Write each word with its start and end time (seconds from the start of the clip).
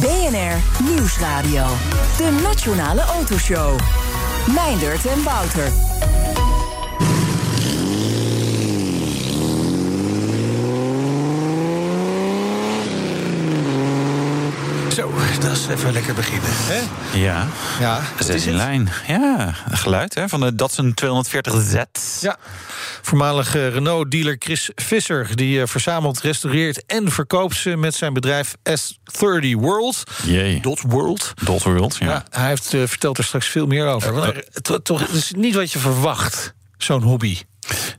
BNR 0.00 0.84
Nieuwsradio. 0.84 1.64
De 2.16 2.40
Nationale 2.42 3.00
Autoshow. 3.00 3.78
Meindert 4.54 5.06
en 5.06 5.22
Wouter. 5.22 5.85
dat 15.40 15.52
is 15.52 15.66
even 15.66 15.92
lekker 15.92 16.14
beginnen. 16.14 16.48
Hè? 16.52 16.80
Ja, 17.18 17.46
Ja, 17.80 18.00
dat 18.18 18.28
is 18.28 18.46
in 18.46 18.54
lijn. 18.54 18.88
Ja, 19.06 19.54
geluid 19.70 20.14
hè, 20.14 20.28
van 20.28 20.40
de 20.40 20.54
Datsun 20.54 20.94
240Z. 21.04 21.76
Ja. 22.20 22.36
Voormalige 23.02 23.68
Renault-dealer 23.68 24.36
Chris 24.38 24.70
Visser... 24.74 25.36
die 25.36 25.60
eh, 25.60 25.66
verzamelt, 25.66 26.20
restaureert 26.20 26.86
en 26.86 27.10
verkoopt 27.10 27.56
ze 27.56 27.76
met 27.76 27.94
zijn 27.94 28.12
bedrijf 28.12 28.54
S30 28.70 29.50
World. 29.56 30.02
Jee. 30.24 30.60
Dot 30.60 30.80
World. 30.86 31.32
Dot 31.44 31.62
World, 31.62 31.96
ja. 31.96 32.06
Ja, 32.06 32.24
hij 32.30 32.48
heeft, 32.48 32.74
eh, 32.74 32.82
vertelt 32.86 33.18
er 33.18 33.24
straks 33.24 33.46
veel 33.46 33.66
meer 33.66 33.86
over. 33.86 34.22
Er- 34.22 34.44
het, 34.52 34.84
toch, 34.84 35.00
het 35.00 35.10
is 35.12 35.32
niet 35.36 35.54
wat 35.54 35.72
je 35.72 35.78
verwacht, 35.78 36.54
zo'n 36.78 37.02
hobby. 37.02 37.38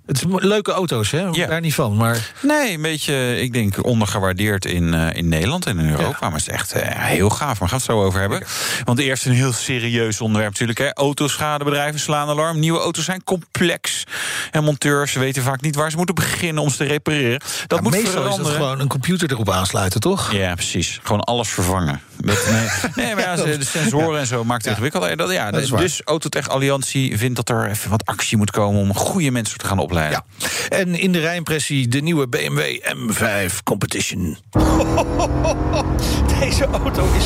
Het 0.05 0.15
is 0.17 0.23
leuke 0.27 0.71
auto's, 0.71 1.11
hè? 1.11 1.25
Ja. 1.31 1.47
Daar 1.47 1.61
niet 1.61 1.73
van. 1.73 1.95
Maar 1.95 2.31
Nee, 2.41 2.73
een 2.73 2.81
beetje, 2.81 3.41
ik 3.41 3.53
denk, 3.53 3.85
ondergewaardeerd 3.85 4.65
in, 4.65 4.93
eh, 4.93 5.15
in 5.15 5.27
Nederland 5.27 5.65
en 5.65 5.79
in 5.79 5.89
Europa. 5.89 6.29
Maar 6.29 6.39
het 6.39 6.47
is 6.47 6.53
echt 6.53 6.71
eh, 6.71 7.05
heel 7.05 7.29
gaaf. 7.29 7.59
Maar 7.59 7.69
gaan 7.69 7.77
we 7.77 7.83
het 7.85 7.95
zo 7.95 8.03
over 8.03 8.19
hebben. 8.19 8.43
Want 8.83 8.99
eerst 8.99 9.25
een 9.25 9.31
heel 9.31 9.53
serieus 9.53 10.21
onderwerp 10.21 10.51
natuurlijk. 10.51 10.79
Hè. 10.79 10.93
Autoschadebedrijven 10.93 11.99
slaan 11.99 12.29
alarm. 12.29 12.59
Nieuwe 12.59 12.79
auto's 12.79 13.05
zijn 13.05 13.23
complex. 13.23 14.03
En 14.51 14.63
monteurs 14.63 15.13
weten 15.13 15.43
vaak 15.43 15.61
niet 15.61 15.75
waar 15.75 15.91
ze 15.91 15.97
moeten 15.97 16.15
beginnen 16.15 16.63
om 16.63 16.69
ze 16.69 16.77
te 16.77 16.83
repareren. 16.83 17.39
Dat 17.67 17.77
ja, 17.77 17.83
moet 17.83 17.91
meestal 17.91 18.39
is 18.39 18.49
gewoon 18.49 18.79
een 18.79 18.87
computer 18.87 19.31
erop 19.31 19.49
aansluiten, 19.49 19.99
toch? 19.99 20.31
Ja, 20.31 20.53
precies. 20.53 20.99
Gewoon 21.03 21.21
alles 21.21 21.49
vervangen. 21.49 22.01
Nee, 22.21 22.35
nee, 23.05 23.15
maar 23.15 23.23
ja, 23.23 23.35
de 23.35 23.65
sensoren 23.65 24.19
en 24.19 24.27
zo 24.27 24.43
maakt 24.43 24.61
het 24.61 24.71
ingewikkeld. 24.71 25.03
Ja, 25.05 25.15
dat, 25.15 25.31
ja, 25.31 25.51
Dat 25.51 25.61
is 25.61 25.69
waar. 25.69 25.81
dus 25.81 26.01
Autotech 26.03 26.49
Alliantie 26.49 27.17
vindt 27.17 27.35
dat 27.35 27.49
er 27.49 27.69
even 27.69 27.89
wat 27.89 28.05
actie 28.05 28.37
moet 28.37 28.51
komen... 28.51 28.81
om 28.81 28.95
goede 28.95 29.31
mensen 29.31 29.56
te 29.57 29.67
gaan 29.67 29.79
opleiden. 29.79 30.23
Ja. 30.39 30.47
En 30.69 30.95
in 30.99 31.11
de 31.11 31.19
rijimpressie 31.19 31.87
de 31.87 32.01
nieuwe 32.01 32.27
BMW 32.27 32.61
M5 32.95 33.63
Competition. 33.63 34.37
Deze 36.39 36.65
auto 36.65 37.09
is 37.17 37.23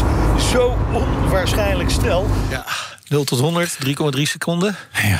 zo 0.51 0.77
onwaarschijnlijk 0.93 1.89
snel. 1.89 2.29
Ja, 2.49 2.65
0 3.07 3.23
tot 3.23 3.39
100, 3.39 3.77
3,3 3.85 4.21
seconden. 4.21 4.75
Ja. 5.03 5.19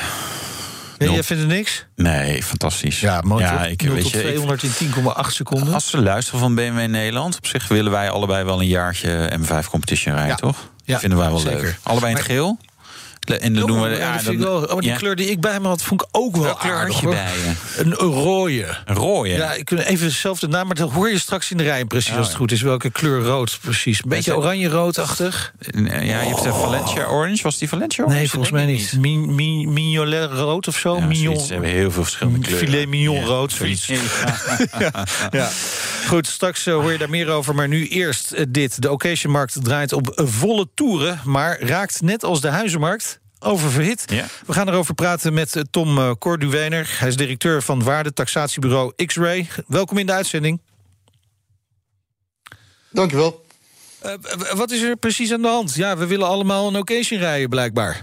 Nee, 0.98 1.12
jij 1.12 1.24
vindt 1.24 1.44
het 1.44 1.52
niks? 1.52 1.86
Nee, 1.96 2.44
fantastisch. 2.44 3.00
Ja, 3.00 3.22
mooi 3.22 3.44
ja, 3.44 3.66
ik 3.66 3.82
0 3.84 3.94
weet 3.94 4.04
tot 4.04 4.12
je, 4.12 4.18
ik- 4.18 4.24
200 4.26 4.64
in 4.64 4.70
10,8 4.72 5.34
seconden. 5.34 5.74
als 5.74 5.90
ze 5.90 6.02
luisteren 6.02 6.40
van 6.40 6.56
BMW 6.56 6.88
Nederland, 6.88 7.38
op 7.38 7.46
zich 7.48 7.68
willen 7.68 7.92
wij 7.92 8.10
allebei 8.10 8.44
wel 8.44 8.60
een 8.60 8.68
jaartje 8.68 9.32
M5 9.40 9.70
competition 9.70 10.14
rijden, 10.14 10.32
Ja. 10.32 10.36
toch? 10.36 10.70
Ja, 10.86 11.00
vinden 11.00 11.18
wij 11.18 11.30
wel 11.30 11.38
zeker. 11.38 11.62
leuk. 11.62 11.78
Allebei 11.84 12.12
in 12.12 12.18
het 12.18 12.26
geel. 12.28 12.58
En 13.22 13.54
dan 13.54 13.68
doen 13.68 13.82
we. 13.82 13.90
ja, 13.90 14.14
dat 14.14 14.22
vind 14.22 14.34
ik 14.36 14.42
dan, 14.42 14.52
wel, 14.60 14.64
oh, 14.64 14.80
die 14.80 14.90
ja. 14.90 14.96
kleur 14.98 15.16
die 15.16 15.30
ik 15.30 15.40
bij 15.42 15.60
me 15.60 15.68
had, 15.68 15.82
vond 15.84 16.02
ik 16.02 16.08
ook 16.12 16.36
wel 16.36 16.44
Welke 16.44 16.60
kleur 16.60 16.74
had 16.74 16.82
aardig, 16.82 17.00
je 17.00 17.06
hoor. 17.06 17.16
bij 17.16 17.32
je? 17.34 17.84
Een 17.84 17.94
rode. 17.94 18.78
Een 18.86 18.96
rode. 18.96 19.30
Ja, 19.30 19.54
ik 19.54 19.66
kan 19.66 19.78
even 19.78 20.06
dezelfde 20.08 20.48
naam, 20.48 20.68
maar 20.68 20.76
dat 20.76 20.92
hoor 20.92 21.10
je 21.10 21.20
straks 21.20 21.52
in 21.52 21.58
de 21.58 21.64
rij 21.64 21.86
precies 21.86 22.12
Oh, 22.12 22.18
als 22.18 22.26
het 22.26 22.34
ja. 22.36 22.40
goed 22.42 22.52
is. 22.52 22.62
Welke 22.62 22.90
kleur 22.92 23.22
rood 23.22 23.60
precies? 23.62 24.04
Een 24.04 24.10
beetje 24.10 24.38
oranje-roodachtig? 24.38 25.54
Ja, 25.72 26.02
je 26.02 26.12
hebt 26.12 26.44
de 26.44 26.54
Valencia 26.54 27.06
Orange. 27.06 27.44
Was 27.44 27.58
die 27.58 27.70
Valencia 27.70 28.04
Orange? 28.04 28.20
Nee, 28.20 28.30
volgens 28.30 28.52
mij 28.52 28.66
niet. 28.66 28.94
Mi, 29.00 29.18
mi, 29.18 29.68
mignolet 29.68 30.32
rood 30.32 30.68
of 30.68 30.78
zo? 30.78 30.96
Ja, 30.98 31.06
Mignon. 31.06 31.40
Ze 31.40 31.54
hebben 31.54 31.70
heel 31.72 31.92
veel 31.92 32.04
verschillende 32.04 32.40
kleuren. 32.40 32.68
Filet 32.68 32.88
mignon 32.88 33.16
Ja, 33.20 33.26
rood, 33.26 33.52
zoiets. 33.52 33.86
ja. 33.86 34.00
ja. 35.32 35.50
Goed, 36.08 36.28
straks 36.28 36.66
eh, 36.66 36.74
hoor 36.74 36.92
je 36.92 36.98
daar 36.98 37.10
meer 37.10 37.30
over. 37.30 37.56
Maar 37.56 37.68
nu 37.68 37.88
eerst 37.88 38.32
eh, 38.32 38.46
dit. 38.50 38.82
De 38.82 38.92
occasionmarkt 38.92 39.64
draait 39.64 39.94
op 39.94 40.12
volle 40.16 40.68
toeren... 40.76 41.22
maar 41.24 41.62
raakt 41.62 42.02
net 42.02 42.24
als 42.24 42.42
de 42.42 42.48
huizenmarkt 42.48 43.20
oververhit. 43.42 44.04
Ja. 44.08 44.26
We 44.46 44.54
gaan 44.54 44.68
erover 44.70 44.94
praten 44.94 45.34
met 45.34 45.56
eh, 45.56 45.64
Tom 45.72 45.98
eh, 45.98 46.12
Corduwener. 46.20 46.96
Hij 47.00 47.08
is 47.08 47.16
directeur 47.16 47.62
van 47.62 47.84
waardetaxatiebureau 47.84 48.94
X-Ray. 49.06 49.48
Welkom 49.68 49.98
in 49.98 50.06
de 50.06 50.12
uitzending. 50.14 50.62
Dankjewel. 52.92 53.46
Eh, 54.02 54.14
w- 54.22 54.52
wat 54.54 54.72
is 54.72 54.82
er 54.82 54.96
precies 54.96 55.34
aan 55.34 55.42
de 55.42 55.48
hand? 55.48 55.76
Ja, 55.76 55.98
we 55.98 56.06
willen 56.08 56.28
allemaal 56.28 56.68
een 56.68 56.76
occasion 56.78 57.20
rijden, 57.20 57.50
blijkbaar. 57.50 58.02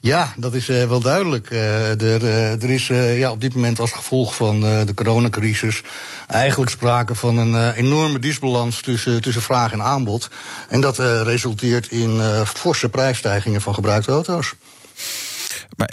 Ja, 0.00 0.32
dat 0.36 0.54
is 0.54 0.68
eh, 0.68 0.88
wel 0.88 1.00
duidelijk. 1.00 1.50
Eh, 1.50 2.02
er, 2.02 2.24
eh, 2.24 2.62
er 2.62 2.70
is 2.70 2.86
ja, 3.18 3.30
op 3.30 3.40
dit 3.40 3.54
moment 3.54 3.80
als 3.80 3.92
gevolg 3.92 4.34
van 4.34 4.60
de 4.60 4.94
coronacrisis 4.94 5.82
eigenlijk 6.26 6.70
sprake 6.70 7.14
van 7.14 7.36
een 7.36 7.72
enorme 7.72 8.18
disbalans 8.18 8.80
tussen, 8.80 9.22
tussen 9.22 9.42
vraag 9.42 9.72
en 9.72 9.82
aanbod. 9.82 10.30
En 10.68 10.80
dat 10.80 10.98
resulteert 10.98 11.90
in 11.90 12.20
forse 12.46 12.88
prijsstijgingen 12.88 13.60
van 13.60 13.74
gebruikte 13.74 14.12
auto's. 14.12 14.54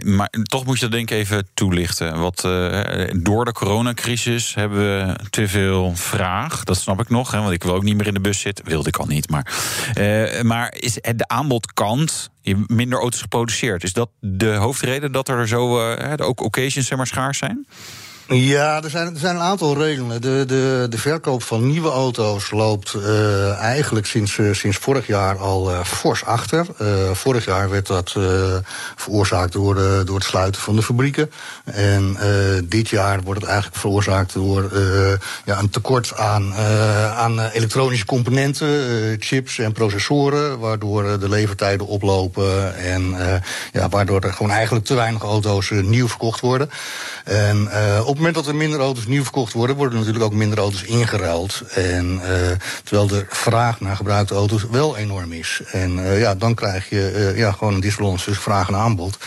Maar, 0.04 0.30
toch 0.44 0.66
moet 0.66 0.76
je 0.76 0.82
dat 0.82 0.92
denk 0.92 1.12
ik 1.12 1.18
even 1.18 1.48
toelichten. 1.54 2.20
Want 2.20 2.44
eh, 2.44 3.10
door 3.16 3.46
de 3.46 3.52
coronacrisis 3.52 4.54
hebben 4.54 4.80
we 4.80 5.16
te 5.30 5.48
veel 5.48 5.96
vraag. 5.96 6.64
Dat 6.64 6.78
snap 6.78 7.02
ik 7.02 7.10
nog, 7.10 7.32
hè, 7.32 7.40
want 7.40 7.54
ik 7.54 7.64
wil 7.64 7.74
ook 7.74 7.84
niet 7.84 7.98
meer 7.98 8.08
in 8.08 8.14
de 8.14 8.20
bus 8.20 8.40
zitten. 8.40 8.66
Wilde 8.66 8.88
ik 8.88 8.98
al 8.98 9.06
niet, 9.06 9.30
maar... 9.30 9.54
eh, 9.94 10.42
maar 10.42 10.74
is 10.76 10.94
de 10.94 11.28
aanbodkant 11.28 12.30
minder 12.68 13.00
auto's 13.00 13.22
geproduceerd? 13.22 13.84
Is 13.84 13.94
dat 13.94 14.10
de 14.20 14.54
hoofdreden 14.54 15.12
dat 15.12 15.30
er 15.30 15.48
zo 15.48 15.90
eh, 15.90 16.28
ook 16.28 16.42
occasions 16.42 16.88
zeg 16.88 16.98
maar, 16.98 17.08
schaars 17.08 17.38
zijn? 17.38 17.68
Ja, 18.28 18.84
er 18.84 18.90
zijn, 18.90 19.14
er 19.14 19.20
zijn 19.20 19.36
een 19.36 19.42
aantal 19.42 19.78
redenen. 19.78 20.22
De, 20.22 20.44
de, 20.48 20.88
de 20.90 20.98
verkoop 20.98 21.44
van 21.44 21.68
nieuwe 21.68 21.90
auto's 21.90 22.52
loopt 22.52 22.94
eh, 22.94 23.58
eigenlijk 23.58 24.06
sinds, 24.06 24.38
eh, 24.38 24.54
sinds 24.54 24.78
vorig 24.78 25.08
jaar 25.08 25.38
al 25.38 25.72
eh, 25.72 25.84
fors 25.84 26.26
achter. 26.26 26.66
Vorig 27.14 27.46
jaar 27.46 27.70
werd 27.70 27.88
dat 27.88 28.16
veroorzaakt 28.96 29.54
door, 29.54 29.76
door 30.06 30.16
het 30.16 30.24
sluiten 30.24 30.62
van 30.62 30.76
de 30.76 30.82
fabrieken. 30.82 31.32
En 31.66 32.18
dit 32.64 32.90
jaar 32.90 33.22
wordt 33.22 33.40
het 33.40 33.50
eigenlijk 33.50 33.80
veroorzaakt 33.80 34.34
door 34.34 34.72
ja, 35.46 35.60
een 35.60 35.70
tekort 35.70 36.18
aan, 36.18 36.54
aan 37.16 37.40
elektronische 37.40 38.06
componenten, 38.06 39.16
chips 39.20 39.60
en 39.60 39.72
processoren, 39.72 40.60
waardoor 40.60 41.20
de 41.20 41.30
levertijden 41.30 41.88
oplopen 41.88 42.76
en 42.78 43.16
ja, 43.72 43.90
waardoor 43.90 44.22
er 44.22 44.34
gewoon 44.34 44.52
eigenlijk 44.52 44.86
te 44.86 44.96
weinig 44.96 45.22
auto's 45.22 45.70
nieuw 45.70 46.08
verkocht 46.08 46.40
worden. 46.40 46.70
En 47.24 47.70
het 48.16 48.24
moment 48.24 48.46
dat 48.46 48.54
er 48.54 48.60
minder 48.60 48.80
auto's 48.80 49.08
nieuw 49.08 49.24
verkocht 49.24 49.54
worden, 49.54 49.76
worden 49.76 49.98
natuurlijk 49.98 50.26
ook 50.26 50.34
minder 50.34 50.58
auto's 50.58 50.84
ingeruild. 50.84 51.62
En 51.74 52.20
eh, 52.22 52.58
terwijl 52.84 53.08
de 53.08 53.26
vraag 53.30 53.80
naar 53.80 53.96
gebruikte 53.96 54.34
auto's 54.34 54.66
wel 54.72 54.98
enorm 54.98 55.32
is. 55.32 55.62
En 55.72 56.06
eh, 56.06 56.20
ja, 56.20 56.36
dan 56.36 56.54
krijg 56.54 56.90
je 56.90 57.10
eh, 57.10 57.38
ja, 57.38 57.52
gewoon 57.52 57.74
een 57.74 57.80
disbalans 57.80 58.24
tussen 58.24 58.44
vraag 58.44 58.68
en 58.68 58.76
aanbod. 58.76 59.18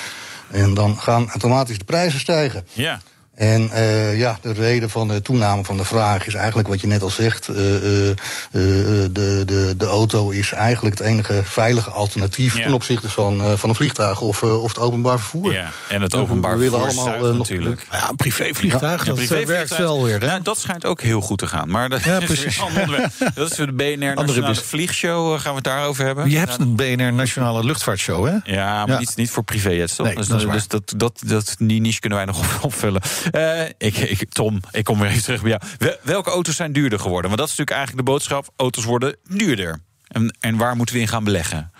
En 0.50 0.74
dan 0.74 0.98
gaan 0.98 1.28
automatisch 1.28 1.78
de 1.78 1.84
prijzen 1.84 2.20
stijgen. 2.20 2.66
Ja. 2.72 3.00
En 3.38 3.70
eh, 3.70 4.18
ja, 4.18 4.38
de 4.42 4.52
reden 4.52 4.90
van 4.90 5.08
de 5.08 5.22
toename 5.22 5.64
van 5.64 5.76
de 5.76 5.84
vraag 5.84 6.26
is 6.26 6.34
eigenlijk 6.34 6.68
wat 6.68 6.80
je 6.80 6.86
net 6.86 7.02
al 7.02 7.10
zegt. 7.10 7.48
eh, 7.48 7.76
eh, 7.76 8.08
eh, 8.10 8.16
de, 8.50 9.42
de, 9.46 9.74
de 9.76 9.86
auto 9.86 10.30
is 10.30 10.52
eigenlijk 10.52 10.98
het 10.98 11.06
enige 11.06 11.40
veilige 11.44 11.90
alternatief 11.90 12.56
Ja. 12.56 12.62
ten 12.64 12.72
opzichte 12.72 13.10
van, 13.10 13.40
eh, 13.42 13.52
van 13.52 13.68
een 13.68 13.74
vliegtuig 13.74 14.20
of, 14.20 14.42
of 14.42 14.68
het 14.68 14.78
openbaar 14.78 15.18
vervoer. 15.18 15.52
Ja, 15.52 15.70
en 15.88 16.02
het 16.02 16.14
openbaar 16.14 16.58
we 16.58 16.70
willen 16.70 16.80
vervoer 16.84 17.12
allemaal 17.12 17.34
natuurlijk. 17.34 17.86
Ja, 17.90 18.08
een 18.08 18.16
privévliegtuig, 18.16 19.06
Ja, 19.06 19.12
dat 19.14 19.44
werkt 19.44 19.76
wel 19.76 20.04
weer. 20.04 20.20
Hè? 20.20 20.26
Nou, 20.26 20.42
dat 20.42 20.58
schijnt 20.58 20.84
ook 20.84 21.00
heel 21.00 21.20
goed 21.20 21.38
te 21.38 21.46
gaan. 21.46 21.70
Maar 21.70 21.88
dat 21.88 22.04
Ja, 22.04 22.18
is 22.18 22.24
precies. 22.24 22.44
weer 22.56 22.64
een 22.66 22.68
ander 22.68 22.82
onderwerp. 22.82 23.12
Dat 23.34 23.50
is 23.50 23.56
de 23.56 23.72
BNR 23.72 24.14
Nationale 24.14 24.54
Vliegshow. 24.54 25.32
Gaan 25.40 25.50
we 25.50 25.54
het 25.56 25.64
daarover 25.64 26.04
hebben? 26.04 26.30
Je 26.30 26.38
hebt 26.38 26.58
een 26.58 26.74
BNR 26.76 27.12
Nationale 27.12 27.64
Luchtvaartshow, 27.64 28.24
hè? 28.26 28.52
Ja, 28.52 28.78
maar 28.86 28.88
Ja. 28.90 28.98
Niet, 28.98 29.16
niet 29.16 29.30
voor 29.30 29.42
privéjets, 29.44 29.94
toch? 29.94 30.06
Nee, 30.06 30.14
dus 30.14 30.26
dat 30.26 30.38
is 30.38 30.44
waar. 30.44 30.54
dus 30.54 30.68
dat, 30.68 30.92
dat, 30.96 31.20
dat, 31.26 31.54
die 31.58 31.80
niche 31.80 32.00
kunnen 32.00 32.18
wij 32.18 32.26
nog 32.26 32.38
op- 32.38 32.64
opvullen. 32.64 33.00
Eh, 33.30 33.64
ik, 33.78 33.96
ik, 33.96 34.30
Tom, 34.32 34.60
ik 34.70 34.84
kom 34.84 34.98
weer 34.98 35.10
even 35.10 35.22
terug 35.22 35.40
bij 35.42 35.50
jou. 35.50 35.62
Wel- 35.78 35.96
Welke 36.02 36.30
auto's 36.30 36.56
zijn 36.56 36.72
duurder 36.72 36.98
geworden? 37.00 37.26
Want 37.30 37.38
dat 37.40 37.48
is 37.48 37.56
natuurlijk 37.56 37.76
eigenlijk 37.76 38.06
de 38.06 38.12
boodschap. 38.12 38.48
Auto's 38.56 38.84
worden 38.84 39.16
duurder. 39.28 39.80
En, 40.08 40.36
en 40.40 40.56
waar 40.56 40.76
moeten 40.76 40.94
we 40.94 41.00
in 41.00 41.08
gaan 41.08 41.24
beleggen? 41.24 41.72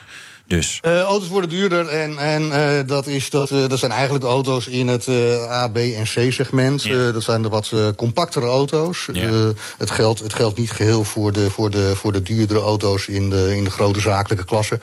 Dus. 0.49 0.81
Uh, 0.83 1.01
auto's 1.01 1.29
worden 1.29 1.51
duurder 1.51 1.89
en, 1.89 2.19
en 2.19 2.43
uh, 2.43 2.87
dat, 2.87 3.07
is, 3.07 3.31
dat, 3.31 3.51
uh, 3.51 3.69
dat 3.69 3.79
zijn 3.79 3.93
eigenlijk 3.93 4.25
auto's 4.25 4.67
in 4.67 4.89
het 4.89 5.09
A, 5.49 5.69
B 5.69 5.77
en 5.77 6.05
C 6.05 6.33
segment. 6.33 6.83
Ja. 6.83 7.13
dat 7.13 7.23
zijn 7.23 7.43
de 7.43 7.49
wat 7.49 7.73
compactere 7.97 8.47
auto's. 8.47 9.09
Ja. 9.13 9.53
het, 9.79 9.91
geldt, 9.91 10.21
het 10.21 10.35
geldt 10.35 10.59
niet 10.59 10.71
geheel 10.71 11.05
voor 11.05 11.33
de, 11.33 11.51
voor 11.51 11.71
de, 11.71 11.97
voor 11.97 12.13
de 12.13 12.23
duurdere 12.23 12.61
auto's 12.61 13.07
in 13.07 13.31
de, 13.31 13.57
in 13.57 13.65
de 13.65 13.71
grote 13.71 14.01
zakelijke 14.01 14.45
klasse. 14.45 14.81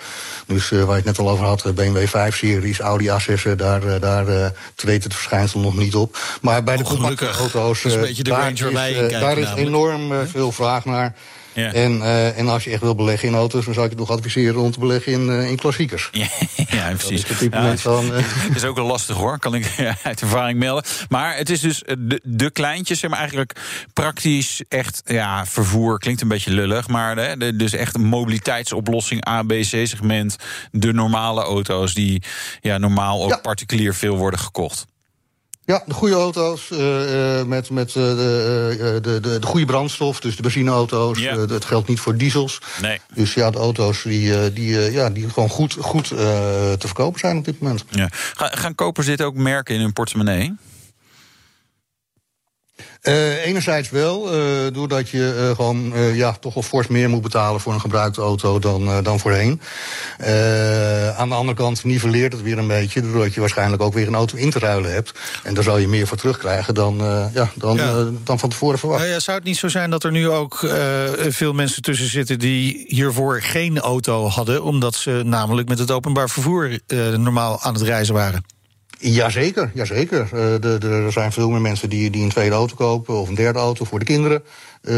Dus 0.47 0.69
waar 0.69 0.79
je 0.79 0.93
het 0.93 1.05
net 1.05 1.19
al 1.19 1.29
over 1.29 1.45
had, 1.45 1.75
BMW 1.75 2.05
5-series, 2.07 2.79
Audi 2.79 3.09
A6, 3.09 3.55
daar, 3.55 3.99
daar 3.99 4.53
treedt 4.75 5.03
het 5.03 5.13
verschijnsel 5.13 5.59
nog 5.59 5.77
niet 5.77 5.95
op. 5.95 6.17
Maar 6.41 6.63
bij 6.63 6.77
de 6.77 6.83
Oh, 6.83 6.89
compacte 6.89 7.29
auto's, 7.29 7.81
de 7.81 8.23
daar, 8.23 8.51
is, 8.51 9.11
daar 9.11 9.37
is 9.37 9.53
enorm 9.55 10.27
veel 10.27 10.51
vraag 10.51 10.85
naar. 10.85 11.15
Ja. 11.55 11.73
En, 11.73 11.97
uh, 11.97 12.37
en 12.37 12.47
als 12.47 12.63
je 12.63 12.71
echt 12.71 12.81
wil 12.81 12.95
beleggen 12.95 13.27
in 13.27 13.35
auto's, 13.35 13.65
dan 13.65 13.73
zou 13.73 13.85
ik 13.85 13.91
je 13.91 13.97
toch 13.97 14.09
adviseren 14.09 14.61
om 14.61 14.71
te 14.71 14.79
beleggen 14.79 15.11
in, 15.11 15.27
uh, 15.27 15.49
in 15.49 15.55
klassiekers. 15.55 16.09
Ja, 16.11 16.27
ja 16.77 16.87
precies. 16.89 17.27
Dat 17.27 17.41
is 17.41 17.47
Ja, 17.51 17.77
van, 17.77 18.05
uh, 18.05 18.11
Het 18.17 18.55
is 18.55 18.63
ook 18.63 18.75
wel 18.75 18.85
lastig 18.85 19.15
hoor, 19.15 19.39
kan 19.39 19.55
ik 19.55 19.75
uit 20.03 20.21
ervaring 20.21 20.59
melden. 20.59 20.83
Maar 21.09 21.37
het 21.37 21.49
is 21.49 21.59
dus 21.59 21.83
de, 21.85 22.21
de 22.23 22.51
kleintjes, 22.51 22.99
zeg 22.99 23.09
maar 23.09 23.19
eigenlijk 23.19 23.59
praktisch 23.93 24.63
echt 24.67 25.01
ja, 25.05 25.45
vervoer. 25.45 25.99
Klinkt 25.99 26.21
een 26.21 26.27
beetje 26.27 26.51
lullig, 26.51 26.87
maar 26.87 27.17
hè, 27.17 27.37
de, 27.37 27.55
dus 27.55 27.73
echt 27.73 27.95
een 27.95 28.05
mobiliteitsoplossing 28.05 29.27
A, 29.27 29.43
B, 29.43 29.49
C 29.49 29.65
segment. 29.65 30.35
De 30.71 30.93
normale 30.93 31.41
auto's 31.41 31.93
die 31.93 32.23
ja, 32.61 32.77
normaal 32.77 33.23
ook 33.23 33.41
particulier 33.41 33.93
veel 33.93 34.17
worden 34.17 34.39
gekocht. 34.39 34.85
Ja, 35.65 35.83
de 35.85 35.93
goede 35.93 36.15
auto's 36.15 36.69
uh, 36.69 36.79
uh, 36.79 37.43
met, 37.43 37.69
met 37.69 37.87
uh, 37.87 37.93
de, 37.95 38.99
de, 39.01 39.19
de, 39.19 39.39
de 39.39 39.45
goede 39.45 39.65
brandstof, 39.65 40.19
dus 40.19 40.35
de 40.35 40.41
benzineauto's. 40.41 41.19
Ja. 41.19 41.35
Uh, 41.35 41.47
dat 41.47 41.65
geldt 41.65 41.87
niet 41.87 41.99
voor 41.99 42.17
diesels. 42.17 42.61
Nee. 42.81 42.99
Dus 43.13 43.33
ja, 43.33 43.51
de 43.51 43.57
auto's 43.57 44.03
die, 44.03 44.53
die, 44.53 44.91
ja, 44.91 45.09
die 45.09 45.29
gewoon 45.29 45.49
goed, 45.49 45.77
goed 45.79 46.07
te 46.07 46.75
verkopen 46.77 47.19
zijn 47.19 47.37
op 47.37 47.45
dit 47.45 47.59
moment. 47.59 47.85
Ja. 47.89 48.09
Gaan 48.33 48.75
kopers 48.75 49.05
dit 49.05 49.21
ook 49.21 49.35
merken 49.35 49.75
in 49.75 49.81
hun 49.81 49.93
portemonnee? 49.93 50.55
Uh, 53.07 53.45
enerzijds 53.45 53.89
wel, 53.89 54.35
uh, 54.35 54.73
doordat 54.73 55.09
je 55.09 55.35
uh, 55.49 55.55
gewoon 55.55 55.93
ja, 56.13 56.31
toch 56.39 56.53
wel 56.53 56.63
fors 56.63 56.87
meer 56.87 57.09
moet 57.09 57.21
betalen 57.21 57.61
voor 57.61 57.73
een 57.73 57.81
gebruikte 57.81 58.21
auto 58.21 58.59
dan, 58.59 59.03
dan 59.03 59.19
voorheen. 59.19 59.61
Aan 61.17 61.29
de 61.29 61.35
andere 61.35 61.57
kant 61.57 61.83
nivelleert 61.83 62.33
het 62.33 62.41
weer 62.41 62.57
een 62.57 62.67
beetje, 62.67 63.01
doordat 63.01 63.33
je 63.33 63.39
waarschijnlijk 63.39 63.81
ook 63.81 63.93
weer 63.93 64.07
een 64.07 64.15
auto 64.15 64.37
in 64.37 64.49
te 64.49 64.59
ruilen 64.59 64.93
hebt. 64.93 65.11
En 65.43 65.53
daar 65.53 65.63
zal 65.63 65.77
je 65.77 65.87
meer 65.87 66.07
voor 66.07 66.17
terugkrijgen 66.17 66.73
dan, 66.73 66.97
ja, 67.33 67.51
dan, 67.55 67.75
Ja. 67.75 68.05
dan 68.23 68.39
van 68.39 68.49
tevoren 68.49 68.79
verwacht. 68.79 68.99
Nou 69.01 69.13
ja, 69.13 69.19
zou 69.19 69.37
het 69.37 69.45
niet 69.45 69.57
zo 69.57 69.67
zijn 69.67 69.89
dat 69.89 70.03
er 70.03 70.11
nu 70.11 70.29
ook 70.29 70.69
veel 71.27 71.53
mensen 71.53 71.81
tussen 71.81 72.07
zitten 72.09 72.39
die 72.39 72.85
hiervoor 72.87 73.41
geen 73.41 73.79
auto 73.79 74.27
hadden, 74.27 74.63
omdat 74.63 74.95
ze 74.95 75.21
namelijk 75.25 75.67
met 75.67 75.79
het 75.79 75.91
openbaar 75.91 76.29
vervoer 76.29 76.79
normaal 77.17 77.61
aan 77.61 77.73
het 77.73 77.83
reizen 77.83 78.13
waren? 78.13 78.45
Jazeker, 78.99 79.71
jazeker. 79.73 80.27
De, 80.61 80.77
de, 80.79 80.87
er 80.89 81.11
zijn 81.11 81.31
veel 81.31 81.49
meer 81.49 81.61
mensen 81.61 81.89
die, 81.89 82.09
die 82.09 82.23
een 82.23 82.29
tweede 82.29 82.55
auto 82.55 82.75
kopen 82.75 83.15
of 83.19 83.27
een 83.29 83.35
derde 83.35 83.59
auto 83.59 83.85
voor 83.85 83.99
de 83.99 84.05
kinderen. 84.05 84.43
Uh, 84.81 84.93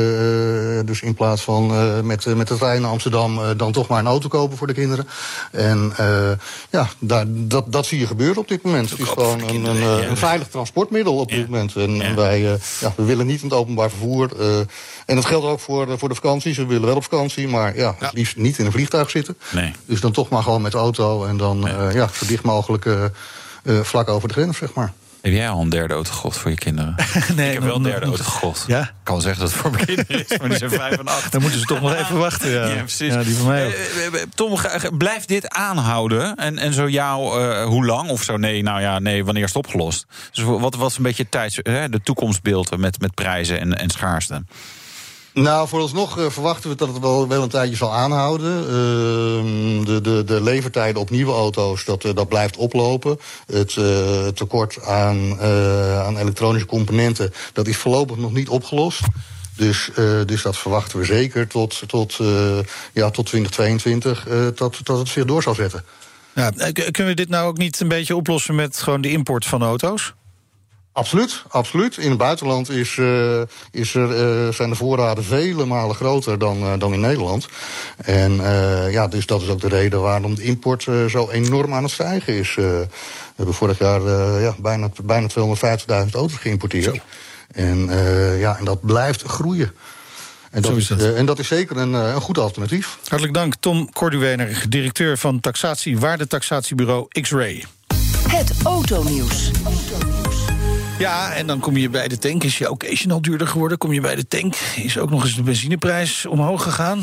dus 0.85 1.01
in 1.01 1.13
plaats 1.13 1.41
van 1.41 1.71
uh, 1.71 1.99
met, 2.01 2.25
met 2.35 2.47
de 2.47 2.55
trein 2.57 2.81
naar 2.81 2.91
Amsterdam 2.91 3.37
uh, 3.37 3.49
dan 3.57 3.71
toch 3.71 3.87
maar 3.87 3.99
een 3.99 4.07
auto 4.07 4.27
kopen 4.27 4.57
voor 4.57 4.67
de 4.67 4.73
kinderen. 4.73 5.07
En 5.51 5.93
ja, 6.69 6.89
daar, 6.99 7.25
dat, 7.27 7.71
dat 7.71 7.85
zie 7.85 7.99
je 7.99 8.07
gebeuren 8.07 8.37
op 8.37 8.47
dit 8.47 8.63
moment. 8.63 8.89
Het 8.89 8.99
is 8.99 9.07
gewoon 9.07 9.41
een, 9.41 9.65
een, 9.65 9.77
ja. 9.77 10.07
een 10.07 10.17
veilig 10.17 10.47
transportmiddel 10.47 11.15
op 11.17 11.29
Ja. 11.29 11.35
dit 11.35 11.49
moment. 11.49 11.75
En 11.75 11.95
Ja. 11.95 12.13
wij 12.15 12.39
ja, 12.79 12.93
we 12.95 13.03
willen 13.03 13.25
niet 13.25 13.41
in 13.41 13.47
het 13.49 13.57
openbaar 13.57 13.89
vervoer. 13.89 14.29
En 15.05 15.15
dat 15.15 15.25
geldt 15.25 15.45
ook 15.45 15.59
voor, 15.59 15.85
de- 15.85 15.97
voor 15.97 16.09
de 16.09 16.15
vakanties. 16.15 16.57
We 16.57 16.65
willen 16.65 16.87
wel 16.87 16.95
op 16.95 17.03
vakantie, 17.03 17.47
maar 17.47 17.75
ja, 17.77 17.95
het 17.99 18.13
liefst 18.13 18.37
niet 18.37 18.57
in 18.57 18.65
een 18.65 18.71
vliegtuig 18.71 19.09
zitten. 19.09 19.37
Nee. 19.51 19.71
Dus 19.85 20.01
dan 20.01 20.11
toch 20.11 20.29
maar 20.29 20.43
gewoon 20.43 20.61
met 20.61 20.71
de 20.71 20.77
auto 20.77 21.25
en 21.25 21.37
dan 21.37 21.67
uh, 21.67 21.93
ja, 21.93 22.09
zo 22.13 22.25
dicht 22.25 22.43
mogelijk 22.43 22.85
uh, 23.67 23.75
uh, 23.75 23.83
vlak 23.83 24.07
over 24.09 24.27
de 24.27 24.33
grens, 24.33 24.57
zeg 24.57 24.73
maar. 24.73 24.93
Heb 25.21 25.35
jij 25.35 25.49
al 25.49 25.61
een 25.61 25.69
derde 25.69 25.93
auto 25.93 26.11
gekocht 26.11 26.37
voor 26.37 26.51
je 26.51 26.57
kinderen? 26.57 26.95
Nee, 27.35 27.47
ik 27.47 27.53
heb 27.53 27.63
wel 27.63 27.75
een 27.75 27.83
derde 27.83 28.05
auto 28.05 28.23
gekocht. 28.23 28.63
Ja? 28.67 28.81
Ik 28.81 28.93
kan 29.03 29.13
wel 29.13 29.23
zeggen 29.23 29.41
dat 29.41 29.51
het 29.51 29.61
voor 29.61 29.71
mijn 29.71 29.85
kinderen 29.85 30.25
is, 30.29 30.37
maar 30.37 30.49
die 30.49 30.57
zijn 30.57 30.71
vijf 30.71 30.97
en 30.97 31.07
acht. 31.07 31.31
Dan 31.31 31.41
moeten 31.41 31.59
ze 31.59 31.65
toch 31.65 31.81
nog 31.81 31.95
even 31.95 32.17
wachten. 32.17 32.49
Ja, 32.49 32.65
Ja, 32.75 32.75
precies. 32.75 33.13
Ja, 33.13 33.23
die 33.23 33.35
van 33.35 33.47
mij. 33.47 33.65
Eh, 33.65 34.05
eh, 34.05 34.13
Tom, 34.35 34.57
blijft 34.97 35.27
dit 35.27 35.49
aanhouden? 35.49 36.35
En, 36.35 36.57
en 36.57 36.73
zo 36.73 36.85
eh, 36.85 37.65
hoe 37.65 37.85
lang? 37.85 38.09
Of 38.09 38.23
zo 38.23 38.37
nee, 38.37 38.63
nou 38.63 38.81
ja, 38.81 38.99
nee, 38.99 39.25
wanneer 39.25 39.43
is 39.43 39.53
het 39.53 39.65
opgelost? 39.65 40.05
Dus 40.31 40.43
wat 40.43 40.75
was 40.75 40.97
een 40.97 41.03
beetje 41.03 41.23
het 41.23 41.31
tijds, 41.31 41.59
hè, 41.61 41.89
de 41.89 42.01
toekomstbeeld 42.01 42.77
met, 42.77 42.99
met 42.99 43.13
prijzen 43.13 43.59
en, 43.59 43.77
en 43.77 43.89
schaarste? 43.89 44.43
Nou, 45.41 45.67
vooralsnog 45.67 46.17
uh, 46.17 46.29
verwachten 46.29 46.69
we 46.69 46.75
dat 46.75 46.87
het 46.87 46.99
wel, 46.99 47.27
wel 47.27 47.43
een 47.43 47.49
tijdje 47.49 47.75
zal 47.75 47.93
aanhouden. 47.93 48.61
Uh, 48.61 49.85
de, 49.85 49.99
de, 50.01 50.23
de 50.23 50.41
levertijden 50.41 51.01
op 51.01 51.09
nieuwe 51.09 51.31
auto's, 51.31 51.85
dat, 51.85 52.03
uh, 52.03 52.13
dat 52.13 52.27
blijft 52.27 52.57
oplopen. 52.57 53.19
Het 53.45 53.75
uh, 53.75 54.27
tekort 54.27 54.81
aan, 54.83 55.39
aan 56.05 56.17
elektronische 56.17 56.67
componenten, 56.67 57.33
dat 57.53 57.67
is 57.67 57.77
voorlopig 57.77 58.17
nog 58.17 58.31
niet 58.33 58.49
opgelost. 58.49 59.01
Dus, 59.55 59.89
dus 60.25 60.41
dat 60.41 60.57
verwachten 60.57 60.99
we 60.99 61.05
zeker 61.05 61.47
tot, 61.47 61.81
tot, 61.87 62.17
ja, 62.93 63.09
tot 63.09 63.25
2022 63.25 64.27
uh, 64.27 64.47
dat, 64.55 64.79
dat 64.83 64.97
het 64.97 65.07
zich 65.07 65.25
door 65.25 65.43
zal 65.43 65.55
zetten. 65.55 65.83
Ja, 66.37 66.51
eh, 66.51 66.73
kunnen 66.73 67.05
we 67.05 67.13
dit 67.13 67.29
nou 67.29 67.47
ook 67.47 67.57
niet 67.57 67.79
een 67.79 67.87
beetje 67.87 68.15
oplossen 68.15 68.55
met 68.55 68.77
gewoon 68.77 69.01
de 69.01 69.11
import 69.11 69.45
van 69.45 69.63
auto's? 69.63 70.13
Absoluut, 70.97 71.43
absoluut. 71.49 71.97
In 71.97 72.09
het 72.09 72.17
buitenland 72.17 72.69
is, 72.69 72.95
uh, 72.95 73.41
is 73.71 73.95
er, 73.95 74.09
uh, 74.09 74.53
zijn 74.53 74.69
de 74.69 74.75
voorraden 74.75 75.23
vele 75.23 75.65
malen 75.65 75.95
groter 75.95 76.39
dan, 76.39 76.57
uh, 76.57 76.73
dan 76.77 76.93
in 76.93 76.99
Nederland. 76.99 77.47
En 77.97 78.31
uh, 78.31 78.91
ja, 78.91 79.07
dus 79.07 79.25
dat 79.25 79.41
is 79.41 79.47
ook 79.47 79.61
de 79.61 79.67
reden 79.67 80.01
waarom 80.01 80.35
de 80.35 80.43
import 80.43 80.85
uh, 80.85 81.05
zo 81.05 81.29
enorm 81.29 81.73
aan 81.73 81.83
het 81.83 81.91
stijgen 81.91 82.33
is. 82.33 82.49
Uh, 82.49 82.65
we 82.65 82.87
hebben 83.35 83.55
vorig 83.55 83.79
jaar 83.79 84.01
uh, 84.01 84.41
ja, 84.41 84.55
bijna, 84.59 84.89
bijna 85.03 85.27
250.000 85.29 85.35
auto's 86.11 86.33
geïmporteerd. 86.33 86.83
Zo. 86.83 87.01
En, 87.51 87.87
uh, 87.89 88.39
ja, 88.39 88.57
en 88.57 88.65
dat 88.65 88.85
blijft 88.85 89.23
groeien. 89.23 89.71
En 90.51 90.61
dat, 90.61 90.71
Zo 90.71 90.77
is 90.77 90.87
dat. 90.87 91.01
uh, 91.01 91.17
en 91.17 91.25
dat 91.25 91.39
is 91.39 91.47
zeker 91.47 91.77
een, 91.77 91.93
een 91.93 92.21
goed 92.21 92.37
alternatief. 92.37 92.97
Hartelijk 93.07 93.33
dank, 93.33 93.55
Tom 93.59 93.93
Corduwener, 93.93 94.65
directeur 94.69 95.17
van 95.17 95.39
taxatie 95.39 95.99
waardetaxatiebureau 95.99 97.07
X-Ray. 97.21 97.65
Het 98.27 98.51
autonieuws. 98.63 99.51
Ja, 100.99 101.31
en 101.33 101.47
dan 101.47 101.59
kom 101.59 101.77
je 101.77 101.89
bij 101.89 102.07
de 102.07 102.17
tank. 102.17 102.43
Is 102.43 102.57
je 102.57 102.71
occasional 102.71 103.21
duurder 103.21 103.47
geworden? 103.47 103.77
Kom 103.77 103.93
je 103.93 104.01
bij 104.01 104.15
de 104.15 104.27
tank? 104.27 104.55
Is 104.75 104.97
ook 104.97 105.09
nog 105.09 105.23
eens 105.23 105.35
de 105.35 105.41
benzineprijs 105.43 106.25
omhoog 106.25 106.63
gegaan? 106.63 107.01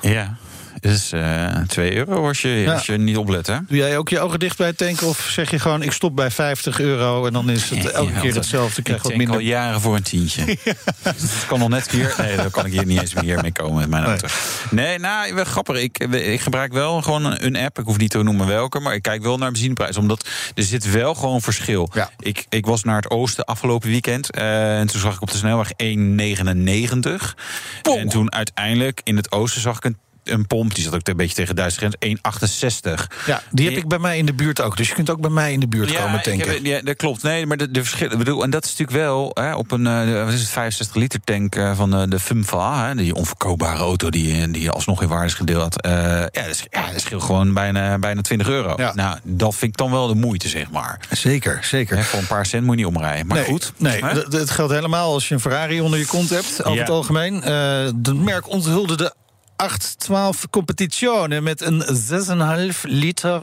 Ja, 0.00 0.36
is 0.84 1.12
uh, 1.12 1.56
2 1.66 1.94
euro 1.96 2.26
als 2.28 2.40
je, 2.42 2.48
Ja. 2.48 2.72
als 2.72 2.86
je 2.86 2.96
niet 2.98 3.16
oplet, 3.16 3.46
hè? 3.46 3.56
Doe 3.68 3.76
jij 3.76 3.98
ook 3.98 4.08
je 4.08 4.20
ogen 4.20 4.38
dicht 4.38 4.56
bij 4.56 4.66
het 4.66 4.76
tanken? 4.76 5.06
Of 5.06 5.28
zeg 5.30 5.50
je 5.50 5.58
gewoon, 5.58 5.82
ik 5.82 5.92
stop 5.92 6.16
bij 6.16 6.30
50 6.30 6.80
euro... 6.80 7.26
en 7.26 7.32
dan 7.32 7.50
is 7.50 7.70
het 7.70 7.90
elke 7.90 8.12
Ja, 8.12 8.20
keer 8.20 8.34
hetzelfde, 8.34 8.80
Ik 8.84 8.88
wat 9.02 9.10
al 9.10 9.16
minder... 9.16 9.40
jaren 9.40 9.80
voor 9.80 9.96
een 9.96 10.02
tientje. 10.02 10.44
Dat 11.02 11.44
kan 11.46 11.58
nog 11.58 11.68
net 11.68 11.90
hier. 11.90 12.14
Nee, 12.18 12.36
dan 12.36 12.50
kan 12.50 12.66
ik 12.66 12.72
hier 12.72 12.86
niet 12.86 13.00
eens 13.00 13.14
meer 13.14 13.40
mee 13.42 13.52
komen 13.52 13.78
met 13.78 13.88
mijn 13.88 14.04
auto. 14.04 14.26
Nee, 14.70 14.98
nou, 14.98 15.34
wel 15.34 15.44
grappig. 15.44 15.76
Ik, 15.80 15.98
ik 15.98 16.40
gebruik 16.40 16.72
wel 16.72 17.02
gewoon 17.02 17.24
een 17.42 17.56
app. 17.56 17.78
Ik 17.78 17.84
hoef 17.84 17.98
niet 17.98 18.10
te 18.10 18.22
noemen 18.22 18.46
welke, 18.46 18.80
maar 18.80 18.94
ik 18.94 19.02
kijk 19.02 19.22
wel 19.22 19.38
naar 19.38 19.50
benzineprijs. 19.50 19.96
Omdat 19.96 20.28
er 20.54 20.62
zit 20.62 20.90
wel 20.90 21.14
gewoon 21.14 21.40
verschil. 21.42 21.90
Ja. 21.94 22.10
Ik, 22.18 22.46
ik 22.48 22.66
was 22.66 22.82
naar 22.84 22.96
het 22.96 23.10
oosten 23.10 23.44
afgelopen 23.44 23.88
weekend. 23.88 24.30
eh, 24.30 24.78
en 24.78 24.86
toen 24.86 25.00
zag 25.00 25.14
ik 25.14 25.22
op 25.22 25.30
de 25.30 25.36
snelweg 25.36 25.70
1,99. 25.72 27.34
Pom. 27.82 27.98
En 27.98 28.08
toen 28.08 28.32
uiteindelijk 28.32 29.00
in 29.04 29.16
het 29.16 29.32
oosten 29.32 29.60
zag 29.60 29.76
ik 29.76 29.84
een, 29.84 29.96
een 30.30 30.46
pomp. 30.46 30.74
Die 30.74 30.84
zat 30.84 30.94
ook 30.94 31.08
een 31.08 31.16
beetje 31.16 31.34
tegen 31.34 31.54
de 31.54 31.60
Duitse 31.60 31.78
grens. 31.78 31.94
1,68. 31.98 33.06
Ja, 33.26 33.42
die 33.50 33.68
heb 33.68 33.76
ik 33.78 33.88
bij 33.88 33.98
mij 33.98 34.18
in 34.18 34.26
de 34.26 34.34
buurt 34.34 34.60
ook. 34.60 34.76
Dus 34.76 34.88
je 34.88 34.94
kunt 34.94 35.10
ook 35.10 35.20
bij 35.20 35.30
mij 35.30 35.52
in 35.52 35.60
de 35.60 35.68
buurt 35.68 35.92
komen 35.92 36.14
ik 36.14 36.22
tanken. 36.22 36.50
heb- 36.52 36.64
ja, 36.64 36.80
dat 36.80 36.96
klopt. 36.96 37.22
Nee, 37.22 37.46
maar 37.46 37.56
de, 37.56 37.70
de 37.70 37.80
verschillen. 37.84 38.18
Bedoel, 38.18 38.42
en 38.42 38.50
dat 38.50 38.64
is 38.64 38.70
natuurlijk 38.70 38.98
wel 38.98 39.30
hè, 39.34 39.54
op 39.54 39.70
een 39.70 39.86
eh, 39.86 40.24
wat 40.24 40.32
is 40.32 40.40
het, 40.40 40.48
65 40.48 40.96
liter 40.96 41.20
tank 41.24 41.54
eh, 41.54 41.76
van 41.76 41.90
de, 41.90 42.08
de 42.08 42.18
Fumva, 42.20 42.86
hè, 42.88 42.94
die 42.94 43.14
onverkoopbare 43.14 43.78
auto 43.78 44.10
die, 44.10 44.50
die 44.50 44.70
alsnog 44.70 45.02
in 45.02 45.08
waarde 45.08 45.26
is 45.26 45.34
gedeeld. 45.34 45.80
eh 45.80 45.92
ja, 45.92 46.28
dat, 46.32 46.46
is, 46.48 46.64
ja, 46.70 46.90
dat 46.92 47.00
scheelt 47.00 47.22
gewoon 47.22 47.54
bijna, 47.54 47.98
bijna 47.98 48.20
20 48.20 48.48
euro. 48.48 48.74
Ja. 48.76 48.92
Nou, 48.94 49.18
dat 49.22 49.54
vind 49.54 49.70
ik 49.72 49.76
dan 49.76 49.90
wel 49.90 50.06
de 50.06 50.14
moeite, 50.14 50.48
zeg 50.48 50.70
maar. 50.70 51.00
Zeker, 51.10 51.58
zeker. 51.64 51.96
Hè, 51.96 52.02
voor 52.02 52.18
een 52.18 52.26
paar 52.26 52.46
cent 52.46 52.64
moet 52.64 52.78
je 52.78 52.84
niet 52.84 52.94
omrijden. 52.96 53.26
Maar 53.26 53.36
nee, 53.36 53.46
goed. 53.46 53.72
Nee, 53.76 54.04
het 54.04 54.50
geldt 54.50 54.72
helemaal 54.72 55.12
als 55.12 55.28
je 55.28 55.34
een 55.34 55.40
Ferrari 55.40 55.80
onder 55.80 55.98
je 55.98 56.06
kont 56.06 56.30
hebt, 56.30 56.64
over 56.64 56.80
het 56.80 56.90
algemeen. 56.90 57.40
De 57.96 58.14
merk 58.14 58.48
onthulde 58.48 58.96
de 58.96 59.14
812 59.58 60.46
Competizione 60.50 61.40
met 61.40 61.60
een 61.60 61.82
6,5 62.74 62.80
liter. 62.82 63.42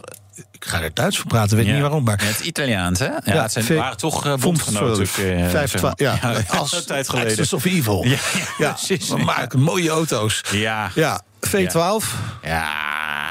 Ik 0.51 0.65
ga 0.65 0.81
er 0.81 0.93
Duits 0.93 1.17
voor 1.17 1.27
praten, 1.27 1.57
weet 1.57 1.65
Ja. 1.65 1.71
niet 1.71 1.81
waarom. 1.81 2.03
Maar 2.03 2.21
Ja, 2.23 2.27
het 2.27 2.39
Italiaans, 2.39 2.99
hè? 2.99 3.05
Ja, 3.05 3.19
Ja, 3.23 3.41
het 3.41 3.51
zijn, 3.51 3.75
waren 3.75 3.97
toch 3.97 4.25
uh, 4.25 4.35
bondgenoten. 4.35 5.07
Vijf, 5.07 5.39
eh, 5.39 5.49
vijf, 5.49 5.73
ja, 5.95 6.19
als 6.47 6.83
tijd 6.85 7.09
geleden. 7.09 7.29
Axis 7.31 7.53
of 7.53 7.65
Evil. 7.65 8.03
Ja, 8.07 8.17
ja, 8.57 8.71
precies. 8.71 9.09
we 9.09 9.17
maken 9.17 9.59
mooie 9.59 9.89
auto's. 9.89 10.41
Ja. 10.51 10.91
Ja, 10.95 11.21
V12. 11.47 12.05
Ja, 12.41 12.67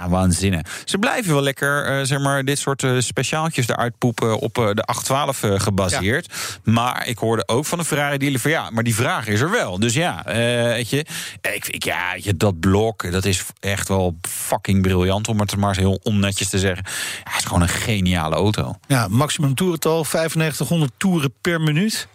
Ja, 0.00 0.08
waanzinnig. 0.08 0.60
Ze 0.84 0.98
blijven 0.98 1.32
wel 1.32 1.42
lekker, 1.42 1.86
eh, 1.86 2.04
zeg 2.04 2.18
maar, 2.20 2.44
dit 2.44 2.58
soort 2.58 2.82
eh, 2.82 2.96
speciaaltjes 2.98 3.68
eruit 3.68 3.98
poepen 3.98 4.38
op 4.38 4.58
eh, 4.58 4.64
de 4.72 4.82
812 4.82 5.42
eh, 5.42 5.60
gebaseerd. 5.60 6.32
Maar 6.64 7.08
ik 7.08 7.18
hoorde 7.18 7.48
ook 7.48 7.64
van 7.64 7.78
de 7.78 7.84
Ferrari 7.84 8.18
dealer 8.18 8.40
van 8.40 8.50
ja, 8.50 8.70
maar 8.70 8.84
die 8.84 8.94
vraag 8.94 9.26
is 9.26 9.40
er 9.40 9.50
wel. 9.50 9.78
Dus 9.78 9.94
ja, 9.94 10.22
weet 10.24 10.90
je, 10.90 11.06
ik, 11.54 11.68
ik, 11.68 11.84
ja, 11.84 12.12
weet 12.12 12.24
je, 12.24 12.36
dat 12.36 12.60
blok, 12.60 13.12
dat 13.12 13.24
is 13.24 13.44
echt 13.60 13.88
wel 13.88 14.16
fucking 14.28 14.82
briljant, 14.82 15.28
om 15.28 15.40
het 15.40 15.56
maar 15.56 15.68
eens 15.68 15.78
heel 15.78 16.00
onnetjes 16.02 16.48
te 16.48 16.58
zeggen. 16.58 16.84
Ja, 17.24 17.30
het 17.30 17.38
is 17.38 17.44
gewoon 17.44 17.62
een 17.62 17.68
geniale 17.68 18.34
auto. 18.34 18.74
Ja, 18.86 19.08
maximum 19.08 19.54
toerental 19.54 20.04
9500 20.12 20.92
toeren 20.96 21.34
per 21.40 21.60
minuut. 21.60 22.08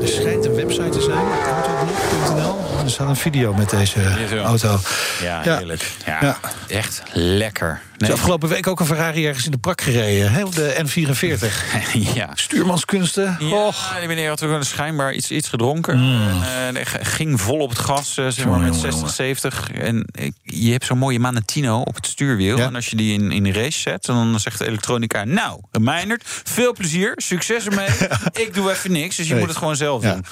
Er 0.00 0.08
schijnt 0.08 0.44
een 0.44 0.54
website 0.68 0.90
te 0.90 1.00
zijn. 1.00 1.57
Er 2.88 2.94
staat 2.94 3.08
een 3.08 3.16
video 3.16 3.54
met 3.54 3.70
deze 3.70 4.00
auto. 4.44 4.78
Ja, 5.22 5.40
heerlijk. 5.42 5.90
Ja, 6.06 6.18
Ja. 6.20 6.38
echt 6.68 7.02
lekker. 7.12 7.80
Er 7.98 8.06
is 8.08 8.12
afgelopen 8.12 8.48
week 8.48 8.66
ook 8.66 8.80
een 8.80 8.86
Ferrari 8.86 9.26
ergens 9.26 9.44
in 9.44 9.50
de 9.50 9.58
prak 9.58 9.80
gereden, 9.80 10.32
hè, 10.32 10.44
op 10.44 10.54
de 10.54 10.84
N44. 10.86 11.64
ja. 12.14 12.30
Stuurmanskunsten. 12.34 13.36
Ja, 13.38 13.46
Och. 13.66 13.94
die 13.98 14.08
meneer 14.08 14.28
had 14.28 14.42
ook 14.42 14.62
schijnbaar 14.64 15.12
iets, 15.12 15.30
iets 15.30 15.48
gedronken. 15.48 15.98
Mm. 15.98 16.42
En, 16.42 16.76
eh, 16.76 16.86
ging 17.02 17.40
vol 17.40 17.58
op 17.58 17.68
het 17.68 17.78
gas, 17.78 18.16
eh, 18.16 18.24
zeg 18.28 18.44
maar, 18.44 18.54
Jongen, 18.54 18.70
met 18.70 18.74
jongen, 18.80 18.92
60, 18.92 19.14
70. 19.14 19.70
En 19.72 20.04
eh, 20.12 20.30
je 20.42 20.70
hebt 20.72 20.84
zo'n 20.84 20.98
mooie 20.98 21.18
Manatino 21.18 21.80
op 21.80 21.94
het 21.94 22.06
stuurwiel. 22.06 22.56
Ja. 22.56 22.64
En 22.64 22.74
als 22.74 22.86
je 22.86 22.96
die 22.96 23.12
in, 23.12 23.32
in 23.32 23.42
de 23.42 23.52
race 23.52 23.80
zet, 23.80 24.04
dan 24.04 24.40
zegt 24.40 24.58
de 24.58 24.66
elektronica... 24.66 25.24
nou, 25.24 25.60
Meinert, 25.80 26.22
veel 26.44 26.72
plezier, 26.72 27.12
succes 27.16 27.66
ermee. 27.66 27.88
Ik 28.44 28.54
doe 28.54 28.70
even 28.70 28.92
niks, 28.92 29.16
dus 29.16 29.26
je 29.26 29.30
Nee. 29.32 29.40
moet 29.40 29.48
het 29.50 29.58
gewoon 29.58 29.76
zelf 29.76 30.02
Ja. 30.02 30.12
doen. 30.12 30.24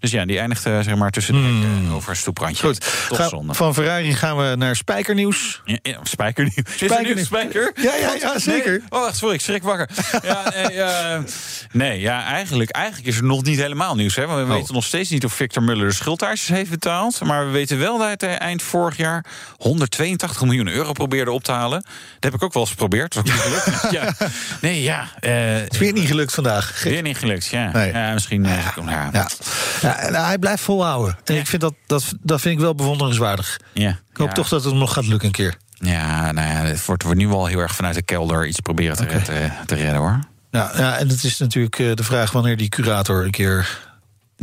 Dus 0.00 0.10
ja, 0.10 0.24
die 0.24 0.38
eindigt 0.38 0.62
zeg 0.62 0.94
maar 0.94 1.10
tussen 1.10 1.34
de 1.34 1.40
hekken 1.40 1.92
over 2.04 2.16
een 2.16 2.22
stoeprandje. 2.22 2.66
Goed, 2.66 2.84
zonde. 3.30 3.54
van 3.54 3.74
Ferrari 3.74 4.14
gaan 4.14 4.36
we 4.36 4.56
naar 4.56 4.76
spijkernieuws. 4.76 5.62
Ja, 5.64 5.78
ja, 5.82 5.98
spijker 6.02 6.44
nu. 6.44 6.50
Is 6.54 6.56
er 6.56 6.64
nu 6.66 6.86
een 6.86 6.88
Spijkernieuws. 6.88 7.26
spijker? 7.26 7.72
Ja, 7.74 7.94
ja, 7.94 8.14
ja, 8.20 8.28
Nee. 8.30 8.38
zeker. 8.40 8.82
Oh, 8.88 9.00
wacht, 9.00 9.16
sorry, 9.16 9.34
ik 9.34 9.40
schrik 9.40 9.62
wakker. 9.62 9.88
ja, 10.22 10.42
nee, 10.54 10.82
eh, 10.82 11.18
nee, 11.72 12.00
ja, 12.00 12.24
eigenlijk, 12.24 12.70
eigenlijk 12.70 13.06
is 13.06 13.16
er 13.16 13.24
nog 13.24 13.42
niet 13.42 13.58
helemaal 13.58 13.94
nieuws. 13.94 14.16
Hè? 14.16 14.26
Want 14.26 14.38
we 14.46 14.52
Oh. 14.52 14.58
weten 14.58 14.74
nog 14.74 14.84
steeds 14.84 15.10
niet 15.10 15.24
of 15.24 15.32
Victor 15.32 15.62
Muller 15.62 15.88
de 15.88 15.94
schuldtaartjes 15.94 16.48
heeft 16.48 16.70
betaald. 16.70 17.20
Maar 17.20 17.46
we 17.46 17.50
weten 17.52 17.78
wel 17.78 17.98
dat 17.98 18.20
hij 18.20 18.38
eind 18.38 18.62
vorig 18.62 18.96
jaar 18.96 19.24
182 19.56 20.42
miljoen 20.42 20.68
euro 20.68 20.92
probeerde 20.92 21.30
op 21.30 21.44
te 21.44 21.52
halen. 21.52 21.82
Dat 21.82 22.32
heb 22.32 22.34
ik 22.34 22.42
ook 22.42 22.52
wel 22.52 22.62
eens 22.62 22.70
geprobeerd. 22.70 23.14
Dat 23.14 23.24
is 23.24 23.32
niet 23.32 23.40
gelukt. 23.40 23.90
ja. 23.98 24.28
Nee, 24.60 24.82
ja. 24.82 25.08
eh, 25.20 25.32
Het 25.54 25.72
is 25.72 25.78
weer 25.78 25.92
niet 25.92 26.06
gelukt 26.08 26.34
vandaag. 26.34 26.82
Weer 26.82 27.02
niet 27.02 27.18
gelukt, 27.18 27.46
ja. 27.46 27.70
Nee. 27.72 27.92
ja 27.92 28.12
misschien. 28.12 28.44
eh, 28.46 28.66
ja. 28.86 29.08
Ja. 29.12 29.28
Ja, 29.82 29.98
en 29.98 30.14
hij 30.14 30.38
blijft 30.38 30.62
volhouden. 30.62 31.18
En 31.24 31.36
ik 31.36 31.46
vind 31.46 31.62
dat, 31.62 31.74
dat, 32.00 32.14
dat 32.22 32.40
vind 32.40 32.54
ik 32.54 32.60
wel 32.60 32.74
bewonderenswaardig. 32.74 33.60
Ja. 33.72 33.90
Ik 33.90 34.16
hoop 34.16 34.28
Ja. 34.28 34.32
toch 34.34 34.48
dat 34.48 34.64
het 34.64 34.74
nog 34.74 34.92
gaat 34.92 35.06
lukken 35.06 35.26
een 35.26 35.32
keer. 35.34 35.54
Ja, 35.78 36.32
nou 36.32 36.48
ja, 36.48 36.54
het 36.54 36.86
wordt, 36.86 37.14
nu 37.14 37.28
wel 37.28 37.46
heel 37.46 37.58
erg 37.58 37.74
vanuit 37.74 37.94
de 37.94 38.02
kelder 38.02 38.46
iets 38.46 38.60
proberen 38.60 38.96
te, 38.96 39.04
redden, 39.04 39.52
te 39.66 39.74
redden 39.74 39.96
hoor. 39.96 40.18
Ja, 40.50 40.72
ja, 40.76 40.96
en 40.98 41.08
het 41.08 41.24
is 41.24 41.38
natuurlijk 41.38 41.78
eh, 41.78 41.94
de 41.94 42.04
vraag 42.04 42.32
wanneer 42.32 42.56
die 42.56 42.68
curator 42.68 43.24
een 43.24 43.30
keer. 43.30 43.78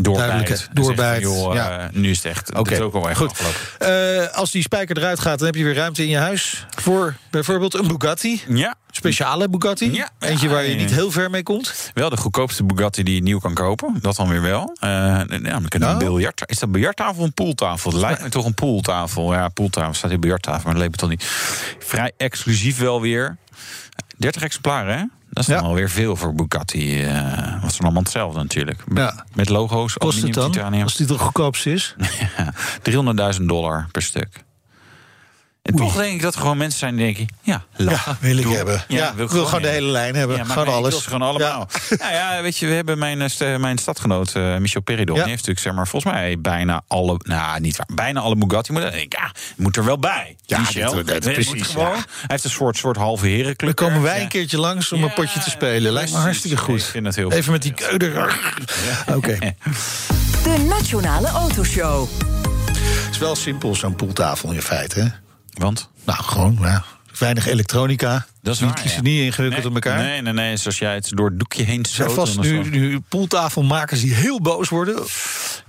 Doorbijt. 0.02 0.70
Doorbijt, 0.74 1.22
joh, 1.22 1.54
ja. 1.54 1.80
eh, 1.80 1.86
nu 1.92 2.10
is 2.10 2.18
het 2.18 2.26
echt. 2.26 2.50
Oké, 2.52 2.70
Dit 2.70 2.72
is 2.80 2.80
ook 2.86 2.94
al 2.94 3.10
echt 3.10 3.18
goed. 3.18 3.32
Eh, 3.80 4.28
als 4.38 4.52
die 4.52 4.62
spijker 4.62 4.98
eruit 4.98 5.20
gaat, 5.20 5.38
dan 5.38 5.48
heb 5.48 5.56
je 5.56 5.64
weer 5.64 5.76
ruimte 5.76 6.04
in 6.04 6.10
je 6.10 6.18
huis. 6.18 6.66
Voor 6.82 7.16
bijvoorbeeld 7.32 7.74
een 7.74 7.88
Bugatti. 7.88 8.42
Ja, 8.48 8.76
Speciale 8.92 9.50
Bugatti. 9.50 9.94
Ja. 9.94 10.10
Eentje 10.20 10.50
waar 10.50 10.64
je 10.64 10.70
Ja, 10.72 10.76
niet 10.78 10.90
ja. 10.90 10.96
heel 10.96 11.12
ver 11.12 11.30
mee 11.30 11.44
komt. 11.44 11.92
wel 11.94 12.10
de 12.10 12.18
goedkoopste 12.18 12.64
Bugatti 12.64 13.04
die 13.04 13.16
je 13.16 13.22
nieuw 13.22 13.40
kan 13.40 13.54
kopen. 13.54 13.98
Dat 14.02 14.16
dan 14.16 14.28
weer 14.30 14.42
wel. 14.42 14.76
Eh 14.80 14.90
namelijk 14.90 15.74
een 15.74 15.80
Nou? 15.80 15.98
biljart. 15.98 16.42
Is 16.46 16.56
dat 16.56 16.64
een 16.64 16.72
biljarttafel 16.72 17.20
of 17.22 17.26
een 17.26 17.34
pooltafel? 17.34 17.92
Het 17.92 18.00
lijkt 18.00 18.22
me 18.24 18.30
toch 18.30 18.46
een 18.46 18.54
pooltafel. 18.54 19.34
Ja, 19.34 19.48
pooltafel 19.50 19.94
staat 19.94 20.10
hier 20.10 20.20
biljarttafel, 20.20 20.62
maar 20.64 20.74
dat 20.74 20.82
leek 20.82 20.92
me 20.92 20.98
toch 20.98 21.10
niet. 21.10 21.24
Vrij 21.80 22.12
exclusief 22.18 22.78
wel 22.78 23.02
weer. 23.02 23.38
30 24.18 24.42
exemplaren, 24.42 24.98
hè? 24.98 25.04
Dat 25.34 25.44
is 25.44 25.50
dan 25.50 25.58
Ja. 25.58 25.68
alweer 25.70 25.90
veel 25.90 26.16
voor 26.16 26.34
Bugatti. 26.34 27.06
wat 27.62 27.72
is 27.72 27.78
dan 27.78 27.86
allemaal 27.86 28.02
hetzelfde 28.02 28.40
natuurlijk. 28.40 28.84
Ja. 28.94 29.26
Met 29.34 29.50
logo's, 29.50 29.94
Kost 29.98 30.22
het 30.22 30.34
dan? 30.34 30.52
titanium. 30.52 30.84
Als 30.84 30.96
die 30.96 31.06
de 31.08 31.18
goedkoopste 31.18 31.72
is. 31.72 31.96
Ja, 32.38 32.54
300.000 33.40 33.42
dollar 33.46 33.88
per 33.92 34.02
stuk. 34.02 34.44
En 35.62 35.74
Oei. 35.80 35.84
toch 35.88 35.96
denk 35.96 36.14
ik 36.14 36.22
dat 36.22 36.34
er 36.36 36.42
gewoon 36.42 36.58
mensen 36.58 36.80
zijn 36.80 36.96
die 36.96 37.06
denken... 37.06 37.36
ja, 37.42 37.64
lachen. 37.76 38.18
wil 38.20 38.38
ik 38.38 38.44
Doe. 38.44 38.56
hebben. 38.56 38.84
Ja, 38.88 39.16
wil 39.16 39.26
ik 39.26 39.32
wil 39.32 39.46
gewoon 39.46 39.62
de 39.62 39.68
hele 39.68 39.88
lijn 39.88 40.16
hebben. 40.16 40.38
Ja, 40.38 40.44
gewoon 40.44 40.66
nee, 40.66 40.76
alles. 40.76 40.96
gewoon 41.06 41.22
allemaal. 41.22 41.68
Nou 42.00 42.14
ja, 42.14 42.42
weet 42.42 42.58
je, 42.58 42.68
we 42.68 42.74
hebben 42.74 42.98
mijn, 42.98 43.22
eh, 43.22 43.30
st- 43.30 43.58
mijn 43.58 43.78
stadgenoot 43.78 44.36
eh, 44.36 44.58
Michel 44.58 44.82
Peridon. 44.82 45.16
Ja. 45.16 45.22
Die 45.22 45.32
heeft 45.32 45.48
natuurlijk, 45.48 45.60
zeg 45.66 45.74
maar, 45.74 45.88
volgens 45.88 46.14
mij 46.14 46.40
bijna 46.40 46.82
alle... 46.88 47.16
Nou, 47.24 47.60
niet 47.60 47.78
waar, 47.78 47.88
bijna 47.94 48.20
alle 48.20 48.36
Bugatti. 48.36 48.72
Maar 48.72 48.82
dan 48.82 48.92
denk 48.92 49.04
ik, 49.04 49.14
ja, 49.20 49.32
moet 49.58 49.78
er 49.78 49.86
wel 49.86 50.00
bij. 50.00 50.36
Ja, 50.46 50.60
Michel, 50.60 50.94
dit- 50.94 51.08
dit- 51.08 51.24
Nee, 51.26 51.34
precies, 51.34 51.54
moet 51.54 51.68
gewoon. 51.68 51.88
ja. 51.88 51.94
Hij 51.94 52.04
heeft 52.28 52.44
een 52.44 52.50
soort, 52.50 52.78
soort 52.78 52.98
halve 52.98 53.28
herenclub. 53.28 53.78
Dan 53.78 53.88
komen 53.88 54.02
wij 54.02 54.18
Ja. 54.18 54.22
een 54.24 54.30
keertje 54.30 54.58
langs 54.60 54.92
om 54.92 55.02
een 55.04 55.08
Ja, 55.08 55.14
potje 55.14 55.40
te 55.40 55.50
spelen. 55.50 55.82
Lijkt 55.92 55.96
me 55.96 56.02
precies. 56.02 56.24
hartstikke 56.24 56.58
goed. 56.58 56.80
Ik 56.80 56.86
vind 56.86 57.06
het 57.06 57.16
heel 57.16 57.32
Even 57.32 57.52
met 57.52 57.62
die 57.62 57.74
keuder. 57.74 58.40
Oké. 59.16 59.38
De 60.44 60.66
Nationale 60.70 61.28
Autoshow. 61.28 62.08
Het 62.82 63.12
is 63.12 63.18
wel 63.18 63.36
simpel, 63.36 63.76
zo'n 63.76 63.96
poeltafel 63.96 64.52
in 64.52 64.62
feite. 64.62 65.00
Hè? 65.00 65.08
Want? 65.52 65.90
Nou, 66.06 66.24
gewoon 66.24 66.58
ja, 66.62 66.84
weinig 67.20 67.48
elektronica. 67.48 68.26
Dat 68.42 68.54
is 68.54 68.60
niet, 68.60 68.70
waar, 68.70 68.94
ja. 68.94 69.02
niet 69.02 69.22
ingewikkeld 69.22 69.64
Nee, 69.64 69.70
op 69.70 69.84
elkaar. 69.84 70.04
Nee, 70.04 70.22
nee, 70.22 70.34
nee. 70.34 70.58
Zoals 70.58 70.78
jij 70.80 70.94
het 70.94 71.10
door 71.10 71.30
het 71.30 71.40
doekje 71.40 71.64
heen 71.64 71.84
Er 71.84 71.90
zijn 71.90 72.10
stoot. 72.10 72.28
vast 72.30 72.40
nu, 72.40 73.00
poeltafelmakers 73.00 74.02
die 74.02 74.14
heel 74.14 74.42
boos 74.42 74.70
worden. 74.70 75.04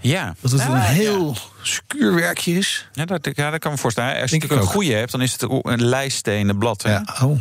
Ja. 0.00 0.34
Dat 0.40 0.50
het 0.50 0.60
Ja, 0.60 0.66
een 0.66 0.74
ja. 0.74 0.80
heel 0.80 1.36
secuur 1.62 2.14
werkje 2.14 2.52
is. 2.58 2.88
Ja, 2.92 3.04
dat, 3.04 3.28
ja, 3.34 3.50
dat 3.50 3.60
kan 3.60 3.72
me 3.72 3.78
voorstellen. 3.78 4.20
Als 4.20 4.30
je 4.30 4.38
Denk 4.38 4.42
ik 4.42 4.48
natuurlijk 4.50 4.60
een 4.70 4.76
ook. 4.76 4.82
goede 4.84 4.98
hebt, 4.98 5.12
dan 5.12 5.22
is 5.22 5.32
het 5.32 5.42
een 5.62 5.84
lijststenen 5.84 6.58
blad. 6.58 6.82
Hè? 6.82 6.90
Ja, 6.92 7.04
oh. 7.22 7.40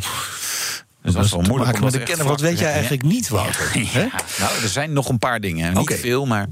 dus 1.02 1.12
dat 1.14 1.24
is 1.24 1.30
wel 1.30 1.40
moeilijk. 1.42 1.90
de 1.90 2.02
kenner. 2.02 2.26
Wat 2.26 2.40
weet 2.40 2.58
jij 2.58 2.72
eigenlijk 2.72 3.02
niet, 3.02 3.28
Wouter? 3.28 3.70
Ja. 3.78 4.08
Nou, 4.38 4.62
er 4.62 4.68
zijn 4.68 4.92
nog 4.92 5.08
een 5.08 5.18
paar 5.18 5.40
dingen. 5.40 5.74
Niet 5.74 5.94
veel, 6.00 6.26
maar... 6.26 6.46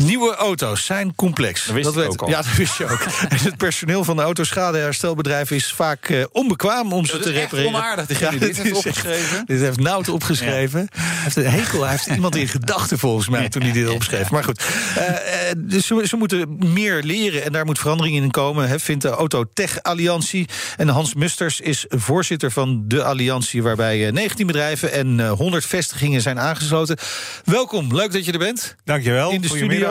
Nieuwe 0.00 0.34
auto's 0.34 0.84
zijn 0.84 1.14
complex. 1.14 1.64
Dat 1.64 1.74
wist 1.74 1.88
ik 1.88 1.94
weet- 1.94 2.06
ook 2.08 2.22
al. 2.22 2.28
Ja, 2.28 2.36
dat 2.42 2.54
wist 2.56 2.76
je 2.76 2.84
ook. 2.84 3.00
en 3.28 3.38
het 3.38 3.56
personeel 3.56 4.04
van 4.04 4.16
de 4.16 4.22
autoschadeherstelbedrijf 4.22 5.50
is 5.50 5.72
vaak 5.72 6.08
eh, 6.08 6.24
onbekwaam 6.32 6.92
om 6.92 7.04
ze 7.06 7.12
Dat 7.12 7.22
te 7.22 7.30
repareren. 7.30 7.68
onaardig, 7.74 8.06
degene 8.06 8.30
die 8.30 8.38
dit 8.38 8.48
dit 8.48 8.56
heeft 8.64 8.76
echt- 8.76 8.86
opgeschreven. 8.86 9.42
Dit 9.46 9.60
heeft 9.60 9.78
Nout 9.80 10.08
opgeschreven. 10.08 10.88
Hij 10.92 11.08
heeft 11.22 11.36
een 11.36 11.46
hekel. 11.46 11.80
Hij 11.82 11.90
heeft 11.90 12.06
iemand 12.06 12.36
in 12.36 12.48
gedachten 12.48 12.98
volgens 12.98 13.28
mij 13.28 13.48
toen 13.48 13.62
hij 13.62 13.72
dit 13.72 13.88
opschreef. 13.88 14.30
Maar 14.30 14.44
goed, 14.44 14.64
eh, 14.96 15.08
eh, 15.50 15.54
dus 15.58 15.86
ze, 15.86 16.02
ze 16.08 16.16
moeten 16.16 16.56
meer 16.72 17.02
leren 17.02 17.44
en 17.44 17.52
daar 17.52 17.64
moet 17.64 17.78
verandering 17.78 18.16
in 18.16 18.30
komen. 18.30 18.68
Hè, 18.68 18.78
vindt 18.78 19.02
de 19.02 19.08
Autotech 19.08 19.82
Alliantie. 19.82 20.48
En 20.76 20.88
Hans 20.88 21.14
Musters 21.14 21.60
is 21.60 21.84
voorzitter 21.88 22.50
van 22.50 22.84
de 22.88 23.04
alliantie, 23.04 23.62
waarbij 23.62 24.06
eh, 24.06 24.12
19 24.12 24.46
bedrijven 24.46 24.92
en 24.92 25.20
eh, 25.20 25.30
100 25.30 25.66
vestigingen 25.66 26.20
zijn 26.20 26.38
aangesloten. 26.40 26.96
Welkom, 27.44 27.94
leuk 27.96 28.12
dat 28.12 28.24
je 28.24 28.32
er 28.32 28.38
bent. 28.38 28.74
Dankjewel. 28.84 29.30
In 29.30 29.40
de 29.40 29.48
studio. 29.48 29.83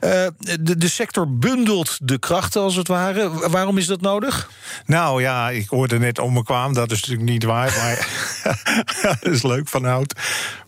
Eh, 0.00 0.26
de, 0.60 0.76
de 0.76 0.88
sector 0.88 1.36
bundelt 1.38 1.98
de 2.02 2.18
krachten, 2.18 2.60
als 2.62 2.74
het 2.76 2.88
ware. 2.88 3.30
Wa- 3.30 3.48
Waarom 3.48 3.78
is 3.78 3.86
dat 3.86 4.00
nodig? 4.00 4.50
Nou 4.86 5.22
ja, 5.22 5.50
ik 5.50 5.68
hoorde 5.68 5.98
net 5.98 6.18
onbekwaam. 6.18 6.74
Dat 6.74 6.90
is 6.90 7.00
natuurlijk 7.00 7.30
niet 7.30 7.44
waar. 7.44 7.74
Maar 7.76 8.08
dat 9.22 9.32
is 9.32 9.42
leuk 9.42 9.68
van 9.68 9.84
oud. 9.84 10.14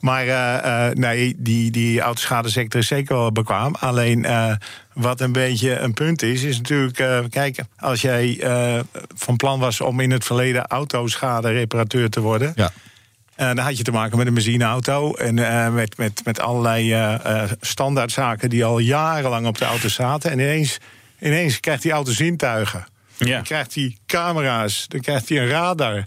Maar 0.00 0.26
eh, 0.26 0.86
eh, 0.88 0.92
nee, 0.94 1.34
die, 1.38 1.70
die 1.70 2.00
autoschadesector 2.00 2.80
is 2.80 2.86
zeker 2.86 3.16
wel 3.16 3.32
bekwaam. 3.32 3.74
Alleen 3.80 4.24
eh, 4.24 4.52
wat 4.92 5.20
een 5.20 5.32
beetje 5.32 5.78
een 5.78 5.94
punt 5.94 6.22
is, 6.22 6.42
is 6.42 6.56
natuurlijk... 6.56 6.98
eh, 6.98 7.18
kijk, 7.30 7.58
als 7.78 8.00
jij 8.00 8.38
eh, 8.40 8.80
van 9.14 9.36
plan 9.36 9.58
was 9.60 9.80
om 9.80 10.00
in 10.00 10.10
het 10.10 10.24
verleden 10.24 10.66
autoschade-reparateur 10.66 12.10
te 12.10 12.20
worden... 12.20 12.52
Ja. 12.54 12.72
Eh, 13.42 13.48
dan 13.48 13.64
had 13.64 13.76
je 13.76 13.82
te 13.82 13.90
maken 13.90 14.18
met 14.18 14.26
een 14.26 14.34
benzineauto 14.34 15.14
en 15.14 15.38
eh, 15.38 15.72
met, 15.72 15.96
met, 15.96 16.20
met 16.24 16.40
allerlei 16.40 16.92
eh, 16.92 17.50
standaardzaken 17.60 18.50
die 18.50 18.64
al 18.64 18.78
jarenlang 18.78 19.46
op 19.46 19.58
de 19.58 19.64
auto 19.64 19.88
zaten. 19.88 20.30
En 20.30 20.38
ineens, 20.38 20.78
ineens 21.20 21.60
krijgt 21.60 21.82
die 21.82 21.92
auto 21.92 22.12
zintuigen. 22.12 22.86
Ja. 23.16 23.34
Dan 23.34 23.42
krijgt 23.42 23.74
hij 23.74 23.96
camera's, 24.06 24.84
dan 24.88 25.00
krijgt 25.00 25.28
hij 25.28 25.38
een 25.38 25.48
radar, 25.48 26.04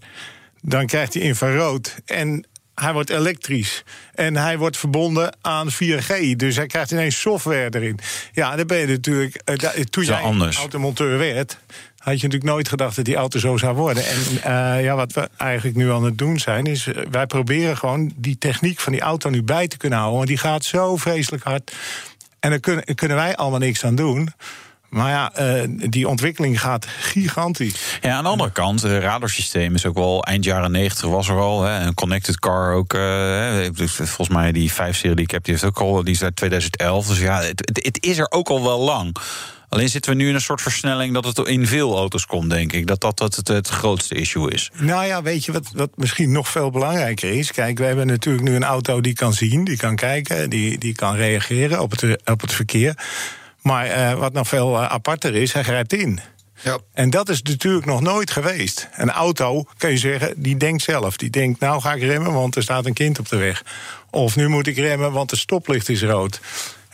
dan 0.61 0.85
krijgt 0.85 1.13
hij 1.13 1.23
infrarood. 1.23 1.95
En 2.05 2.45
hij 2.75 2.93
wordt 2.93 3.09
elektrisch. 3.09 3.83
En 4.13 4.35
hij 4.35 4.57
wordt 4.57 4.77
verbonden 4.77 5.35
aan 5.41 5.71
4G. 5.71 6.35
Dus 6.35 6.55
hij 6.55 6.65
krijgt 6.67 6.91
ineens 6.91 7.19
software 7.19 7.69
erin. 7.69 7.99
Ja, 8.31 8.55
dan 8.55 8.67
ben 8.67 8.77
je 8.77 8.87
natuurlijk. 8.87 9.41
da- 9.59 9.73
toen 9.89 10.03
jij 10.03 10.21
anders. 10.21 10.57
automonteur 10.57 11.17
werd. 11.17 11.57
Had 12.05 12.19
je 12.19 12.23
natuurlijk 12.27 12.51
nooit 12.51 12.69
gedacht 12.69 12.95
dat 12.95 13.05
die 13.05 13.15
auto 13.15 13.39
zo 13.39 13.57
zou 13.57 13.75
worden. 13.75 14.03
En 14.05 14.43
eh, 14.43 14.83
ja, 14.83 14.95
wat 14.95 15.13
we 15.13 15.29
eigenlijk 15.37 15.77
nu 15.77 15.91
aan 15.91 16.03
het 16.03 16.17
doen 16.17 16.39
zijn, 16.39 16.65
is 16.65 16.87
eh, 16.87 17.03
wij 17.11 17.25
proberen 17.25 17.77
gewoon 17.77 18.11
die 18.15 18.37
techniek 18.37 18.79
van 18.79 18.91
die 18.91 19.01
auto 19.01 19.29
nu 19.29 19.43
bij 19.43 19.67
te 19.67 19.77
kunnen 19.77 19.97
houden. 19.97 20.17
Want 20.17 20.29
die 20.29 20.37
gaat 20.37 20.63
zo 20.63 20.95
vreselijk 20.95 21.43
hard. 21.43 21.71
En 22.39 22.49
daar 22.49 22.59
kunnen, 22.59 22.95
kunnen 22.95 23.17
wij 23.17 23.35
allemaal 23.35 23.59
niks 23.59 23.85
aan 23.85 23.95
doen. 23.95 24.33
Maar 24.89 25.09
ja, 25.09 25.33
eh, 25.33 25.63
die 25.89 26.07
ontwikkeling 26.07 26.61
gaat 26.61 26.85
gigantisch. 26.99 27.99
Ja, 28.01 28.15
aan 28.15 28.23
de 28.23 28.29
andere 28.29 28.51
kant, 28.51 28.81
het 28.81 29.01
radarsysteem 29.03 29.75
is 29.75 29.85
ook 29.85 29.95
wel 29.95 30.23
eind 30.23 30.43
jaren 30.43 30.71
90 30.71 31.09
was 31.09 31.27
er 31.27 31.39
al. 31.39 31.63
Hè, 31.63 31.85
een 31.85 31.93
connected 31.93 32.39
car 32.39 32.73
ook. 32.73 32.93
volgens 33.85 34.29
mij 34.29 34.51
die 34.51 34.71
5-serie 34.71 35.15
die 35.15 35.25
ik 35.25 35.31
heb, 35.31 35.43
die 35.43 35.53
heeft 35.53 35.65
ook 35.65 35.79
al, 35.79 36.03
die 36.03 36.13
is 36.13 36.23
uit 36.23 36.35
2011. 36.35 37.07
Dus 37.07 37.19
ja, 37.19 37.41
het, 37.41 37.79
het 37.83 37.97
is 38.03 38.17
er 38.17 38.31
ook 38.31 38.49
al 38.49 38.63
wel 38.63 38.79
lang. 38.79 39.17
Alleen 39.69 39.89
zitten 39.89 40.11
we 40.11 40.17
nu 40.17 40.27
in 40.27 40.35
een 40.35 40.41
soort 40.41 40.61
versnelling 40.61 41.13
dat 41.13 41.25
het 41.25 41.47
in 41.47 41.67
veel 41.67 41.97
auto's 41.97 42.25
komt, 42.25 42.49
denk 42.49 42.73
ik. 42.73 42.87
Dat 42.87 43.01
dat, 43.01 43.17
dat 43.17 43.35
het, 43.35 43.47
het 43.47 43.67
grootste 43.67 44.15
issue 44.15 44.51
is. 44.51 44.71
Nou 44.77 45.05
ja, 45.05 45.21
weet 45.21 45.45
je 45.45 45.51
wat, 45.51 45.69
wat 45.73 45.89
misschien 45.95 46.31
nog 46.31 46.47
veel 46.47 46.69
belangrijker 46.69 47.29
is? 47.29 47.51
Kijk, 47.51 47.77
we 47.77 47.85
hebben 47.85 48.07
natuurlijk 48.07 48.43
nu 48.43 48.55
een 48.55 48.63
auto 48.63 49.01
die 49.01 49.13
kan 49.13 49.33
zien, 49.33 49.63
die 49.63 49.77
kan 49.77 49.95
kijken, 49.95 50.49
die, 50.49 50.77
die 50.77 50.95
kan 50.95 51.15
reageren 51.15 51.81
op 51.81 51.91
het, 51.91 52.21
op 52.25 52.41
het 52.41 52.53
verkeer. 52.53 52.97
Maar 53.61 53.85
eh, 53.85 54.13
wat 54.13 54.33
nog 54.33 54.47
veel 54.47 54.75
eh, 54.75 54.91
aparter 54.91 55.35
is, 55.35 55.53
hij 55.53 55.63
grijpt 55.63 55.93
in. 55.93 56.19
Ja. 56.61 56.77
En 56.93 57.09
dat 57.09 57.29
is 57.29 57.41
natuurlijk 57.41 57.85
nog 57.85 58.01
nooit 58.01 58.31
geweest. 58.31 58.89
Een 58.95 59.11
auto, 59.11 59.63
kun 59.77 59.89
je 59.89 59.97
zeggen, 59.97 60.33
die 60.37 60.57
denkt 60.57 60.83
zelf. 60.83 61.17
Die 61.17 61.29
denkt, 61.29 61.59
nou 61.59 61.81
ga 61.81 61.93
ik 61.93 62.01
remmen, 62.01 62.33
want 62.33 62.55
er 62.55 62.63
staat 62.63 62.85
een 62.85 62.93
kind 62.93 63.19
op 63.19 63.29
de 63.29 63.37
weg. 63.37 63.63
Of 64.09 64.35
nu 64.35 64.47
moet 64.47 64.67
ik 64.67 64.77
remmen, 64.77 65.11
want 65.11 65.31
het 65.31 65.39
stoplicht 65.39 65.89
is 65.89 66.03
rood. 66.03 66.39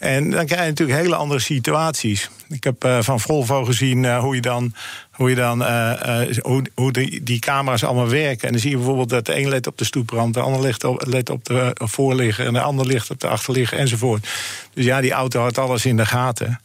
En 0.01 0.29
dan 0.29 0.45
krijg 0.45 0.61
je 0.61 0.67
natuurlijk 0.67 0.99
hele 0.99 1.15
andere 1.15 1.39
situaties. 1.39 2.29
Ik 2.49 2.63
heb 2.63 2.83
eh, 2.83 2.97
van 3.01 3.19
Volvo 3.19 3.63
gezien 3.63 4.05
eh, 4.05 4.19
hoe 4.19 4.35
je 4.35 4.41
dan, 4.41 4.73
hoe, 5.11 5.29
je 5.29 5.35
dan 5.35 5.63
eh, 5.63 6.21
hoe, 6.41 6.63
hoe 6.75 6.91
die, 6.91 7.23
die 7.23 7.39
camera's 7.39 7.83
allemaal 7.83 8.09
werken. 8.09 8.45
En 8.47 8.51
dan 8.51 8.61
zie 8.61 8.69
je 8.69 8.75
bijvoorbeeld 8.75 9.09
dat 9.09 9.25
de 9.25 9.37
een 9.37 9.49
let 9.49 9.67
op 9.67 9.77
de 9.77 9.85
stoeprand, 9.85 10.33
de 10.33 10.39
ander 10.39 10.61
let 10.61 10.83
op, 10.83 11.03
let 11.07 11.29
op 11.29 11.45
de 11.45 11.75
voorligger 11.75 12.45
en 12.45 12.53
de 12.53 12.61
ander 12.61 12.85
ligt 12.85 13.09
op 13.09 13.19
de 13.19 13.27
achterligger 13.27 13.77
enzovoort. 13.77 14.27
Dus 14.73 14.85
ja, 14.85 15.01
die 15.01 15.11
auto 15.11 15.41
had 15.41 15.57
alles 15.57 15.85
in 15.85 15.97
de 15.97 16.05
gaten. 16.05 16.59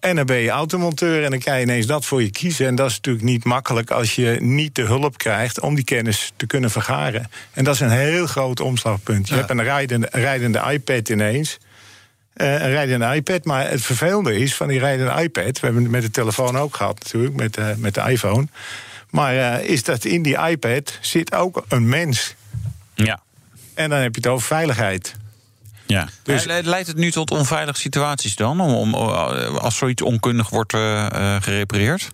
En 0.00 0.16
dan 0.16 0.26
ben 0.26 0.36
je 0.38 0.50
automonteur 0.50 1.24
en 1.24 1.30
dan 1.30 1.40
kan 1.40 1.56
je 1.56 1.62
ineens 1.62 1.86
dat 1.86 2.04
voor 2.04 2.22
je 2.22 2.30
kiezen. 2.30 2.66
En 2.66 2.74
dat 2.74 2.90
is 2.90 2.96
natuurlijk 2.96 3.24
niet 3.24 3.44
makkelijk 3.44 3.90
als 3.90 4.14
je 4.14 4.36
niet 4.40 4.74
de 4.74 4.82
hulp 4.82 5.18
krijgt 5.18 5.60
om 5.60 5.74
die 5.74 5.84
kennis 5.84 6.32
te 6.36 6.46
kunnen 6.46 6.70
vergaren. 6.70 7.30
En 7.52 7.64
dat 7.64 7.74
is 7.74 7.80
een 7.80 7.90
heel 7.90 8.26
groot 8.26 8.60
omslagpunt. 8.60 9.28
Je 9.28 9.34
Ja. 9.34 9.40
hebt 9.40 9.50
een 9.52 9.62
rijdende, 9.62 10.08
rijdende 10.10 10.62
iPad 10.70 11.08
ineens. 11.08 11.58
Eh, 12.36 12.52
een 12.52 12.70
rijdende 12.70 13.14
iPad. 13.14 13.44
Maar 13.44 13.70
het 13.70 13.82
vervelende 13.82 14.38
is 14.38 14.54
van 14.54 14.68
die 14.68 14.78
rijdende 14.78 15.22
iPad. 15.22 15.60
We 15.60 15.66
hebben 15.66 15.82
het 15.82 15.92
met 15.92 16.02
de 16.02 16.10
telefoon 16.10 16.58
ook 16.58 16.76
gehad, 16.76 16.98
natuurlijk, 17.02 17.34
met, 17.34 17.56
eh, 17.56 17.74
met 17.76 17.94
de 17.94 18.00
iPhone. 18.00 18.46
Maar 19.10 19.36
eh, 19.36 19.68
is 19.68 19.82
dat 19.82 20.04
in 20.04 20.22
die 20.22 20.38
iPad 20.38 20.98
zit 21.00 21.34
ook 21.34 21.64
een 21.68 21.88
mens. 21.88 22.34
Ja. 22.94 23.20
En 23.74 23.90
dan 23.90 23.98
heb 23.98 24.14
je 24.14 24.20
het 24.20 24.30
over 24.30 24.46
veiligheid. 24.46 25.14
Ja. 25.86 26.08
Dus- 26.22 26.44
Leidt 26.44 26.86
het 26.86 26.96
nu 26.96 27.10
tot 27.10 27.30
onveilige 27.30 27.80
situaties 27.80 28.36
dan? 28.36 28.60
Om, 28.60 28.74
om, 28.74 28.94
als 28.94 29.76
zoiets 29.76 30.02
onkundig 30.02 30.48
wordt 30.48 30.72
gerepareerd? 31.42 32.10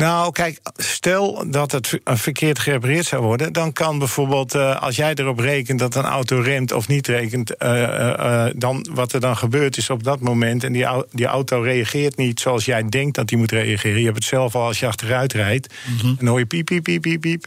Nou, 0.00 0.32
kijk, 0.32 0.60
stel 0.76 1.50
dat 1.50 1.72
het 1.72 1.86
ver- 1.88 2.00
verkeerd 2.04 2.58
gerepareerd 2.58 3.06
zou 3.06 3.22
worden, 3.22 3.52
dan 3.52 3.72
kan 3.72 3.98
bijvoorbeeld, 3.98 4.54
eh, 4.54 4.82
als 4.82 4.96
jij 4.96 5.14
erop 5.14 5.38
rekent 5.38 5.78
dat 5.78 5.94
een 5.94 6.04
auto 6.04 6.40
remt 6.40 6.72
of 6.72 6.88
niet 6.88 7.06
rekent, 7.06 7.56
eh, 7.56 8.44
eh, 8.46 8.52
dan 8.56 8.86
wat 8.90 9.12
er 9.12 9.20
dan 9.20 9.36
gebeurt 9.36 9.76
is 9.76 9.90
op 9.90 10.04
dat 10.04 10.20
moment 10.20 10.64
en 10.64 10.72
die, 10.72 10.86
die 11.12 11.26
auto 11.26 11.60
reageert 11.60 12.16
niet 12.16 12.40
zoals 12.40 12.64
jij 12.64 12.88
denkt 12.88 13.14
dat 13.14 13.28
die 13.28 13.38
moet 13.38 13.52
reageren. 13.52 13.98
Je 13.98 14.04
hebt 14.04 14.16
het 14.16 14.26
zelf 14.26 14.54
al 14.54 14.66
als 14.66 14.80
je 14.80 14.86
achteruit 14.86 15.32
rijdt, 15.32 15.74
en 16.02 16.16
dan 16.18 16.26
hoor 16.26 16.38
je 16.38 16.46
piep, 16.46 16.64
piep, 16.66 16.82
piep, 16.82 17.02
piep, 17.02 17.20
piep. 17.20 17.46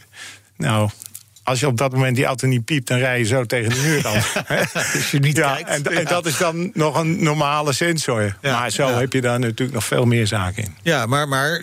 Nou. 0.56 0.90
Als 1.44 1.60
je 1.60 1.66
op 1.66 1.76
dat 1.76 1.92
moment 1.92 2.16
die 2.16 2.24
auto 2.24 2.46
niet 2.46 2.64
piept, 2.64 2.88
dan 2.88 2.98
rij 2.98 3.18
je 3.18 3.24
zo 3.24 3.44
tegen 3.44 3.70
de 3.70 3.80
muur 3.84 4.02
dan. 4.02 4.12
Als 4.94 5.10
je 5.10 5.18
niet 5.18 5.36
ja, 5.36 5.54
kijkt. 5.54 5.68
en, 5.68 5.96
en 5.96 6.02
Ja. 6.02 6.08
dat 6.08 6.26
is 6.26 6.36
dan 6.36 6.70
nog 6.74 6.98
een 7.00 7.22
normale 7.22 7.72
sensor. 7.72 8.36
Ja, 8.40 8.58
maar 8.58 8.70
zo 8.70 8.86
heb 8.86 9.12
je 9.12 9.20
daar 9.20 9.38
natuurlijk 9.38 9.72
nog 9.72 9.84
veel 9.84 10.04
meer 10.04 10.26
zaken 10.26 10.62
in. 10.62 10.76
Ja, 10.82 11.06
maar, 11.06 11.28
maar 11.28 11.62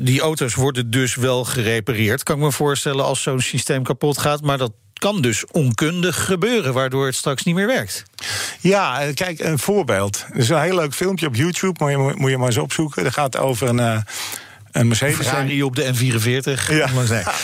die 0.00 0.20
auto's 0.20 0.54
worden 0.54 0.90
dus 0.90 1.14
wel 1.14 1.44
gerepareerd. 1.44 2.22
Kan 2.22 2.36
ik 2.36 2.42
me 2.42 2.52
voorstellen 2.52 3.04
als 3.04 3.22
zo'n 3.22 3.40
systeem 3.40 3.82
kapot 3.82 4.18
gaat. 4.18 4.42
Maar 4.42 4.58
dat 4.58 4.72
kan 4.94 5.20
dus 5.22 5.46
onkundig 5.46 6.24
gebeuren, 6.24 6.72
waardoor 6.72 7.06
het 7.06 7.14
straks 7.14 7.42
niet 7.42 7.54
meer 7.54 7.66
werkt. 7.66 8.02
Ja, 8.60 9.00
eh, 9.00 9.14
kijk, 9.14 9.40
een 9.40 9.58
voorbeeld. 9.58 10.26
Er 10.32 10.38
is 10.38 10.48
een 10.48 10.60
heel 10.60 10.74
leuk 10.74 10.94
filmpje 10.94 11.26
op 11.26 11.34
YouTube, 11.34 11.74
moet 11.78 11.90
je, 11.90 12.14
moet 12.16 12.30
je 12.30 12.38
maar 12.38 12.46
eens 12.46 12.56
opzoeken. 12.58 13.04
Dat 13.04 13.12
gaat 13.12 13.36
over 13.38 13.68
een, 13.68 14.04
eh, 14.72 14.80
een 14.80 14.88
Mercedes. 14.88 15.16
Ferrari 15.26 15.62
op 15.62 15.76
de 15.76 15.84
N44. 15.94 16.70
Ja. 16.70 16.88
Maar 16.94 17.08
nee. 17.08 17.22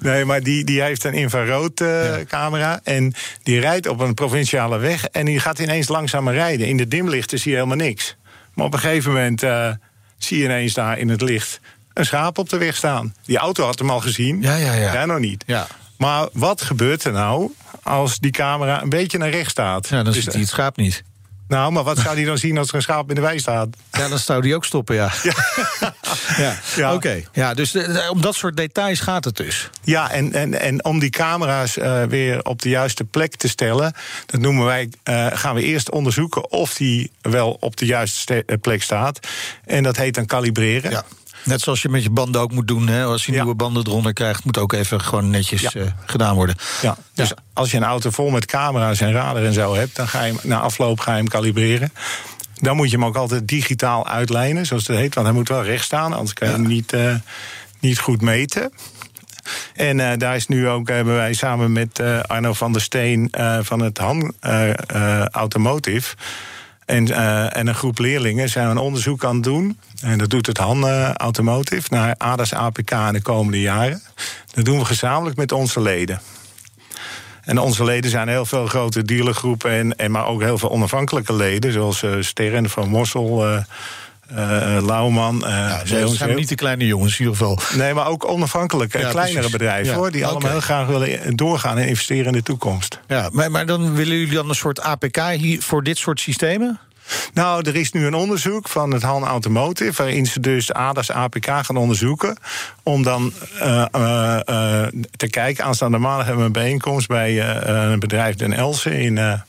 Nee, 0.00 0.24
maar 0.24 0.42
die, 0.42 0.64
die 0.64 0.82
heeft 0.82 1.04
een 1.04 1.12
infraroodcamera. 1.14 2.80
en 2.84 3.14
die 3.42 3.60
rijdt 3.60 3.86
op 3.88 4.00
een 4.00 4.14
provinciale 4.14 4.78
weg. 4.78 5.04
En 5.04 5.24
die 5.24 5.40
gaat 5.40 5.58
ineens 5.58 5.88
langzamer 5.88 6.34
rijden. 6.34 6.66
In 6.66 6.76
de 6.76 6.88
dimlichten 6.88 7.38
zie 7.38 7.50
je 7.50 7.56
helemaal 7.56 7.76
niks. 7.76 8.16
Maar 8.54 8.66
op 8.66 8.72
een 8.72 8.78
gegeven 8.78 9.12
moment 9.12 9.42
eh, 9.42 9.70
zie 10.18 10.38
je 10.38 10.44
ineens 10.44 10.74
daar 10.74 10.98
in 10.98 11.08
het 11.08 11.20
licht 11.20 11.60
een 11.94 12.04
schaap 12.06 12.38
op 12.38 12.48
de 12.48 12.56
weg 12.58 12.76
staan. 12.76 13.14
Die 13.24 13.36
auto 13.38 13.64
had 13.64 13.78
hem 13.78 13.90
al 13.90 14.00
gezien. 14.00 14.42
Ja, 14.42 14.56
ja, 14.56 14.72
ja. 14.74 14.92
Jij 14.92 15.04
nog 15.04 15.18
niet. 15.18 15.44
Ja. 15.46 15.66
Maar 15.96 16.28
wat 16.32 16.62
gebeurt 16.62 17.04
er 17.04 17.12
nou 17.12 17.50
als 17.82 18.18
die 18.18 18.30
camera 18.30 18.82
een 18.82 18.88
beetje 18.88 19.18
naar 19.18 19.30
rechts 19.30 19.50
staat? 19.50 19.88
Ja, 19.88 20.02
dan 20.02 20.12
Dus, 20.12 20.22
ziet 20.22 20.32
hij 20.32 20.40
het 20.40 20.50
schaap 20.50 20.76
niet. 20.76 21.02
Nou, 21.52 21.72
maar 21.72 21.82
wat 21.82 21.98
zou 21.98 22.14
hij 22.16 22.24
dan 22.24 22.38
zien 22.38 22.58
als 22.58 22.68
er 22.68 22.74
een 22.74 22.82
schaap 22.82 23.08
in 23.08 23.14
de 23.14 23.20
wei 23.20 23.38
staat? 23.38 23.68
Ja, 23.92 24.08
dan 24.08 24.18
zou 24.18 24.42
die 24.42 24.54
ook 24.54 24.64
stoppen, 24.64 24.94
ja. 24.94 25.10
Ja, 26.36 26.56
Ja. 26.76 26.94
oké. 26.94 27.22
Ja, 27.32 27.54
dus 27.54 27.76
om 28.10 28.20
dat 28.20 28.34
soort 28.34 28.56
details 28.56 29.00
gaat 29.00 29.24
het 29.24 29.36
dus. 29.36 29.70
Ja, 29.82 30.10
en, 30.10 30.32
en, 30.32 30.60
en 30.60 30.84
om 30.84 30.98
die 30.98 31.10
camera's 31.10 31.76
eh, 31.78 32.02
weer 32.04 32.44
op 32.44 32.62
de 32.62 32.68
juiste 32.68 33.04
plek 33.04 33.36
te 33.36 33.48
stellen, 33.48 33.94
dat 34.26 34.40
noemen 34.40 34.64
wij, 34.64 34.88
eh, 35.02 35.26
gaan 35.32 35.54
we 35.54 35.62
eerst 35.62 35.90
onderzoeken 35.90 36.50
of 36.50 36.74
die 36.74 37.10
wel 37.20 37.56
op 37.60 37.76
de 37.76 37.86
juiste 37.86 38.18
ste- 38.18 38.42
eh, 38.46 38.56
plek 38.60 38.82
staat. 38.82 39.26
En 39.64 39.82
dat 39.82 39.96
heet 39.96 40.14
dan 40.14 40.26
kalibreren. 40.26 40.90
Ja. 40.90 41.04
Net 41.44 41.60
zoals 41.60 41.82
je 41.82 41.88
met 41.88 42.02
je 42.02 42.10
banden 42.10 42.40
ook 42.40 42.52
moet 42.52 42.68
doen. 42.68 42.88
Hè? 42.88 43.04
Als 43.04 43.26
je 43.26 43.32
Ja. 43.32 43.38
nieuwe 43.38 43.54
banden 43.56 43.86
eronder 43.86 44.12
krijgt, 44.12 44.44
moet 44.44 44.58
ook 44.58 44.72
even 44.72 45.00
gewoon 45.00 45.30
netjes 45.30 45.60
Ja. 45.60 45.70
eh, 45.74 45.86
gedaan 46.06 46.34
worden. 46.34 46.56
Ja, 46.82 46.96
dus 47.14 47.32
als 47.52 47.70
je 47.70 47.76
een 47.76 47.84
auto 47.84 48.10
vol 48.10 48.30
met 48.30 48.46
camera's 48.46 49.00
en 49.00 49.12
radar 49.12 49.44
en 49.44 49.52
zo 49.52 49.74
hebt, 49.74 49.96
dan 49.96 50.08
ga 50.08 50.22
je 50.24 50.32
hem 50.32 50.40
na 50.50 50.60
afloop 50.60 51.00
ga 51.00 51.10
je 51.10 51.16
hem 51.16 51.28
kalibreren. 51.28 51.92
Dan 52.54 52.76
moet 52.76 52.90
je 52.90 52.96
hem 52.96 53.04
ook 53.06 53.16
altijd 53.16 53.48
digitaal 53.48 54.06
uitlijnen, 54.08 54.66
zoals 54.66 54.86
het 54.86 54.96
heet. 54.96 55.14
Want 55.14 55.26
hij 55.26 55.36
moet 55.36 55.48
wel 55.48 55.62
recht 55.64 55.84
staan, 55.84 56.12
anders 56.12 56.32
kan 56.32 56.48
je 56.48 56.54
hem 56.54 56.66
niet, 56.66 56.92
eh, 56.92 57.14
niet 57.80 57.98
goed 57.98 58.20
meten. 58.20 58.72
En 59.74 60.00
eh, 60.10 60.18
daar 60.18 60.36
is 60.36 60.46
nu 60.46 60.68
ook, 60.68 60.88
hebben 60.88 61.14
wij 61.14 61.32
samen 61.32 61.72
met 61.72 62.00
Arno 62.26 62.52
van 62.52 62.72
der 62.72 62.82
Steen 62.82 63.32
van 63.62 63.80
het 63.80 63.98
Han 63.98 64.34
Automotive. 65.30 66.14
En, 66.92 67.10
eh, 67.10 67.56
en 67.56 67.66
een 67.66 67.74
groep 67.74 67.98
leerlingen 67.98 68.48
zijn 68.48 68.68
een 68.68 68.78
onderzoek 68.78 69.24
aan 69.24 69.34
het 69.34 69.44
doen. 69.44 69.78
En 70.02 70.18
dat 70.18 70.30
doet 70.30 70.46
het 70.46 70.58
Han 70.58 70.88
eh, 70.88 71.12
Automotive 71.12 71.86
naar 71.90 72.14
ADAS 72.16 72.54
APK 72.54 72.90
in 72.90 73.12
de 73.12 73.22
komende 73.22 73.60
jaren. 73.60 74.02
Dat 74.54 74.64
doen 74.64 74.78
we 74.78 74.84
gezamenlijk 74.84 75.36
met 75.36 75.52
onze 75.52 75.80
leden. 75.80 76.20
En 77.42 77.58
onze 77.58 77.84
leden 77.84 78.10
zijn 78.10 78.28
heel 78.28 78.46
veel 78.46 78.66
grote 78.66 79.02
dealergroepen, 79.02 79.70
en, 79.70 79.96
en 79.96 80.10
maar 80.10 80.26
ook 80.26 80.42
heel 80.42 80.58
veel 80.58 80.70
onafhankelijke 80.70 81.34
leden, 81.34 81.72
zoals 81.72 82.02
eh 82.02 82.12
Sterren 82.20 82.70
van 82.70 82.88
Mossel, 82.88 83.44
eh, 84.36 84.86
Lauwman. 84.86 85.44
Ja, 85.46 85.82
dat 85.84 86.10
zijn 86.10 86.36
niet 86.36 86.48
de 86.48 86.54
kleine 86.54 86.86
jongens 86.86 87.12
in 87.12 87.18
ieder 87.18 87.36
geval. 87.36 87.58
Nee, 87.76 87.94
maar 87.94 88.06
ook 88.06 88.28
onafhankelijke, 88.28 88.98
Ja, 88.98 89.08
kleinere 89.08 89.34
precies. 89.34 89.52
bedrijven 89.52 89.92
Ja, 89.92 89.98
hoor, 89.98 90.10
die 90.10 90.26
allemaal 90.26 90.50
heel 90.50 90.60
graag 90.60 90.86
willen 90.86 91.36
doorgaan 91.36 91.78
en 91.78 91.88
investeren 91.88 92.26
in 92.26 92.32
de 92.32 92.42
toekomst. 92.42 93.00
Ja, 93.08 93.28
maar, 93.32 93.50
maar 93.50 93.66
dan 93.66 93.94
willen 93.94 94.18
jullie 94.18 94.34
dan 94.34 94.48
een 94.48 94.54
soort 94.54 94.80
APK 94.80 95.16
hier 95.16 95.62
voor 95.62 95.82
dit 95.82 95.98
soort 95.98 96.20
systemen? 96.20 96.78
Nou, 97.34 97.68
er 97.68 97.76
is 97.76 97.92
nu 97.92 98.06
een 98.06 98.14
onderzoek 98.14 98.68
van 98.68 98.92
het 98.92 99.02
Han 99.02 99.24
Automotive... 99.24 100.02
waarin 100.02 100.26
ze 100.26 100.40
dus 100.40 100.72
ADAS 100.72 101.10
APK 101.10 101.46
gaan 101.46 101.76
onderzoeken... 101.76 102.36
om 102.82 103.02
dan 103.02 103.32
te 105.16 105.28
kijken... 105.30 105.64
aanstaande 105.64 105.98
maandag 105.98 106.26
hebben 106.26 106.42
we 106.42 106.46
een 106.46 106.62
bijeenkomst... 106.62 107.08
bij 107.08 107.48
een 107.66 107.98
bedrijf 107.98 108.34
Den 108.36 108.52
Elsen 108.52 108.92
in... 108.92 109.42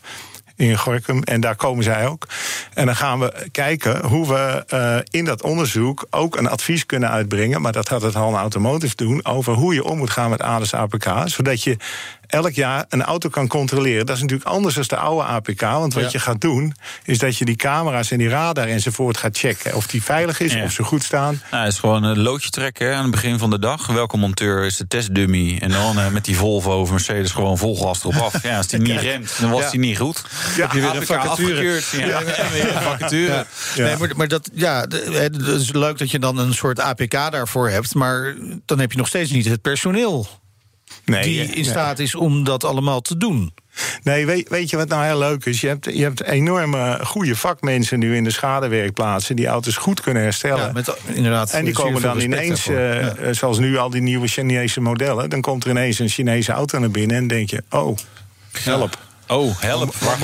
in 0.70 0.78
Gorkum, 0.78 1.24
en 1.24 1.42
daar 1.42 1.56
komen 1.56 1.84
zij 1.84 2.08
ook. 2.08 2.28
En 2.74 2.86
dan 2.86 2.96
gaan 2.96 3.20
we 3.20 3.48
kijken 3.52 4.06
hoe 4.06 4.28
we 4.28 4.64
eh, 4.68 4.98
in 5.10 5.26
dat 5.26 5.42
onderzoek 5.42 6.06
ook 6.10 6.38
een 6.38 6.50
advies 6.50 6.86
kunnen 6.86 7.10
uitbrengen. 7.10 7.62
Maar 7.62 7.72
dat 7.72 7.90
gaat 7.90 8.02
het 8.02 8.14
Han 8.14 8.36
Automotive 8.36 8.96
doen. 8.96 9.26
Over 9.26 9.54
hoe 9.54 9.74
je 9.74 9.84
om 9.84 9.98
moet 9.98 10.10
gaan 10.10 10.30
met 10.30 10.42
ADAS 10.42 10.74
APK. 10.74 11.08
Zodat 11.26 11.64
je 11.64 11.78
elk 12.34 12.52
jaar 12.54 12.86
een 12.90 13.04
auto 13.04 13.30
kan 13.30 13.48
controleren. 13.48 14.06
Dat 14.06 14.16
is 14.16 14.22
natuurlijk 14.22 14.50
anders 14.50 14.76
dan 14.76 14.84
de 14.88 14.96
oude 14.96 15.24
APK. 15.24 15.62
Want 15.62 15.94
wat 15.94 16.04
Ja. 16.04 16.10
je 16.12 16.20
gaat 16.20 16.42
doen, 16.42 16.74
is 17.04 17.18
dat 17.20 17.38
je 17.38 17.46
die 17.46 17.56
camera's 17.56 18.12
en 18.12 18.18
die 18.18 18.30
radar 18.30 18.68
enzovoort 18.68 19.18
gaat 19.18 19.38
checken. 19.38 19.76
Of 19.76 19.88
die 19.88 20.04
veilig 20.04 20.40
is, 20.40 20.54
Ja. 20.54 20.64
of 20.64 20.72
ze 20.72 20.84
goed 20.84 21.04
staan. 21.04 21.42
Nou, 21.52 21.64
het 21.64 21.74
is 21.74 21.80
gewoon 21.80 22.04
een 22.04 22.20
loodje 22.20 22.50
trekken 22.50 22.88
hè, 22.88 22.94
aan 22.94 23.02
het 23.02 23.12
begin 23.12 23.40
van 23.40 23.50
de 23.50 23.60
dag. 23.60 23.88
Welke 23.88 24.18
monteur 24.18 24.66
is 24.66 24.78
de 24.78 24.88
testdummy? 24.88 25.58
En 25.62 25.70
dan 25.70 26.00
eh, 26.00 26.08
met 26.10 26.26
die 26.26 26.36
Volvo 26.36 26.80
of 26.80 26.92
Mercedes 26.92 27.32
gewoon 27.32 27.58
vol 27.58 27.78
gas 27.78 28.00
erop 28.00 28.16
af. 28.16 28.44
Ja, 28.44 28.58
als 28.58 28.68
die 28.68 28.80
niet 28.80 29.00
remt, 29.00 29.34
dan 29.40 29.50
was 29.50 29.62
Ja. 29.62 29.70
die 29.70 29.80
niet 29.80 29.98
goed. 29.98 30.24
Ja, 30.56 30.62
heb 30.62 30.72
je 30.72 30.82
weer 30.82 30.96
een 30.96 31.06
vacature. 31.06 31.30
afgekeurd. 31.30 31.86
Ja, 32.10 32.22
en 32.22 32.52
weer 32.52 32.76
een 32.76 32.82
vacature. 32.82 33.46
Ja. 33.76 33.84
Nee, 33.86 33.98
maar, 33.98 34.10
maar 34.16 34.28
dat, 34.28 34.50
ja, 34.54 34.80
het 34.80 35.42
is 35.48 35.72
leuk 35.72 35.98
dat 35.98 36.12
je 36.12 36.20
dan 36.20 36.38
een 36.38 36.54
soort 36.54 36.80
APK 36.80 37.12
daarvoor 37.12 37.70
hebt. 37.70 37.96
Maar 37.96 38.36
dan 38.66 38.80
heb 38.80 38.92
je 38.92 38.98
nog 38.98 39.08
steeds 39.08 39.32
niet 39.32 39.46
het 39.46 39.62
personeel 39.62 40.28
Nee, 41.06 41.24
die 41.24 41.42
eh, 41.42 41.58
in 41.58 41.66
staat 41.66 42.00
is 42.00 42.16
om 42.16 42.44
dat 42.44 42.64
allemaal 42.64 43.02
te 43.02 43.18
doen. 43.18 43.54
Nee, 44.04 44.26
weet, 44.26 44.50
weet 44.50 44.70
je 44.70 44.78
wat 44.78 44.88
nou 44.88 45.06
heel 45.06 45.18
leuk 45.18 45.46
is? 45.46 45.62
Je 45.62 45.68
hebt, 45.68 45.86
je 45.86 46.04
hebt 46.04 46.24
enorme 46.24 47.00
goede 47.04 47.36
vakmensen 47.36 48.00
nu 48.00 48.16
in 48.16 48.24
de 48.24 48.32
schadewerkplaatsen... 48.32 49.36
die 49.36 49.48
auto's 49.48 49.78
goed 49.78 50.02
kunnen 50.02 50.24
herstellen. 50.24 50.66
Ja, 50.66 50.72
met, 50.72 50.96
inderdaad, 51.06 51.52
en 51.52 51.66
die 51.66 51.74
komen 51.74 52.02
dan 52.02 52.20
ineens, 52.20 52.68
eh, 52.68 52.76
Ja. 53.02 53.16
eh, 53.16 53.34
zoals 53.34 53.60
nu 53.60 53.78
al 53.78 53.90
die 53.90 54.02
nieuwe 54.02 54.28
Chinese 54.28 54.82
modellen... 54.82 55.30
dan 55.30 55.42
komt 55.42 55.64
er 55.64 55.70
ineens 55.70 56.00
een 56.00 56.10
Chinese 56.10 56.52
auto 56.52 56.80
naar 56.80 56.92
binnen 56.92 57.18
en 57.18 57.28
denk 57.28 57.50
je... 57.50 57.64
oh, 57.70 57.98
help. 58.52 58.98
Oh, 59.28 59.60
help. 59.60 59.96
Waar 59.96 60.18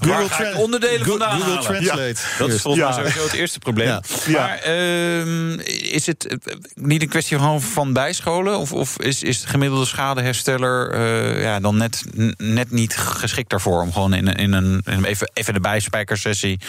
waar 0.00 0.28
ga 0.30 0.44
ik 0.44 0.58
onderdelen 0.58 1.04
Google, 1.04 1.18
vandaan 1.26 1.40
Google? 1.40 1.62
Translate. 1.62 2.14
Dat 2.38 2.48
is 2.48 2.60
volgens 2.62 2.84
mij 2.84 2.92
sowieso 2.94 3.22
het 3.22 3.32
eerste 3.32 3.58
probleem. 3.58 4.00
Maar 4.32 4.58
ehm, 4.58 5.58
is 5.92 6.06
het 6.06 6.26
eh, 6.26 6.36
niet 6.74 7.02
een 7.02 7.08
kwestie 7.08 7.38
van, 7.38 7.62
van 7.62 7.92
bijscholen? 7.92 8.58
Of, 8.58 8.72
of 8.72 8.98
is, 8.98 9.22
is 9.22 9.40
de 9.40 9.46
gemiddelde 9.48 9.86
schadehersteller 9.86 10.90
eh, 10.92 11.42
ja, 11.42 11.60
dan 11.60 11.76
net, 11.76 12.04
net 12.36 12.70
niet 12.70 12.96
geschikt 12.96 13.50
daarvoor? 13.50 13.82
Om 13.82 13.92
gewoon 13.92 14.14
in, 14.14 14.26
een- 14.26 14.36
in 14.36 14.52
een, 14.52 14.82
in 14.90 15.04
even, 15.04 15.30
even 15.34 15.54
de 15.54 15.60
bijspijkersessie... 15.60 16.60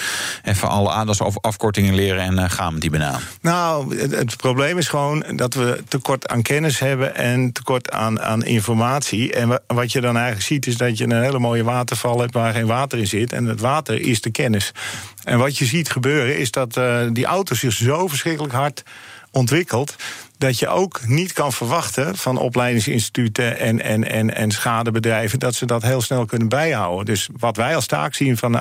even 0.43 0.69
alle 0.69 0.91
aandachtsafkortingen 0.91 1.95
leren 1.95 2.21
en 2.23 2.39
eh, 2.39 2.49
gaan 2.49 2.71
met 2.73 2.81
die 2.81 2.91
banaan. 2.91 3.21
Nou, 3.41 3.97
het, 3.99 4.12
het 4.12 4.38
probleem 4.38 4.77
is 4.77 4.88
gewoon 4.88 5.23
dat 5.36 5.53
we 5.53 5.83
tekort 5.88 6.27
aan 6.27 6.41
kennis 6.41 6.79
hebben 6.79 7.15
en 7.15 7.51
tekort 7.51 7.91
aan, 7.91 8.21
aan 8.21 8.43
informatie. 8.43 9.33
En 9.33 9.47
wa- 9.47 9.59
wat 9.67 9.91
je 9.91 10.01
dan 10.01 10.15
eigenlijk 10.15 10.45
ziet 10.45 10.67
is 10.67 10.77
dat 10.77 10.97
je 10.97 11.03
een 11.03 11.21
hele 11.23 11.39
mooie 11.39 11.63
waar 12.31 12.53
geen 12.53 12.65
water 12.65 12.99
in 12.99 13.07
zit. 13.07 13.33
En 13.33 13.45
het 13.45 13.59
water 13.59 14.01
is 14.01 14.21
de 14.21 14.31
kennis. 14.31 14.71
En 15.23 15.38
wat 15.38 15.57
je 15.57 15.65
ziet 15.65 15.89
gebeuren 15.89 16.38
is 16.38 16.51
dat 16.51 16.77
eh, 16.77 17.01
die 17.12 17.25
auto 17.25 17.55
zich 17.55 17.73
zo 17.73 18.07
verschrikkelijk 18.07 18.53
hard 18.53 18.83
ontwikkelt. 19.31 19.95
Dat 20.38 20.59
je 20.59 20.67
ook 20.67 21.07
niet 21.07 21.33
kan 21.33 21.53
verwachten 21.53 22.17
van 22.17 22.38
opleidingsinstituten 22.38 23.59
en, 23.59 23.81
en, 23.81 24.09
en, 24.09 24.36
en 24.36 24.51
schadebedrijven 24.51 25.39
dat 25.39 25.55
ze 25.55 25.65
dat 25.65 25.81
heel 25.81 26.01
snel 26.01 26.25
kunnen 26.25 26.49
bijhouden. 26.49 27.05
Dus 27.05 27.29
wat 27.38 27.57
wij 27.57 27.75
als 27.75 27.86
taak 27.86 28.13
zien 28.13 28.38
van 28.38 28.51
de 28.51 28.59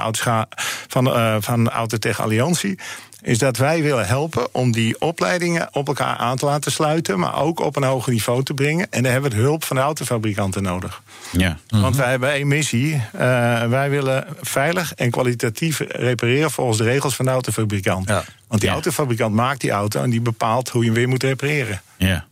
van, 0.89 1.15
eh, 1.15 1.37
van 1.41 1.71
Autotech 1.71 2.21
Alliantie 2.21 2.79
is 3.23 3.39
dat 3.39 3.57
wij 3.57 3.83
willen 3.83 4.07
helpen 4.07 4.55
om 4.55 4.73
die 4.73 5.01
opleidingen 5.01 5.69
op 5.73 5.87
elkaar 5.89 6.17
aan 6.17 6.37
te 6.37 6.45
laten 6.45 6.73
sluiten, 6.73 7.19
maar 7.19 7.37
ook 7.43 7.61
op 7.61 7.77
een 7.77 7.83
hoger 7.83 8.13
niveau 8.13 8.43
te 8.43 8.55
brengen. 8.55 8.87
En 8.91 9.03
daar 9.03 9.13
hebben 9.13 9.31
we 9.31 9.37
de 9.37 9.43
hulp 9.43 9.65
van 9.65 9.77
de 9.77 9.83
autofabrikanten 9.83 10.63
nodig. 10.63 11.03
Ja. 11.33 11.59
Want 11.69 11.97
wij 11.97 12.11
hebben 12.11 12.31
één 12.33 12.49
missie. 12.49 13.03
Eh, 13.13 13.21
wij 13.69 13.91
willen 13.91 14.27
veilig 14.41 14.95
en 14.95 15.11
kwalitatief 15.11 15.81
repareren 15.89 16.51
volgens 16.51 16.79
de 16.79 16.85
regels 16.85 17.15
van 17.17 17.25
de 17.25 17.31
autofabrikant. 17.31 18.09
Ja. 18.09 18.25
Want 18.49 18.61
die 18.61 18.69
Ja. 18.71 18.75
autofabrikant 18.75 19.35
maakt 19.35 19.61
die 19.61 19.71
auto 19.71 20.03
en 20.03 20.11
die 20.11 20.21
bepaalt 20.21 20.69
hoe 20.69 20.81
je 20.81 20.87
hem 20.87 20.97
weer 20.99 21.09
moet 21.09 21.23
repareren. 21.23 21.83
Ja. 21.97 22.25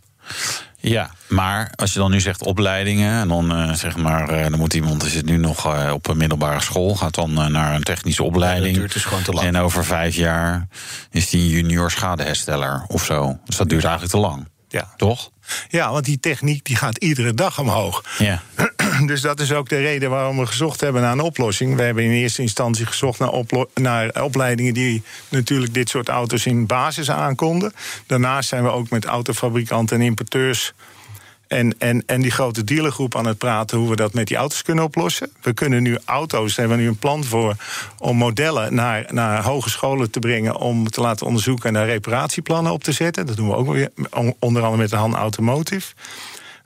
Ja, 0.80 1.10
maar 1.28 1.72
als 1.74 1.92
je 1.92 1.98
dan 1.98 2.10
nu 2.10 2.20
zegt 2.20 2.44
opleidingen, 2.44 3.20
en 3.20 3.28
dan 3.28 3.52
eh, 3.52 3.72
zeg 3.72 3.96
maar, 3.96 4.28
eh, 4.28 4.42
dan 4.42 4.58
moet 4.58 4.74
iemand 4.74 5.00
die 5.00 5.10
zit 5.10 5.24
nu 5.24 5.36
nog 5.36 5.66
eh, 5.66 5.92
op 5.92 6.08
een 6.08 6.16
middelbare 6.16 6.60
school, 6.60 6.94
gaat 6.94 7.14
dan 7.14 7.52
naar 7.52 7.74
een 7.74 7.82
technische 7.82 8.22
opleiding. 8.22 8.66
Ja, 8.66 8.70
dat 8.72 8.80
duurt 8.80 8.92
dus 8.92 9.04
gewoon 9.04 9.22
te 9.22 9.32
lang. 9.32 9.46
En 9.46 9.56
over 9.56 9.84
vijf 9.84 10.14
jaar 10.14 10.66
is 11.10 11.28
die 11.28 11.42
een 11.42 11.48
junior 11.48 11.90
schadehersteller 11.90 12.84
of 12.86 13.04
zo. 13.04 13.38
Dus 13.44 13.56
dat 13.56 13.68
duurt 13.68 13.84
eigenlijk 13.84 14.14
te 14.14 14.20
lang. 14.20 14.48
Ja. 14.68 14.94
Toch? 14.96 15.30
ja, 15.68 15.92
want 15.92 16.04
die 16.04 16.20
techniek 16.20 16.64
die 16.64 16.76
gaat 16.76 16.96
iedere 16.96 17.34
dag 17.34 17.58
omhoog. 17.58 18.04
Ja. 18.18 18.42
Dus 19.06 19.20
dat 19.20 19.40
is 19.40 19.52
ook 19.52 19.68
de 19.68 19.80
reden 19.80 20.10
waarom 20.10 20.38
we 20.38 20.46
gezocht 20.46 20.80
hebben 20.80 21.02
naar 21.02 21.12
een 21.12 21.20
oplossing. 21.20 21.76
We 21.76 21.82
hebben 21.82 22.04
in 22.04 22.10
eerste 22.10 22.42
instantie 22.42 22.86
gezocht 22.86 23.18
naar, 23.18 23.44
naar 23.74 24.22
opleidingen 24.22 24.74
die 24.74 25.02
natuurlijk 25.28 25.74
dit 25.74 25.88
soort 25.88 26.08
auto's 26.08 26.46
in 26.46 26.66
basis 26.66 27.10
aankonden. 27.10 27.72
Daarnaast 28.06 28.48
zijn 28.48 28.62
we 28.62 28.70
ook 28.70 28.90
met 28.90 29.04
autofabrikanten 29.04 29.96
en 30.00 30.04
importeurs. 30.04 30.72
En, 31.48 31.74
en, 31.78 32.02
en 32.06 32.20
die 32.20 32.30
grote 32.30 32.64
dealergroep 32.64 33.16
aan 33.16 33.26
het 33.26 33.38
praten 33.38 33.78
hoe 33.78 33.88
we 33.88 33.96
dat 33.96 34.14
met 34.14 34.26
die 34.26 34.36
auto's 34.36 34.62
kunnen 34.62 34.84
oplossen. 34.84 35.32
We 35.42 35.52
kunnen 35.52 35.82
nu 35.82 35.98
auto's, 36.04 36.54
daar 36.54 36.58
hebben 36.58 36.76
we 36.76 36.82
nu 36.82 36.88
een 36.88 36.98
plan 36.98 37.24
voor, 37.24 37.54
om 37.98 38.16
modellen 38.16 38.74
naar, 38.74 39.06
naar 39.12 39.42
hogescholen 39.42 40.10
te 40.10 40.18
brengen. 40.18 40.56
Om 40.56 40.90
te 40.90 41.00
laten 41.00 41.26
onderzoeken 41.26 41.68
en 41.68 41.74
daar 41.74 41.86
reparatieplannen 41.86 42.72
op 42.72 42.84
te 42.84 42.92
zetten. 42.92 43.26
Dat 43.26 43.36
doen 43.36 43.48
we 43.48 43.54
ook 43.54 43.72
weer, 43.72 43.90
on- 44.10 44.34
onder 44.38 44.62
andere 44.62 44.82
met 44.82 44.90
de 44.90 44.96
Han 44.96 45.16
Automotive. 45.16 45.92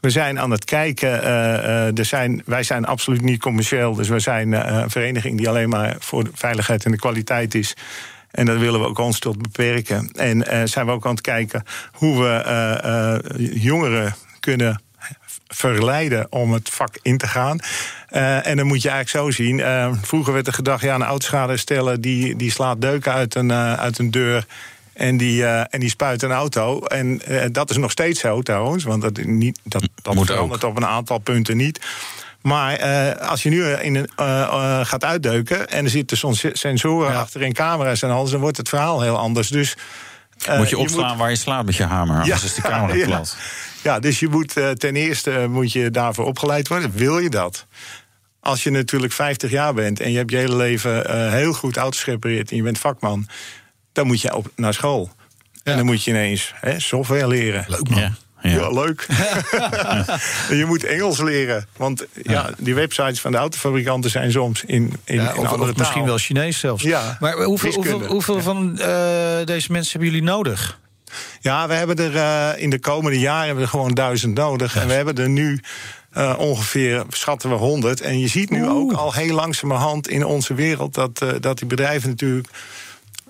We 0.05 0.11
zijn 0.11 0.41
aan 0.41 0.51
het 0.51 0.65
kijken. 0.65 1.23
eh, 1.23 1.55
eh, 1.55 1.99
er 1.99 2.05
zijn, 2.05 2.43
wij 2.47 2.63
zijn 2.63 2.85
absoluut 2.85 3.23
niet 3.23 3.41
commercieel. 3.41 3.95
Dus 3.95 4.09
we 4.09 4.19
zijn 4.19 4.55
eh, 4.55 4.83
een 4.83 4.91
vereniging 4.91 5.37
die 5.39 5.49
alleen 5.49 5.69
maar 5.69 5.97
voor 5.99 6.25
de 6.25 6.31
veiligheid 6.35 6.85
en 6.85 6.91
de 6.91 6.97
kwaliteit 6.97 7.55
is. 7.55 7.77
En 8.31 8.47
dat 8.47 8.59
willen 8.59 8.81
we 8.81 8.87
ook 8.87 8.99
ons 8.99 9.19
tot 9.19 9.43
beperken. 9.43 10.11
En 10.13 10.69
zijn 10.69 10.87
we 10.87 10.93
ook 10.93 11.05
aan 11.05 11.11
het 11.11 11.21
kijken 11.21 11.63
hoe 11.93 12.23
we 12.23 13.51
jongeren 13.55 14.15
kunnen 14.41 14.83
verleiden 15.49 16.33
om 16.33 16.53
het 16.53 16.71
vak 16.71 16.99
in 17.03 17.19
te 17.19 17.27
gaan. 17.27 17.59
En 18.43 18.57
dan 18.57 18.67
moet 18.67 18.83
je 18.83 18.89
eigenlijk 18.89 19.37
zo 19.37 19.43
zien. 19.43 19.63
vroeger 20.03 20.33
werd 20.33 20.47
er 20.47 20.53
gedacht, 20.53 20.83
ja, 20.83 20.95
een 20.95 21.03
autoschade 21.03 21.57
stellen... 21.57 22.01
die, 22.01 22.37
die 22.37 22.51
slaat 22.51 22.81
deuken 22.81 23.13
uit 23.13 23.35
een, 23.35 23.53
uit 23.53 23.99
een 23.99 24.11
deur... 24.11 24.47
En 24.95 25.17
die, 25.17 25.45
eh, 25.45 25.61
en 25.71 25.81
die 25.81 25.89
spuit 25.89 26.23
een 26.23 26.33
auto. 26.33 26.81
En 26.81 27.23
eh, 27.23 27.47
dat 27.53 27.71
is 27.71 27.77
nog 27.77 27.91
steeds 27.91 28.21
zo 28.21 28.43
trouwens. 28.43 28.85
Want 28.85 29.03
dat, 29.03 29.17
niet, 29.17 29.61
dat, 29.63 29.89
dat 30.03 30.15
Moet 30.15 30.27
verandert 30.27 30.65
op 30.65 30.77
een 30.77 30.87
aantal 30.87 31.19
punten 31.19 31.57
niet. 31.57 31.81
Maar 32.41 32.75
eh, 32.75 33.29
als 33.29 33.43
je 33.43 33.51
nu 33.51 33.65
in 33.65 33.95
een, 33.95 34.09
gaat 34.87 35.05
uitdeuken... 35.05 35.69
en 35.69 35.85
er 35.85 35.91
zitten 35.91 36.17
soms 36.17 36.45
sensoren 36.53 37.17
achter 37.17 37.43
in 37.43 37.53
camera's 37.53 38.03
en 38.03 38.11
alles... 38.11 38.31
dan 38.31 38.41
wordt 38.41 38.57
het 38.57 38.69
verhaal 38.69 39.01
heel 39.01 39.19
anders. 39.19 39.49
Dus, 39.49 39.77
moet 40.57 40.69
je 40.69 40.79
opslaan 40.79 41.09
moet- 41.09 41.19
waar 41.19 41.31
je 41.31 41.37
slaat 41.37 41.65
met 41.65 41.77
je 41.77 41.85
hamer, 41.85 42.17
anders 42.17 42.45
is 42.45 42.55
de 42.55 42.63
camera 42.63 42.95
ja. 42.99 43.07
plat. 43.07 43.37
Ja, 43.83 43.99
dus 43.99 44.21
je 44.21 44.29
moet 44.29 44.53
ten 44.75 44.97
eerste 44.97 45.47
moet 45.49 45.73
je 45.73 45.91
daarvoor 45.91 46.25
opgeleid 46.25 46.69
worden. 46.69 46.93
Wil 46.95 47.19
je 47.19 47.31
dat? 47.31 47.67
Als 48.41 48.63
je 48.63 48.71
natuurlijk 48.71 49.13
50 49.13 49.51
jaar 49.51 49.75
bent 49.75 50.01
en 50.01 50.11
je 50.11 50.17
hebt 50.17 50.31
je 50.31 50.37
hele 50.37 50.57
leven 50.57 51.31
heel 51.31 51.53
goed 51.53 51.77
auto's 51.77 52.03
gerepareerd 52.03 52.51
en 52.51 52.57
je 52.57 52.63
bent 52.63 52.79
vakman, 52.79 53.29
dan 53.95 54.07
moet 54.07 54.21
je 54.21 54.35
op, 54.35 54.47
naar 54.57 54.75
school. 54.75 55.11
En 55.63 55.77
dan 55.77 55.87
moet 55.87 56.05
je 56.05 56.11
ineens 56.11 56.53
hè, 56.61 56.81
software 56.81 57.27
leren. 57.29 57.65
Leuk 57.69 57.89
man. 57.89 58.01
Ja. 58.01 58.13
Ja, 58.43 58.51
Ja. 58.51 58.71
leuk. 58.71 59.07
En 60.51 60.57
je 60.57 60.65
moet 60.67 60.85
Engels 60.85 61.21
leren. 61.21 61.67
Want 61.77 62.05
ja, 62.23 62.51
die 62.59 62.75
websites 62.75 63.21
van 63.21 63.33
de 63.33 63.39
autofabrikanten 63.39 64.11
zijn 64.11 64.33
soms 64.33 64.65
in, 64.65 64.93
in, 65.05 65.15
Ja, 65.15 65.33
in 65.33 65.39
of, 65.39 65.47
andere 65.53 65.71
of 65.71 65.77
misschien 65.77 65.99
taal. 66.01 66.09
wel 66.09 66.19
Chinees 66.19 66.59
zelfs. 66.59 66.83
Ja, 66.83 67.17
maar 67.21 67.43
hoeveel, 67.43 67.73
hoeveel, 67.73 68.05
hoeveel 68.07 68.41
van 68.41 68.79
eh, 68.79 68.87
deze 69.45 69.73
mensen 69.73 69.91
hebben 69.93 70.09
jullie 70.11 70.23
nodig? 70.23 70.79
Ja, 71.41 71.69
we 71.69 71.75
hebben 71.75 71.97
er 71.97 72.17
eh, 72.17 72.63
in 72.63 72.71
de 72.71 72.79
komende 72.79 73.19
jaren 73.19 73.39
hebben 73.47 73.57
we 73.57 73.63
er 73.63 73.69
gewoon 73.69 73.95
duizend 73.95 74.35
nodig. 74.35 74.77
En 74.77 74.87
we 74.87 74.93
hebben 74.93 75.15
er 75.17 75.29
nu 75.29 75.61
eh, 76.11 76.35
ongeveer, 76.39 77.05
schatten 77.09 77.51
we, 77.51 77.57
honderd. 77.57 78.01
En 78.01 78.19
je 78.19 78.29
ziet 78.29 78.51
nu 78.51 78.67
ook 78.69 78.93
al 78.93 79.13
heel 79.13 79.35
langzamerhand 79.35 80.09
in 80.09 80.25
onze 80.25 80.55
wereld... 80.55 80.95
dat, 80.95 81.23
eh, 81.23 81.29
dat 81.41 81.59
die 81.59 81.67
bedrijven 81.67 82.09
natuurlijk 82.09 82.49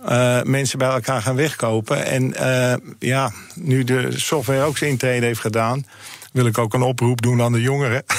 eh, 0.04 0.42
mensen 0.42 0.78
bij 0.78 0.88
elkaar 0.88 1.22
gaan 1.22 1.36
wegkopen. 1.36 2.04
En 2.04 2.34
eh, 2.34 2.76
ja, 2.98 3.32
nu 3.54 3.84
de 3.84 4.08
software 4.10 4.62
ook 4.62 4.78
zijn 4.78 4.90
intrede 4.90 5.26
heeft 5.26 5.40
gedaan... 5.40 5.86
wil 6.32 6.46
ik 6.46 6.58
ook 6.58 6.74
een 6.74 6.82
oproep 6.82 7.22
doen 7.22 7.42
aan 7.42 7.52
de 7.52 7.60
jongeren. 7.60 8.02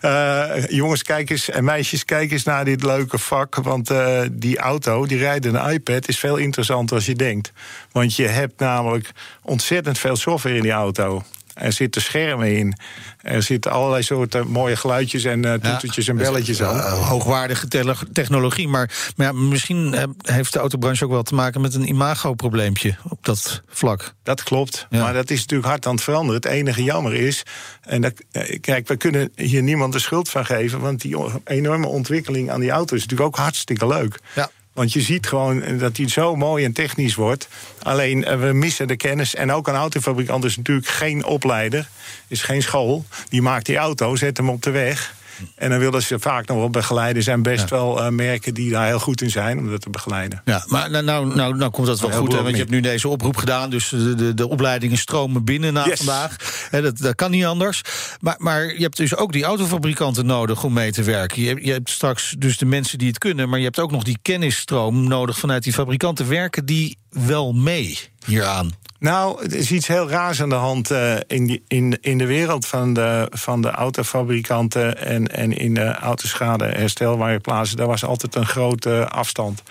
Eh, 0.00 0.68
jongens, 0.68 1.02
kijk 1.02 1.30
eens 1.30 1.50
en 1.50 1.64
meisjes, 1.64 2.04
kijk 2.04 2.30
eens 2.30 2.44
naar 2.44 2.64
dit 2.64 2.82
leuke 2.82 3.18
vak. 3.18 3.54
Want 3.54 3.90
die 4.32 4.58
auto, 4.58 5.06
die 5.06 5.18
rijden 5.18 5.54
een 5.54 5.72
iPad, 5.72 6.08
is 6.08 6.18
veel 6.18 6.36
interessanter 6.36 6.96
als 6.96 7.06
je 7.06 7.14
denkt. 7.14 7.52
Want 7.92 8.16
je 8.16 8.26
hebt 8.26 8.58
namelijk 8.60 9.10
ontzettend 9.42 9.98
veel 9.98 10.16
software 10.16 10.56
in 10.56 10.62
die 10.62 10.70
auto. 10.70 11.22
Er 11.54 11.72
zitten 11.72 12.02
schermen 12.02 12.56
in. 12.56 12.74
Er 13.22 13.42
zitten 13.42 13.70
allerlei 13.70 14.02
soorten 14.02 14.48
mooie 14.48 14.76
geluidjes 14.76 15.24
en 15.24 15.44
eh 15.44 15.52
toetertjes 15.52 16.08
en 16.08 16.16
belletjes 16.16 16.62
aan. 16.62 16.76
Eh, 16.76 17.08
hoogwaardige 17.08 17.68
technologie. 18.12 18.68
Maar, 18.68 19.12
maar 19.16 19.26
ja, 19.26 19.32
misschien 19.32 19.94
eh, 19.94 20.04
heeft 20.22 20.52
de 20.52 20.58
autobranche 20.58 21.04
ook 21.04 21.10
wel 21.10 21.22
te 21.22 21.34
maken 21.34 21.60
met 21.60 21.74
een 21.74 21.88
imagoprobleempje 21.88 22.96
op 23.08 23.24
dat 23.24 23.62
vlak. 23.68 24.14
Dat 24.22 24.42
klopt. 24.42 24.86
Ja. 24.90 25.02
Maar 25.02 25.12
dat 25.12 25.30
is 25.30 25.40
natuurlijk 25.40 25.68
hard 25.68 25.86
aan 25.86 25.94
het 25.94 26.04
veranderen. 26.04 26.40
Het 26.42 26.50
enige 26.50 26.82
jammer 26.82 27.14
is. 27.14 27.42
En 27.80 28.00
dat, 28.00 28.12
kijk, 28.60 28.88
we 28.88 28.96
kunnen 28.96 29.32
hier 29.36 29.62
niemand 29.62 29.92
de 29.92 29.98
schuld 29.98 30.28
van 30.28 30.46
geven. 30.46 30.80
Want 30.80 31.00
die 31.00 31.16
enorme 31.44 31.86
ontwikkeling 31.86 32.50
aan 32.50 32.60
die 32.60 32.70
auto 32.70 32.96
is 32.96 33.02
natuurlijk 33.02 33.28
ook 33.28 33.42
hartstikke 33.42 33.86
leuk. 33.86 34.18
Ja. 34.34 34.50
Want 34.72 34.92
je 34.92 35.00
ziet 35.00 35.26
gewoon 35.26 35.78
dat 35.78 35.96
die 35.96 36.10
zo 36.10 36.36
mooi 36.36 36.64
en 36.64 36.72
technisch 36.72 37.14
wordt. 37.14 37.48
Alleen 37.82 38.24
eh, 38.24 38.40
we 38.40 38.52
missen 38.52 38.88
de 38.88 38.96
kennis. 38.96 39.34
En 39.34 39.52
ook 39.52 39.68
een 39.68 39.74
autofabrikant 39.74 40.44
is 40.44 40.56
natuurlijk 40.56 40.86
geen 40.86 41.24
opleider, 41.24 41.88
is 42.28 42.42
geen 42.42 42.62
school. 42.62 43.04
Die 43.28 43.42
maakt 43.42 43.66
die 43.66 43.76
auto, 43.76 44.16
zet 44.16 44.36
hem 44.36 44.48
op 44.48 44.62
de 44.62 44.70
weg. 44.70 45.14
En 45.54 45.70
dan 45.70 45.78
willen 45.78 46.02
ze 46.02 46.18
vaak 46.18 46.46
nog 46.46 46.56
wel 46.56 46.70
begeleiden. 46.70 47.16
Er 47.16 47.22
zijn 47.22 47.42
best 47.42 47.70
wel 47.70 48.02
eh, 48.02 48.08
merken 48.08 48.54
die 48.54 48.70
daar 48.70 48.86
heel 48.86 48.98
goed 48.98 49.22
in 49.22 49.30
zijn 49.30 49.58
om 49.58 49.70
dat 49.70 49.80
te 49.80 49.90
begeleiden. 49.90 50.42
Ja, 50.44 50.64
maar 50.66 50.90
nou, 50.90 51.04
nou, 51.04 51.34
nou, 51.34 51.56
nou 51.56 51.70
komt 51.70 51.86
dat 51.86 52.00
wel 52.00 52.10
goed. 52.10 52.32
Hè, 52.32 52.42
want 52.42 52.50
je 52.50 52.56
hebt 52.56 52.70
nu 52.70 52.80
deze 52.80 53.08
oproep 53.08 53.36
gedaan. 53.36 53.70
Dus 53.70 53.88
de, 53.88 54.14
de, 54.14 54.34
de 54.34 54.48
opleidingen 54.48 54.98
stromen 54.98 55.44
binnen 55.44 55.72
na 55.72 55.86
Yes. 55.86 55.98
vandaag. 55.98 56.36
Hè, 56.70 56.82
dat, 56.82 56.98
dat 56.98 57.14
kan 57.14 57.30
niet 57.30 57.44
anders. 57.44 57.80
Maar, 58.20 58.34
maar 58.38 58.64
je 58.74 58.82
hebt 58.82 58.96
dus 58.96 59.16
ook 59.16 59.32
die 59.32 59.44
autofabrikanten 59.44 60.26
nodig 60.26 60.64
om 60.64 60.72
mee 60.72 60.92
te 60.92 61.02
werken. 61.02 61.42
Je, 61.42 61.58
je 61.64 61.72
hebt 61.72 61.90
straks 61.90 62.34
dus 62.38 62.58
de 62.58 62.66
mensen 62.66 62.98
die 62.98 63.08
het 63.08 63.18
kunnen. 63.18 63.48
Maar 63.48 63.58
je 63.58 63.64
hebt 63.64 63.78
ook 63.80 63.90
nog 63.90 64.04
die 64.04 64.18
kennisstroom 64.22 65.08
nodig 65.08 65.38
vanuit 65.38 65.62
die 65.62 65.72
fabrikanten. 65.72 66.28
Werken 66.28 66.66
die 66.66 66.98
wel 67.12 67.52
mee 67.52 67.98
hieraan? 68.24 68.72
Nou, 69.02 69.42
er 69.42 69.54
is 69.54 69.70
iets 69.70 69.86
heel 69.86 70.08
raars 70.08 70.42
aan 70.42 70.48
de 70.48 70.54
hand 70.54 70.90
uh, 70.90 71.14
in, 71.26 71.62
in, 71.68 71.98
in 72.00 72.18
de 72.18 72.26
wereld 72.26 72.66
van 72.66 72.92
de, 72.92 73.26
van 73.30 73.62
de 73.62 73.70
autofabrikanten 73.70 74.98
en, 74.98 75.26
en 75.26 75.52
in 75.52 75.74
de 75.74 75.94
autoschadeherstelwaarplaatsen. 75.94 77.76
Daar 77.76 77.86
was 77.86 78.04
altijd 78.04 78.34
een 78.34 78.46
grote 78.46 79.08
afstand. 79.08 79.62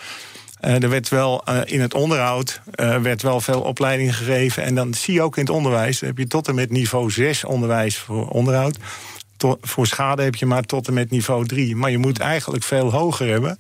Uh, 0.62 0.84
er 0.84 0.90
werd 0.90 1.10
wel 1.10 1.44
uh, 1.50 1.60
in 1.66 1.82
het 1.82 1.94
onderhoud 1.94 2.62
werd 3.02 3.22
wel 3.22 3.42
veel 3.42 3.62
opleiding 3.62 4.16
gegeven. 4.16 4.64
En 4.64 4.76
dan 4.76 4.94
zie 4.94 5.14
je 5.14 5.22
ook 5.22 5.38
in 5.38 5.44
het 5.44 5.52
onderwijs, 5.52 6.00
dan 6.00 6.10
heb 6.10 6.18
je 6.18 6.28
tot 6.28 6.48
en 6.48 6.56
met 6.56 6.72
niveau 6.72 7.12
6 7.12 7.44
onderwijs 7.44 7.98
voor 7.98 8.28
onderhoud. 8.28 8.78
Voor 9.62 9.88
schade 9.88 10.24
heb 10.24 10.36
je 10.36 10.46
maar 10.46 10.64
tot 10.64 10.88
en 10.88 10.94
met 10.94 11.10
niveau 11.10 11.48
3. 11.48 11.76
Maar 11.76 11.92
je 11.92 11.98
moet 11.98 12.20
eigenlijk 12.20 12.64
veel 12.64 12.92
hoger 12.92 13.28
hebben. 13.28 13.60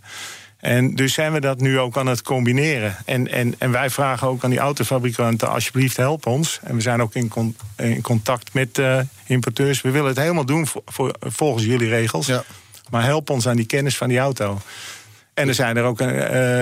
En 0.61 0.95
dus 0.95 1.13
zijn 1.13 1.31
we 1.31 1.39
dat 1.39 1.59
nu 1.59 1.79
ook 1.79 1.97
aan 1.97 2.07
het 2.07 2.21
combineren. 2.21 2.95
En, 3.05 3.27
en, 3.27 3.55
en 3.57 3.71
wij 3.71 3.89
vragen 3.89 4.27
ook 4.27 4.43
aan 4.43 4.49
die 4.49 4.59
autofabrikanten: 4.59 5.49
alsjeblieft, 5.49 5.97
help 5.97 6.25
ons. 6.25 6.59
En 6.63 6.75
we 6.75 6.81
zijn 6.81 7.01
ook 7.01 7.15
in, 7.15 7.27
con, 7.27 7.55
in 7.77 8.01
contact 8.01 8.53
met 8.53 8.77
uh, 8.77 8.99
importeurs. 9.25 9.81
We 9.81 9.91
willen 9.91 10.07
het 10.07 10.17
helemaal 10.17 10.45
doen 10.45 10.67
voor, 10.67 10.81
voor, 10.85 11.15
volgens 11.19 11.65
jullie 11.65 11.89
regels. 11.89 12.27
Ja. 12.27 12.43
Maar 12.89 13.03
help 13.03 13.29
ons 13.29 13.47
aan 13.47 13.55
die 13.55 13.65
kennis 13.65 13.97
van 13.97 14.09
die 14.09 14.19
auto. 14.19 14.61
En 15.33 15.47
er 15.47 15.53
zijn 15.53 15.77
er 15.77 15.83
ook 15.83 16.01
uh, 16.01 16.07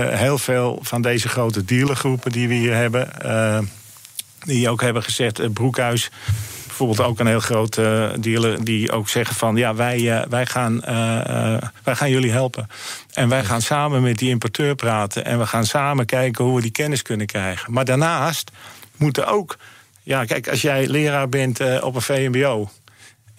heel 0.09 0.37
veel 0.37 0.79
van 0.81 1.01
deze 1.01 1.29
grote 1.29 1.65
dealergroepen 1.65 2.31
die 2.31 2.47
we 2.47 2.53
hier 2.53 2.75
hebben. 2.75 3.09
Uh, 3.25 3.59
die 4.39 4.69
ook 4.69 4.81
hebben 4.81 5.03
gezegd: 5.03 5.53
Broekhuis 5.53 6.09
bijvoorbeeld 6.79 7.09
ook 7.09 7.19
een 7.19 7.27
heel 7.27 7.39
grote 7.39 8.11
uh, 8.15 8.21
dealer 8.21 8.63
die 8.63 8.91
ook 8.91 9.09
zeggen 9.09 9.35
van 9.35 9.55
ja, 9.55 9.75
wij, 9.75 9.99
uh, 9.99 10.21
wij, 10.29 10.45
gaan, 10.45 10.75
uh, 10.75 11.57
wij 11.83 11.95
gaan 11.95 12.09
jullie 12.09 12.31
helpen. 12.31 12.67
En 13.13 13.29
wij 13.29 13.43
gaan 13.43 13.61
samen 13.61 14.01
met 14.01 14.17
die 14.17 14.29
importeur 14.29 14.75
praten 14.75 15.25
en 15.25 15.39
we 15.39 15.45
gaan 15.45 15.65
samen 15.65 16.05
kijken 16.05 16.45
hoe 16.45 16.55
we 16.55 16.61
die 16.61 16.71
kennis 16.71 17.01
kunnen 17.01 17.25
krijgen. 17.25 17.73
Maar 17.73 17.85
daarnaast 17.85 18.51
moeten 18.97 19.27
ook, 19.27 19.57
ja, 20.03 20.25
kijk, 20.25 20.49
als 20.49 20.61
jij 20.61 20.87
leraar 20.87 21.29
bent 21.29 21.81
op 21.81 21.95
een 21.95 22.01
VMBO 22.01 22.69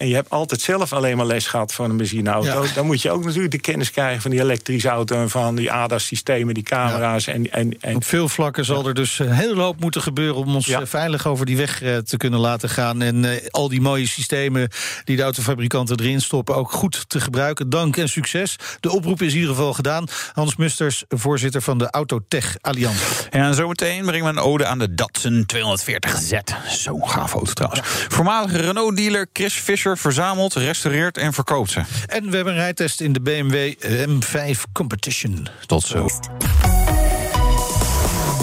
en 0.01 0.07
je 0.07 0.15
hebt 0.15 0.29
altijd 0.29 0.61
zelf 0.61 0.93
alleen 0.93 1.17
maar 1.17 1.25
les 1.25 1.47
gehad 1.47 1.73
van 1.73 1.89
een 1.89 1.97
benzineauto... 1.97 2.65
dan 2.75 2.85
moet 2.85 3.01
je 3.01 3.11
ook 3.11 3.23
natuurlijk 3.23 3.51
de 3.51 3.59
kennis 3.59 3.91
krijgen 3.91 4.21
van 4.21 4.31
die 4.31 4.39
elektrische 4.39 4.89
auto... 4.89 5.15
en 5.15 5.29
van 5.29 5.55
die 5.55 5.71
ADAS-systemen, 5.71 6.53
die 6.53 6.63
camera's. 6.63 7.27
En, 7.27 7.51
en, 7.51 7.77
en, 7.81 7.95
Op 7.95 8.03
veel 8.03 8.29
vlakken 8.29 8.65
zal 8.65 8.87
er 8.87 8.93
dus 8.93 9.19
een 9.19 9.31
hele 9.31 9.61
hoop 9.61 9.79
moeten 9.79 10.01
gebeuren... 10.01 10.35
om 10.35 10.55
ons 10.55 10.75
veilig 10.83 11.27
over 11.27 11.45
die 11.45 11.57
weg 11.57 11.81
eh, 11.81 11.97
te 11.97 12.17
kunnen 12.17 12.39
laten 12.39 12.69
gaan. 12.69 13.01
En 13.01 13.23
uh, 13.23 13.31
al 13.49 13.69
die 13.69 13.81
mooie 13.81 14.07
systemen 14.07 14.69
die 15.03 15.15
de 15.15 15.23
autofabrikanten 15.23 15.99
erin 15.99 16.21
stoppen... 16.21 16.55
ook 16.55 16.71
goed 16.71 17.09
te 17.09 17.19
gebruiken. 17.19 17.69
Dank 17.69 17.97
en 17.97 18.09
succes. 18.09 18.55
De 18.79 18.91
oproep 18.91 19.21
is 19.21 19.33
in 19.33 19.39
ieder 19.39 19.55
geval 19.55 19.73
gedaan. 19.73 20.07
Hans 20.33 20.55
Musters, 20.55 21.03
voorzitter 21.07 21.61
van 21.61 21.77
de 21.77 21.89
Autotech 21.89 22.55
Alliantie. 22.61 23.29
En 23.29 23.55
zometeen 23.55 24.05
brengen 24.05 24.33
we 24.33 24.39
een 24.39 24.45
ode 24.45 24.65
aan 24.65 24.79
de 24.79 24.93
Datsun 24.93 25.45
240Z. 25.55 26.37
Zo'n 26.67 27.09
gaaf 27.09 27.33
auto 27.33 27.53
trouwens. 27.53 27.81
Voormalige 28.07 28.57
Renault-dealer 28.57 29.27
Chris 29.33 29.53
Fischer 29.53 29.90
verzamelt, 29.97 30.53
restaureert 30.53 31.17
en 31.17 31.33
verkoopt 31.33 31.71
ze. 31.71 31.81
En 32.07 32.29
we 32.29 32.35
hebben 32.35 32.53
een 32.53 32.59
rijtest 32.59 33.01
in 33.01 33.13
de 33.13 33.21
BMW 33.21 33.73
M5 34.09 34.71
Competition. 34.73 35.47
Tot 35.65 35.83
zo. 35.83 36.07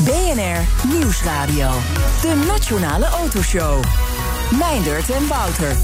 BNR 0.05 0.89
Nieuwsradio. 0.93 1.71
De 2.23 2.45
Nationale 2.47 3.07
Autoshow. 3.07 3.85
Meindert 4.59 5.11
en 5.11 5.27
Wouter. 5.27 5.77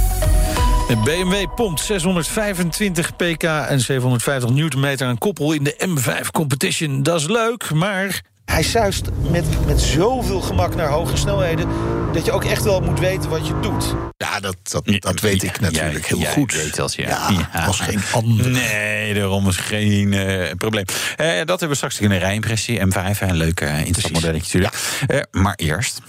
De 0.88 0.96
BMW 1.04 1.54
pompt 1.54 1.80
625 1.80 3.16
pk 3.16 3.42
en 3.42 3.80
750 3.80 4.50
newtonmeter 4.50 5.06
aan 5.06 5.18
koppel 5.18 5.52
in 5.52 5.64
de 5.64 5.88
M5 5.88 6.30
Competition. 6.30 7.02
Dat 7.02 7.20
is 7.20 7.26
leuk, 7.26 7.70
maar 7.70 8.22
hij 8.44 8.62
zuist 8.62 9.08
met, 9.30 9.66
met 9.66 9.80
zoveel 9.80 10.40
gemak 10.40 10.74
naar 10.74 10.88
hoge 10.88 11.16
snelheden... 11.16 11.68
dat 12.12 12.24
je 12.24 12.32
ook 12.32 12.44
echt 12.44 12.64
wel 12.64 12.80
moet 12.80 13.00
weten 13.00 13.30
wat 13.30 13.46
je 13.46 13.60
doet. 13.60 13.94
Ja, 14.16 14.40
dat, 14.40 14.56
dat, 14.62 14.84
dat 14.98 15.20
weet 15.20 15.42
ik 15.42 15.60
natuurlijk 15.60 16.06
heel 16.06 16.24
goed. 16.24 16.54
Weet 16.54 16.80
als, 16.80 16.94
ja. 16.94 17.08
ja, 17.08 17.48
ja. 17.52 17.64
als 17.66 17.80
geen 17.80 18.00
ander. 18.12 18.50
Nee, 18.50 19.14
daarom 19.14 19.48
is 19.48 19.56
geen 19.56 20.12
uh, 20.12 20.50
probleem. 20.58 20.84
Uh, 21.20 21.26
dat 21.26 21.48
hebben 21.48 21.68
we 21.68 21.74
straks 21.74 22.00
in 22.00 22.10
een 22.10 22.18
rijimpressie. 22.18 22.80
M5, 22.80 23.18
een 23.18 23.36
leuk 23.36 23.60
uh, 23.60 23.84
instapmodelletje 23.84 24.60
natuurlijk. 24.60 25.26
maar 25.30 25.54
eerst... 25.54 26.00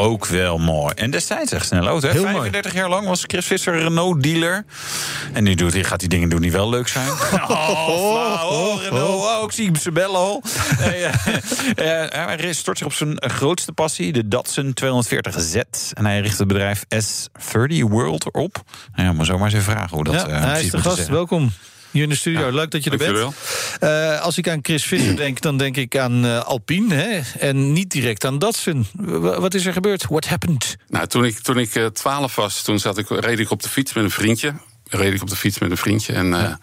ook 0.00 0.26
wel 0.26 0.58
mooi. 0.58 0.92
En 0.94 1.10
destijds 1.10 1.52
echt 1.52 1.66
snel. 1.66 1.82
Heel 1.82 2.00
35 2.00 2.52
mooi. 2.52 2.74
jaar 2.74 2.88
lang 2.88 3.06
was 3.06 3.24
Chris 3.26 3.46
Visser 3.46 3.78
Renault-dealer. 3.78 4.64
En 5.32 5.44
nu 5.44 5.54
doet, 5.54 5.72
hij 5.72 5.84
gaat 5.84 6.00
hij 6.00 6.08
dingen 6.08 6.28
doen 6.28 6.40
die 6.40 6.52
wel 6.52 6.68
leuk 6.68 6.88
zijn. 6.88 7.08
Oh, 7.50 8.42
oh, 8.50 8.82
Renault. 8.82 9.24
Oh, 9.24 9.44
ik 9.44 9.52
zie 9.52 9.70
ze 9.80 9.92
bellen 9.92 10.16
al. 10.16 10.42
hij 12.40 12.52
stort 12.52 12.78
zich 12.78 12.86
op 12.86 12.92
zijn 12.92 13.16
grootste 13.18 13.72
passie, 13.72 14.12
de 14.12 14.28
Datsun 14.28 14.74
240Z. 14.84 15.60
En 15.92 16.04
hij 16.04 16.20
richt 16.20 16.38
het 16.38 16.48
bedrijf 16.48 16.84
S30 16.94 17.78
World 17.78 18.32
op. 18.32 18.62
Ja, 18.94 19.12
maar 19.12 19.26
zomaar 19.26 19.44
eens 19.44 19.54
even 19.54 19.72
vragen 19.72 19.96
hoe 19.96 20.04
dat 20.04 20.14
ja, 20.14 20.28
uh, 20.28 20.40
hij 20.40 20.62
is 20.62 20.70
de 20.70 20.78
gast. 20.78 21.08
Welkom. 21.08 21.52
Hier 21.90 22.02
in 22.02 22.08
de 22.08 22.14
studio. 22.14 22.40
Ja, 22.40 22.52
Leuk 22.52 22.70
dat 22.70 22.84
je 22.84 22.90
er 22.90 22.96
bent. 22.96 23.34
Uh, 23.80 24.20
als 24.20 24.38
ik 24.38 24.48
aan 24.48 24.58
Chris 24.62 24.84
Visser 24.84 25.16
denk, 25.16 25.40
dan 25.40 25.56
denk 25.56 25.76
ik 25.76 25.96
aan 25.96 26.24
uh, 26.24 26.40
Alpine. 26.40 26.94
Hè? 26.94 27.20
En 27.38 27.72
niet 27.72 27.90
direct 27.90 28.24
aan 28.24 28.38
Datsun. 28.38 28.86
wat 29.20 29.54
is 29.54 29.66
er 29.66 29.72
gebeurd? 29.72 30.06
What 30.06 30.26
happened? 30.26 30.76
Nou, 30.88 31.06
toen 31.06 31.24
ik, 31.24 31.38
toen 31.38 31.58
ik 31.58 31.70
12 31.92 32.34
was, 32.34 32.62
toen 32.62 32.78
zat 32.78 32.98
ik, 32.98 33.08
reed 33.08 33.38
ik 33.38 33.50
op 33.50 33.62
de 33.62 33.68
fiets 33.68 33.92
met 33.92 34.04
een 34.04 34.10
vriendje. 34.10 34.52
Reed 34.88 35.14
ik 35.14 35.22
op 35.22 35.28
de 35.28 35.36
fiets 35.36 35.58
met 35.58 35.70
een 35.70 35.76
vriendje. 35.76 36.12
En 36.12 36.60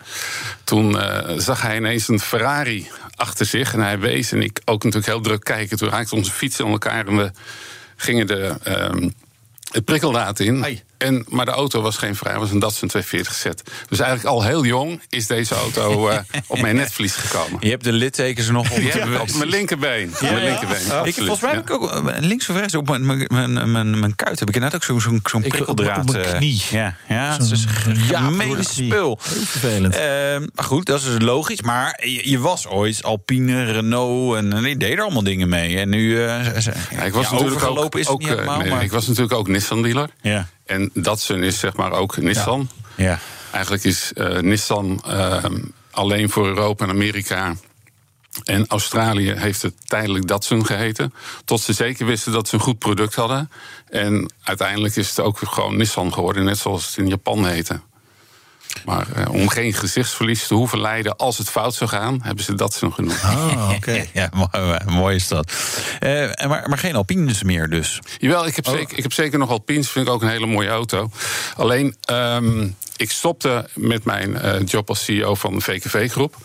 toen 0.64 0.98
zag 1.38 1.62
hij 1.62 1.76
ineens 1.78 2.08
een 2.08 2.20
Ferrari 2.20 2.88
achter 3.16 3.46
zich. 3.46 3.74
En 3.74 3.80
hij 3.80 4.00
wees. 4.00 4.32
En 4.32 4.42
ik 4.42 4.62
ook 4.66 4.84
natuurlijk 4.84 5.12
heel 5.12 5.22
druk 5.22 5.44
kijken. 5.44 5.78
Toen 5.78 5.90
raakte 5.90 6.16
onze 6.16 6.32
fietsen 6.32 6.66
aan 6.66 6.72
elkaar. 6.72 7.08
En 7.08 7.18
we 7.18 7.32
gingen 7.96 8.28
de, 8.28 8.58
ehm, 8.64 9.10
het 9.72 9.86
prikkeldaad 9.86 10.40
in. 10.40 10.62
Hey. 10.62 10.84
En, 10.98 11.26
maar 11.30 11.46
de 11.46 11.52
auto 11.52 11.82
was 11.82 11.98
geen 11.98 12.16
vrij, 12.16 12.38
was 12.38 12.52
een 12.52 12.60
Datsun 12.60 12.90
240Z. 12.98 13.50
Dus 13.90 14.00
eigenlijk 14.00 14.26
al 14.26 14.44
heel 14.44 14.66
jong 14.66 15.02
is 15.10 15.28
deze 15.28 15.56
auto 15.56 16.10
uh, 16.10 16.18
op 16.48 16.62
mijn 16.62 16.76
netvlies 16.76 17.16
gekomen. 17.16 17.58
Je 17.60 17.70
hebt 17.70 17.84
de 17.84 17.92
littekens 17.92 18.50
nog 18.50 18.72
op, 18.72 18.78
ja, 18.78 19.22
op 19.22 19.34
mijn 19.34 19.50
linkerbeen. 19.50 20.14
Ja, 20.22 20.32
mijn 20.32 20.44
linkerbeen. 20.44 20.86
Ja. 20.88 21.04
Ik, 21.04 21.14
volgens 21.14 21.40
mij 21.40 21.52
heb 21.52 21.62
ik 21.62 21.72
ook 21.72 21.92
eh, 21.92 22.16
links 22.20 22.50
of 22.50 22.56
rechts 22.56 22.76
op 22.76 22.90
mijn, 22.90 23.06
mijn, 23.28 23.72
mijn, 23.72 24.00
mijn 24.00 24.16
kuit 24.16 24.40
heb 24.40 24.50
ik 24.50 24.56
inderdaad 24.56 24.80
ook 24.80 24.86
zo'n 24.86 25.02
zo'n 25.02 25.20
zo'n 25.24 25.42
prikkeldraad. 25.42 26.00
Op 26.00 26.12
mijn 26.12 26.26
uh, 26.26 26.36
knie. 26.36 26.64
Ja, 26.70 26.96
ja 27.08 27.32
het 27.32 27.52
is 27.52 27.66
een 27.86 27.96
gemeen 27.96 28.64
spul. 28.64 29.20
Heel 29.24 29.42
vervelend. 29.46 29.96
Uh, 29.96 30.02
maar 30.54 30.66
goed, 30.66 30.86
dat 30.86 31.02
is 31.02 31.08
logisch. 31.20 31.62
Maar 31.62 32.00
je, 32.04 32.30
je, 32.30 32.40
was 32.40 32.68
ooit 32.68 33.04
Alpine, 33.04 33.64
Renault 33.64 34.36
en 34.36 34.66
je 34.66 34.78
deed 34.78 34.94
er 34.94 35.02
allemaal 35.02 35.24
dingen 35.24 35.50
mee. 35.50 35.78
En 35.78 35.90
nu 35.90 36.10
uh, 36.10 36.26
ja, 36.90 37.04
ik 37.04 37.14
was 37.14 37.32
natuurlijk 37.32 37.64
ook, 37.64 37.96
is 37.96 38.08
ook, 38.08 38.24
helemaal, 38.24 38.60
nee, 38.60 38.70
maar... 38.70 38.84
Ik 38.84 38.92
was 38.92 39.08
natuurlijk 39.08 39.34
ook 39.34 39.48
Nissan-dealer. 39.48 40.10
Ja. 40.22 40.48
En 40.68 40.90
Datsun 40.94 41.44
is 41.44 41.60
zeg 41.60 41.76
maar 41.76 41.92
ook 41.92 42.18
Nissan. 42.18 42.70
Ja. 42.96 43.04
ja. 43.04 43.20
Eigenlijk 43.52 43.84
is 43.84 44.12
uh, 44.16 44.40
Nissan 44.40 45.04
uh, 45.08 45.44
alleen 45.92 46.30
voor 46.30 46.48
Europa 46.48 46.84
en 46.84 46.90
Amerika. 46.90 47.56
En 48.44 48.68
Australië 48.68 49.32
heeft 49.32 49.62
het 49.62 49.74
tijdelijk 49.86 50.28
Datsun 50.28 50.66
geheten. 50.66 51.14
Tot 51.46 51.62
ze 51.62 51.74
zeker 51.74 52.06
wisten 52.06 52.32
dat 52.32 52.48
ze 52.48 52.56
een 52.56 52.62
goed 52.62 52.80
product 52.80 53.16
hadden. 53.16 53.52
En 53.90 54.34
uiteindelijk 54.44 54.96
is 54.96 55.10
het 55.10 55.20
ook 55.20 55.38
gewoon 55.38 55.78
Nissan 55.78 56.14
geworden, 56.14 56.44
net 56.44 56.58
zoals 56.58 56.88
het 56.88 56.98
in 56.98 57.08
Japan 57.08 57.46
heette. 57.46 57.80
Maar 58.86 59.08
uh, 59.18 59.34
om 59.34 59.50
geen 59.50 59.74
gezichtsverlies 59.74 60.48
te 60.48 60.54
hoeven 60.54 60.82
lijden 60.82 61.16
als 61.16 61.38
het 61.38 61.50
fout 61.50 61.74
zou 61.74 61.90
gaan, 61.90 62.20
hebben 62.24 62.44
ze 62.44 62.54
dat 62.54 62.74
zo 62.74 62.90
genoemd. 62.90 63.22
Ah, 63.22 63.72
oké. 63.76 64.06
ja, 64.14 64.30
mooi, 64.34 64.78
mooi, 64.86 65.16
is 65.16 65.28
dat. 65.28 65.54
Uh, 66.00 66.34
maar, 66.48 66.70
maar 66.70 66.78
geen 66.78 66.96
Alpines 66.96 67.44
meer 67.44 67.70
dus? 67.70 68.00
Jawel, 68.18 68.48
ik 68.48 68.56
heb, 68.56 68.68
oh. 68.68 68.74
zeker, 68.74 68.98
ik 68.98 69.04
heb 69.04 69.14
zeker 69.14 69.40
nog 69.40 69.50
Alpines. 69.50 69.90
Vind 69.90 70.08
ik 70.08 70.14
ook 70.14 70.22
een 70.22 70.30
hele 70.30 70.46
mooie 70.46 70.70
auto. 70.70 71.10
Alleen, 71.56 71.96
um, 72.12 72.76
ik 72.96 73.12
stopte 73.12 73.70
met 73.74 74.04
mijn 74.04 74.30
uh, 74.32 74.66
job 74.66 74.90
als 74.90 75.04
CEO 75.04 75.36
van 75.36 75.54
de 75.54 75.62
VKV-groep. 75.62 76.36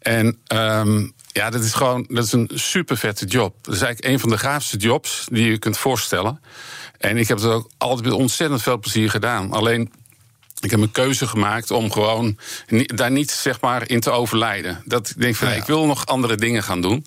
En 0.00 0.38
um, 0.54 1.12
ja, 1.34 1.50
dat 1.50 1.64
is 1.64 1.72
gewoon 1.72 2.06
dat 2.08 2.24
is 2.24 2.32
een 2.32 2.50
super 2.54 2.96
vette 2.96 3.26
job. 3.26 3.54
Dat 3.62 3.74
is 3.74 3.80
eigenlijk 3.80 4.12
een 4.14 4.20
van 4.20 4.28
de 4.28 4.38
gaafste 4.38 4.76
jobs 4.76 5.26
die 5.30 5.50
je 5.50 5.58
kunt 5.58 5.78
voorstellen. 5.78 6.40
En 6.98 7.16
ik 7.16 7.28
heb 7.28 7.38
het 7.38 7.46
ook 7.46 7.70
altijd 7.78 8.04
met 8.04 8.14
ontzettend 8.14 8.62
veel 8.62 8.78
plezier 8.78 9.10
gedaan. 9.10 9.52
Alleen 9.52 9.92
ik 10.64 10.70
heb 10.70 10.80
een 10.80 10.90
keuze 10.90 11.26
gemaakt 11.26 11.70
om 11.70 11.92
gewoon 11.92 12.38
daar 12.86 13.10
niet 13.10 13.30
zeg 13.30 13.60
maar, 13.60 13.88
in 13.88 14.00
te 14.00 14.10
overlijden. 14.10 14.82
Dat 14.84 15.10
ik 15.10 15.20
denk 15.20 15.34
van, 15.36 15.48
ja. 15.48 15.54
ik 15.54 15.64
wil 15.64 15.86
nog 15.86 16.06
andere 16.06 16.36
dingen 16.36 16.62
gaan 16.62 16.80
doen. 16.80 17.06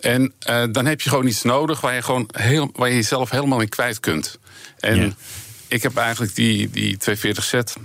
En 0.00 0.32
uh, 0.50 0.64
dan 0.70 0.86
heb 0.86 1.00
je 1.00 1.08
gewoon 1.08 1.26
iets 1.26 1.42
nodig 1.42 1.80
waar 1.80 1.94
je, 1.94 2.02
gewoon 2.02 2.28
heel, 2.32 2.70
waar 2.74 2.88
je 2.88 2.94
jezelf 2.94 3.30
helemaal 3.30 3.60
in 3.60 3.68
kwijt 3.68 4.00
kunt. 4.00 4.38
En 4.78 5.00
ja. 5.00 5.10
ik 5.68 5.82
heb 5.82 5.96
eigenlijk 5.96 6.34
die, 6.34 6.70
die 6.70 6.96
240 6.96 7.44
set. 7.44 7.76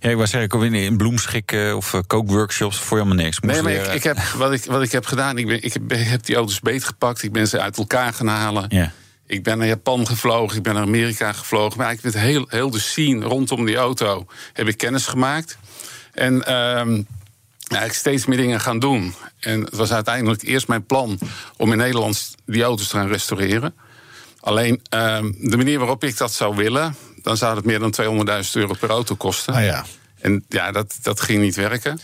Ja, 0.00 0.10
ik 0.10 0.16
was 0.16 0.30
zeggen, 0.30 0.74
in 0.74 0.96
bloemschikken 0.96 1.76
of 1.76 1.92
uh, 1.92 2.00
kookworkshops 2.06 2.78
voor 2.78 2.96
helemaal 2.98 3.24
niks. 3.24 3.40
Moest 3.40 3.54
nee, 3.54 3.62
maar 3.62 3.86
ik, 3.86 3.94
ik, 3.94 4.02
heb, 4.02 4.18
wat, 4.18 4.52
ik, 4.52 4.64
wat 4.64 4.82
ik 4.82 4.92
heb 4.92 5.06
gedaan, 5.06 5.38
ik, 5.38 5.46
ben, 5.46 5.62
ik 5.62 5.72
heb, 5.72 5.82
heb 5.90 6.24
die 6.24 6.36
auto's 6.36 6.60
beet 6.60 6.84
gepakt. 6.84 7.22
Ik 7.22 7.32
ben 7.32 7.48
ze 7.48 7.60
uit 7.60 7.78
elkaar 7.78 8.12
gaan 8.12 8.26
halen. 8.26 8.64
Ja. 8.68 8.92
Ik 9.28 9.42
ben 9.42 9.58
naar 9.58 9.66
Japan 9.66 10.06
gevlogen, 10.06 10.56
ik 10.56 10.62
ben 10.62 10.74
naar 10.74 10.82
Amerika 10.82 11.32
gevlogen. 11.32 11.78
Maar 11.78 11.86
eigenlijk 11.86 12.16
met 12.16 12.24
heel, 12.24 12.46
heel 12.48 12.70
de 12.70 12.80
scene 12.80 13.24
rondom 13.24 13.66
die 13.66 13.76
auto 13.76 14.26
heb 14.52 14.68
ik 14.68 14.76
kennis 14.76 15.06
gemaakt. 15.06 15.58
En 16.12 16.46
ehm 16.46 17.02
ja, 17.68 17.82
ik 17.82 17.92
steeds 17.92 18.26
meer 18.26 18.38
dingen 18.38 18.60
gaan 18.60 18.78
doen. 18.78 19.14
En 19.40 19.60
het 19.60 19.76
was 19.76 19.92
uiteindelijk 19.92 20.42
eerst 20.42 20.68
mijn 20.68 20.86
plan 20.86 21.18
om 21.56 21.72
in 21.72 21.78
Nederland 21.78 22.34
die 22.46 22.62
auto's 22.62 22.88
te 22.88 22.96
gaan 22.96 23.08
restaureren. 23.08 23.74
Alleen 24.40 24.80
ehm, 24.88 25.32
de 25.38 25.56
manier 25.56 25.78
waarop 25.78 26.04
ik 26.04 26.16
dat 26.16 26.32
zou 26.32 26.56
willen, 26.56 26.96
dan 27.22 27.36
zou 27.36 27.56
het 27.56 27.64
meer 27.64 27.78
dan 27.78 27.94
200.000 28.44 28.50
euro 28.52 28.74
per 28.80 28.90
auto 28.90 29.14
kosten. 29.14 29.54
Ah 29.54 29.64
ja. 29.64 29.84
En 30.20 30.44
ja, 30.48 30.72
dat, 30.72 30.98
dat 31.02 31.20
ging 31.20 31.42
niet 31.42 31.56
werken. 31.56 32.00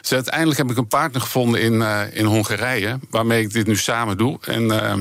Dus 0.00 0.12
uiteindelijk 0.12 0.58
heb 0.58 0.70
ik 0.70 0.76
een 0.76 0.86
partner 0.86 1.20
gevonden 1.20 1.60
in, 1.60 1.82
eh, 1.82 2.02
in 2.12 2.24
Hongarije, 2.24 2.98
waarmee 3.10 3.42
ik 3.42 3.52
dit 3.52 3.66
nu 3.66 3.76
samen 3.76 4.16
doe. 4.16 4.38
En, 4.40 4.70
eh, 4.70 4.96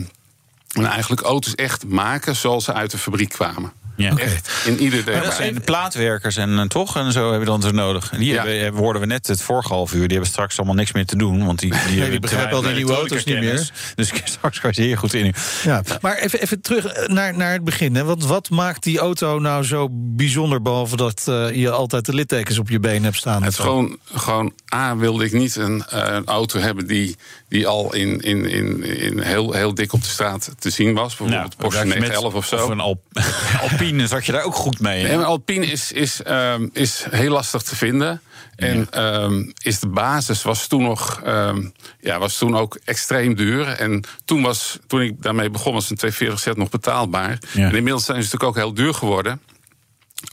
en 0.70 0.86
eigenlijk 0.86 1.22
auto's 1.22 1.56
echt 1.56 1.88
maken 1.88 2.36
zoals 2.36 2.64
ze 2.64 2.74
uit 2.74 2.92
de 2.92 2.98
fabriek 2.98 3.30
kwamen. 3.30 3.72
Ja. 4.00 4.16
Echt 4.18 4.50
in 4.66 4.80
ieder 4.80 5.06
deel. 5.06 5.22
Dat 5.24 5.34
zijn 5.34 5.54
de 5.54 5.60
plaatwerkers 5.60 6.36
en 6.38 6.50
uh, 6.50 6.62
toch 6.62 6.96
en 6.98 7.12
zo 7.12 7.22
hebben 7.22 7.40
we 7.40 7.46
dan 7.46 7.62
zo 7.62 7.72
nodig. 7.72 8.12
En 8.12 8.20
die 8.20 8.34
Ja. 8.34 8.46
hebben, 8.46 8.82
hoorden 8.82 9.02
we 9.02 9.08
net 9.08 9.28
het 9.28 9.42
vorige 9.42 9.74
half 9.74 9.94
uur. 9.94 10.02
Die 10.02 10.10
hebben 10.12 10.28
straks 10.28 10.58
allemaal 10.58 10.76
niks 10.76 10.92
meer 10.92 11.06
te 11.06 11.16
doen. 11.18 11.46
Want 11.46 11.60
die, 11.60 11.74
die, 11.88 12.10
te 12.12 12.20
begrijpen 12.20 12.56
al 12.56 12.62
die 12.62 12.74
nieuwe 12.74 12.94
auto's 12.94 13.24
niet 13.24 13.36
kennis. 13.36 13.72
Dus 13.96 14.12
straks 14.24 14.60
kan 14.60 14.70
je 14.76 14.82
zeer 14.82 14.98
goed 14.98 15.14
in. 15.14 15.34
Ja, 15.64 15.82
maar 16.02 16.18
even, 16.18 16.42
even 16.42 16.62
terug 16.62 17.08
naar, 17.08 17.36
naar 17.38 17.52
het 17.54 17.64
begin. 17.64 17.96
Hè. 17.96 18.04
Want 18.04 18.26
wat 18.26 18.50
maakt 18.50 18.84
die 18.84 19.00
auto 19.00 19.40
nou 19.40 19.64
zo 19.64 19.88
bijzonder... 19.92 20.62
behalve 20.62 20.96
dat 20.96 21.26
eh, 21.28 21.56
je 21.56 21.70
altijd 21.72 22.06
de 22.06 22.14
littekens 22.14 22.60
op 22.60 22.70
je 22.70 22.80
been 22.80 23.04
hebt 23.04 23.16
staan? 23.16 23.44
Het 23.44 23.56
gewoon, 23.60 23.98
gewoon 24.14 24.54
A, 24.76 24.96
wilde 24.96 25.26
ik 25.26 25.32
niet 25.34 25.56
een, 25.56 25.84
eh, 25.90 26.14
een 26.16 26.26
auto 26.26 26.60
hebben 26.60 26.88
die, 26.88 27.16
die 27.48 27.68
al 27.68 27.94
in, 27.94 28.20
in, 28.20 28.46
in, 28.50 28.84
in 28.84 29.20
heel, 29.22 29.54
heel 29.54 29.74
dik 29.74 29.94
op 29.94 30.02
de 30.02 30.10
straat 30.10 30.52
te 30.60 30.70
zien 30.70 30.94
was. 30.94 31.16
Bijvoorbeeld 31.16 31.58
Porsche 31.58 31.78
Nou, 31.86 31.90
met- 31.90 32.00
911 32.00 32.34
of 32.34 32.46
zo. 32.46 32.56
Of 32.64 32.70
een 32.70 32.80
Alp- 32.80 33.04
Alpine 33.90 34.26
je 34.26 34.32
daar 34.32 34.44
ook 34.44 34.56
goed 34.56 34.80
mee. 34.80 35.04
Nee, 35.04 35.16
maar 35.16 35.26
Alpine 35.26 35.66
is, 35.66 35.92
is, 35.92 36.24
ehm, 36.24 36.68
is 36.74 37.06
heel 37.10 37.32
lastig 37.32 37.62
te 37.62 37.76
vinden. 37.76 38.22
En 38.56 38.88
ehm, 38.92 39.52
is 39.64 39.80
de 39.80 39.88
basis 39.88 40.44
was 40.44 40.68
toen 40.68 40.84
nog 40.84 41.22
ehm, 41.24 41.70
ja, 42.00 42.20
was 42.20 42.38
toen 42.38 42.58
ook 42.58 42.80
extreem 42.84 43.36
duur. 43.36 43.68
En 43.68 44.04
toen, 44.26 44.42
was, 44.42 44.80
toen 44.88 45.02
ik 45.02 45.22
daarmee 45.22 45.50
begon, 45.50 45.74
was 45.74 45.90
een 45.90 45.96
240 45.96 46.40
set 46.40 46.58
nog 46.58 46.70
betaalbaar. 46.70 47.38
Ja. 47.52 47.68
En 47.68 47.76
inmiddels 47.76 48.06
zijn 48.06 48.24
ze 48.24 48.24
natuurlijk 48.24 48.44
ook 48.44 48.64
heel 48.64 48.74
duur 48.74 48.94
geworden. 48.94 49.42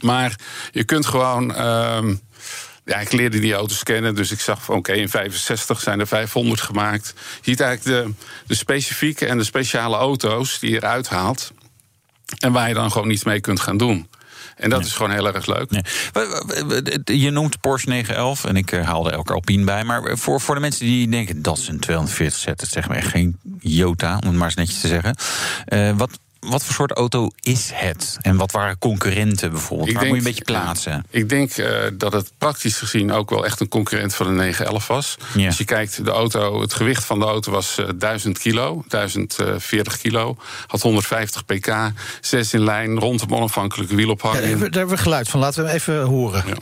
Maar 0.01 0.39
je 0.71 0.85
kunt 0.85 1.07
gewoon. 1.07 1.55
ja, 2.85 2.97
ik 2.97 3.13
leerde 3.13 3.39
die 3.39 3.55
auto's 3.55 3.83
kennen, 3.83 4.15
dus 4.15 4.31
ik 4.31 4.41
zag 4.41 4.63
van 4.63 4.77
oké, 4.77 4.93
in 4.93 5.09
65 5.09 5.81
zijn 5.81 6.01
er 6.01 6.07
500 6.07 6.61
gemaakt. 6.61 7.15
Je 7.17 7.51
ziet 7.51 7.61
eigenlijk 7.61 8.07
de, 8.07 8.25
de 8.47 8.55
specifieke 8.55 9.27
en 9.27 9.39
de 9.39 9.45
speciale 9.45 9.97
auto's 9.97 10.59
die 10.59 10.71
je 10.71 10.77
eruit 10.77 11.09
haalt. 11.09 11.53
En 12.39 12.53
waar 12.53 12.69
je 12.69 12.75
dan 12.75 12.93
gewoon 12.93 13.11
iets 13.11 13.25
mee 13.25 13.41
kunt 13.41 13.61
gaan 13.61 13.77
doen. 13.77 14.09
En 14.57 14.71
dat 14.71 14.85
is 14.85 14.93
gewoon 14.93 15.11
heel 15.11 15.35
erg 15.35 15.47
leuk. 15.47 15.71
Nee. 15.71 17.21
Je 17.21 17.31
noemt 17.31 17.61
Porsche 17.61 17.89
911 17.89 18.45
en 18.45 18.57
ik 18.57 18.73
eh, 18.73 18.85
haalde 18.87 19.11
elke 19.11 19.33
Alpine 19.33 19.65
bij. 19.65 19.85
Maar 19.85 20.19
voor, 20.19 20.41
voor 20.41 20.55
de 20.55 20.61
mensen 20.61 20.87
die 20.87 21.09
denken 21.09 21.43
dat 21.43 21.59
is 21.59 21.69
een 21.69 21.81
240 21.81 22.39
zet, 22.39 22.61
dat 22.61 22.69
zeg 22.69 22.89
maar 22.89 22.97
echt 22.97 23.09
geen 23.09 23.39
Jota, 23.61 24.19
om 24.19 24.29
het 24.29 24.37
maar 24.37 24.47
eens 24.47 24.55
netjes 24.55 24.81
te 24.81 24.89
zeggen. 24.89 25.17
Eh, 25.65 25.97
wat, 25.97 26.19
wat 26.41 26.65
voor 26.65 26.75
soort 26.75 26.93
auto 26.93 27.29
is 27.41 27.71
het? 27.75 28.17
En 28.21 28.37
wat 28.37 28.53
waren 28.53 28.79
concurrenten 28.79 29.51
bijvoorbeeld? 29.51 29.93
Waar 29.93 30.03
moet 30.07 30.13
je 30.13 30.19
een 30.19 30.25
beetje 30.25 30.45
plaatsen? 30.45 31.07
Ik 31.11 31.29
denk 31.29 31.51
eh, 31.57 31.79
dat 31.95 32.13
het 32.13 32.33
praktisch 32.39 32.77
gezien 32.77 33.13
ook 33.13 33.31
wel 33.31 33.45
echt 33.45 33.61
een 33.61 33.69
concurrent 33.69 34.15
van 34.15 34.27
de 34.27 34.33
911 34.33 34.87
was. 34.87 35.17
Ja. 35.37 35.47
Als 35.47 35.59
je 35.59 35.65
kijkt, 35.65 36.05
de 36.05 36.11
auto, 36.11 36.61
het 36.61 36.75
gewicht 36.75 37.05
van 37.05 37.19
de 37.19 37.25
auto 37.25 37.53
was 37.53 37.79
eh 37.79 37.89
1000 37.99 38.39
kilo, 38.39 38.85
1040 38.89 39.99
kilo. 39.99 40.37
Had 40.67 40.83
150 40.83 41.45
pk, 41.45 41.73
zes 42.21 42.55
in 42.55 42.65
lijn, 42.65 42.99
rond 42.99 43.21
een 43.23 43.31
onafhankelijke 43.31 43.95
wielophanging. 43.95 44.41
daar, 44.41 44.49
hebben 44.51 44.67
we- 44.67 44.71
daar 44.73 44.79
hebben 44.81 44.97
we 44.97 45.03
geluid 45.03 45.29
van. 45.29 45.41
Laten 45.41 45.63
we 45.63 45.69
hem 45.69 45.77
even 45.79 46.03
horen. 46.03 46.45
Ja. 46.47 46.55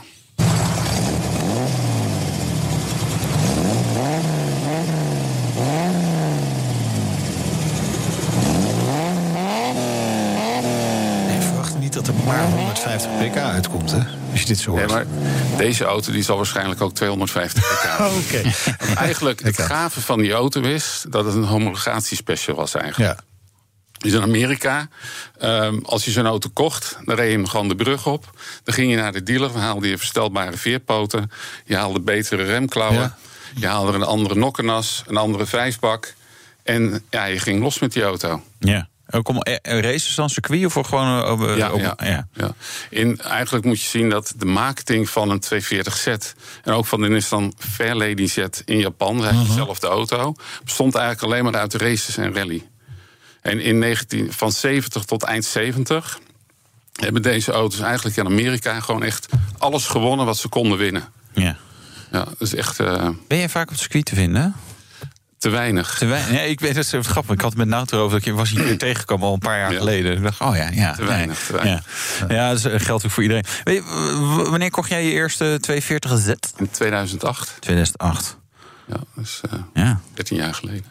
250 12.75 13.29
pk 13.29 13.37
uitkomt, 13.37 13.91
hè? 13.91 13.99
Als 14.31 14.39
je 14.41 14.45
dit 14.45 14.59
zo 14.59 14.71
hoort. 14.71 14.85
Nee, 14.85 14.95
maar 14.95 15.05
deze 15.57 15.83
auto 15.83 16.11
die 16.11 16.23
zal 16.23 16.35
waarschijnlijk 16.37 16.81
ook 16.81 16.93
250 16.93 17.63
pk 17.63 17.99
Oké. 18.23 18.51
Eigenlijk, 18.95 19.43
het 19.43 19.61
gave 19.61 20.01
van 20.01 20.19
die 20.19 20.31
auto 20.31 20.61
is 20.61 21.05
dat 21.09 21.25
het 21.25 21.33
een 21.35 21.43
homologatiespecial 21.43 22.55
was 22.55 22.75
eigenlijk. 22.75 23.17
Ja. 23.17 23.23
Dus 23.97 24.13
in 24.13 24.21
Amerika, 24.21 24.87
ehm, 25.39 25.79
als 25.83 26.05
je 26.05 26.11
zo'n 26.11 26.25
auto 26.25 26.49
kocht, 26.53 26.97
dan 27.05 27.15
reed 27.15 27.31
je 27.31 27.37
hem 27.37 27.47
gewoon 27.47 27.67
de 27.67 27.75
brug 27.75 28.07
op. 28.07 28.29
Dan 28.63 28.73
ging 28.73 28.91
je 28.91 28.97
naar 28.97 29.11
de 29.11 29.23
dealer, 29.23 29.51
dan 29.51 29.61
haalde 29.61 29.89
je 29.89 29.97
verstelbare 29.97 30.57
veerpoten. 30.57 31.31
Je 31.65 31.75
haalde 31.75 31.99
betere 31.99 32.43
remklauwen. 32.43 33.15
Je 33.55 33.67
haalde 33.67 33.93
een 33.93 34.03
andere 34.03 34.35
nokkenas, 34.35 35.03
een 35.07 35.17
andere 35.17 35.45
vijfbak. 35.45 36.13
En 36.63 37.03
ja, 37.09 37.25
je 37.25 37.39
ging 37.39 37.61
los 37.61 37.79
met 37.79 37.93
die 37.93 38.03
auto. 38.03 38.43
Ja. 38.59 38.87
Ook 39.09 39.27
om 39.27 39.41
eh, 39.41 39.55
eh, 39.61 39.81
races 39.81 40.15
dan 40.15 40.29
circuit 40.29 40.65
of 40.65 40.73
voor 40.73 40.85
gewoon 40.85 41.23
eh, 41.23 41.31
op, 41.31 41.57
Ja, 41.57 41.71
op- 41.71 41.79
ja. 41.79 41.95
ja. 42.03 42.27
Ja. 42.33 42.53
In, 42.89 43.19
eigenlijk 43.19 43.65
moet 43.65 43.81
je 43.81 43.87
zien 43.87 44.09
dat 44.09 44.33
de 44.37 44.45
marketing 44.45 45.09
van 45.09 45.29
een 45.29 45.43
240Z... 45.53 46.33
en 46.63 46.73
ook 46.73 46.85
van 46.85 47.01
de 47.01 47.07
Nissan 47.09 47.53
Fairlady 47.57 48.27
Z 48.27 48.37
in 48.65 48.77
Japan... 48.79 49.15
eigenlijk 49.19 49.47
dezelfde 49.47 49.87
auto... 49.87 50.33
bestond 50.63 50.95
eigenlijk 50.95 51.25
alleen 51.31 51.43
maar 51.43 51.61
uit 51.61 51.73
races 51.73 52.17
en 52.17 52.33
rally. 52.33 52.67
En 53.41 53.59
in 53.59 53.79
19, 53.79 54.33
van 54.33 54.51
70 54.51 55.03
tot 55.03 55.23
eind 55.23 55.45
70 55.45 56.19
hebben 56.95 57.21
deze 57.21 57.51
auto's 57.51 57.79
eigenlijk 57.79 58.17
in 58.17 58.25
Amerika... 58.25 58.79
gewoon 58.79 59.03
echt 59.03 59.27
alles 59.57 59.85
gewonnen 59.85 60.25
wat 60.25 60.37
ze 60.37 60.47
konden 60.47 60.77
winnen. 60.77 61.03
ja. 61.33 61.57
Ja, 62.11 62.23
dat 62.23 62.41
is 62.41 62.55
echt 62.55 62.79
eh, 62.79 63.09
Ben 63.27 63.37
jij 63.37 63.49
vaak 63.49 63.63
op 63.63 63.69
het 63.69 63.79
circuit 63.79 64.05
te 64.05 64.15
vinden? 64.15 64.55
Te 65.45 65.51
weinig. 65.51 65.95
Te 65.97 66.05
weinig. 66.05 66.31
Nee, 66.31 66.49
ik 66.49 66.59
weet 66.59 66.75
het 66.75 66.93
is 66.93 67.07
grappig. 67.07 67.33
Ik 67.33 67.41
had 67.41 67.49
het 67.49 67.59
met 67.59 67.67
Nauter 67.67 67.99
over 67.99 68.17
dat 68.19 68.27
ik 68.27 68.33
was 68.33 68.49
hier 68.49 68.77
tegengekomen 68.77 69.27
al 69.27 69.33
een 69.33 69.39
paar 69.39 69.57
jaar 69.59 69.71
Ja. 69.71 69.77
geleden. 69.77 70.13
Ik 70.17 70.23
dacht, 70.23 70.41
oh 70.41 70.55
ja, 70.55 70.69
ja. 70.71 70.93
Te 70.93 71.05
weinig, 71.05 71.39
te 71.45 71.53
weinig. 71.53 71.85
Ja, 72.19 72.35
ja 72.35 72.53
dat 72.53 72.65
is- 72.65 72.83
geldt 72.83 73.05
ook 73.05 73.11
voor 73.11 73.23
iedereen. 73.23 73.43
Weet 73.63 73.75
je, 73.75 74.45
wanneer 74.49 74.69
kocht 74.71 74.89
jij 74.89 75.05
je 75.05 75.11
eerste 75.11 75.57
240Z? 75.61 76.29
In 76.57 76.69
2008. 76.71 77.57
2008. 77.59 78.37
Ja, 78.87 78.95
dat 79.15 79.23
is 79.25 79.41
eh, 79.51 79.59
Ja. 79.73 79.99
13 80.13 80.37
jaar 80.37 80.53
geleden. 80.53 80.85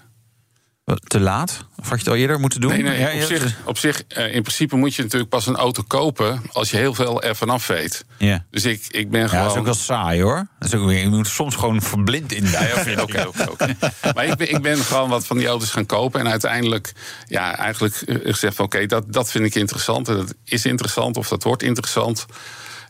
Wat, 0.84 1.00
Te 1.06 1.20
laat? 1.20 1.64
Of 1.76 1.88
had 1.88 1.98
je 1.98 2.04
het 2.04 2.08
al 2.08 2.14
eerder 2.20 2.40
moeten 2.40 2.60
doen? 2.60 2.70
Nee, 2.70 2.82
nee, 2.82 3.22
op 3.22 3.26
zich, 3.26 3.56
op 3.64 3.78
zich 3.78 4.02
eh, 4.08 4.34
in 4.34 4.42
principe 4.42 4.76
moet 4.76 4.94
je 4.94 5.02
natuurlijk 5.02 5.30
pas 5.30 5.46
een 5.46 5.56
auto 5.56 5.82
kopen 5.86 6.42
als 6.52 6.70
je 6.70 6.76
heel 6.76 6.94
veel 6.94 7.22
ervan 7.22 7.50
af 7.50 7.66
weet. 7.66 8.04
Ja. 8.18 8.44
Dus 8.50 8.64
ik, 8.64 8.86
ik 8.90 9.10
ben 9.10 9.20
Ja, 9.20 9.28
gewoon. 9.28 9.42
dat 9.44 9.52
is 9.52 9.58
ook 9.58 9.64
wel 9.64 9.74
saai 9.74 10.22
hoor. 10.22 10.46
Dat 10.58 10.72
is 10.72 10.78
ook, 10.80 10.90
je 10.90 11.08
moet 11.08 11.26
soms 11.26 11.54
gewoon 11.54 11.82
verblind 11.82 12.32
in. 12.32 12.44
Ja, 12.50 13.02
oké, 13.02 13.26
oké. 13.50 13.76
Maar 14.14 14.24
ik 14.24 14.36
ben, 14.36 14.50
ik 14.50 14.62
ben 14.62 14.76
gewoon 14.78 15.08
wat 15.08 15.26
van 15.26 15.38
die 15.38 15.46
auto's 15.46 15.70
gaan 15.70 15.86
kopen. 15.86 16.20
En 16.20 16.28
uiteindelijk, 16.28 16.92
ja, 17.26 17.56
eigenlijk 17.56 17.94
eh, 17.94 18.16
gezegd 18.22 18.56
van 18.56 18.64
oké, 18.64 18.86
dat, 18.86 19.12
dat 19.12 19.30
vind 19.30 19.44
ik 19.44 19.54
interessant. 19.54 20.08
En 20.08 20.16
dat 20.16 20.34
is 20.44 20.64
interessant 20.66 21.16
of 21.16 21.28
dat 21.28 21.42
wordt 21.42 21.62
interessant. 21.62 22.26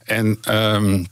En 0.05 0.39
ehm, 0.43 1.05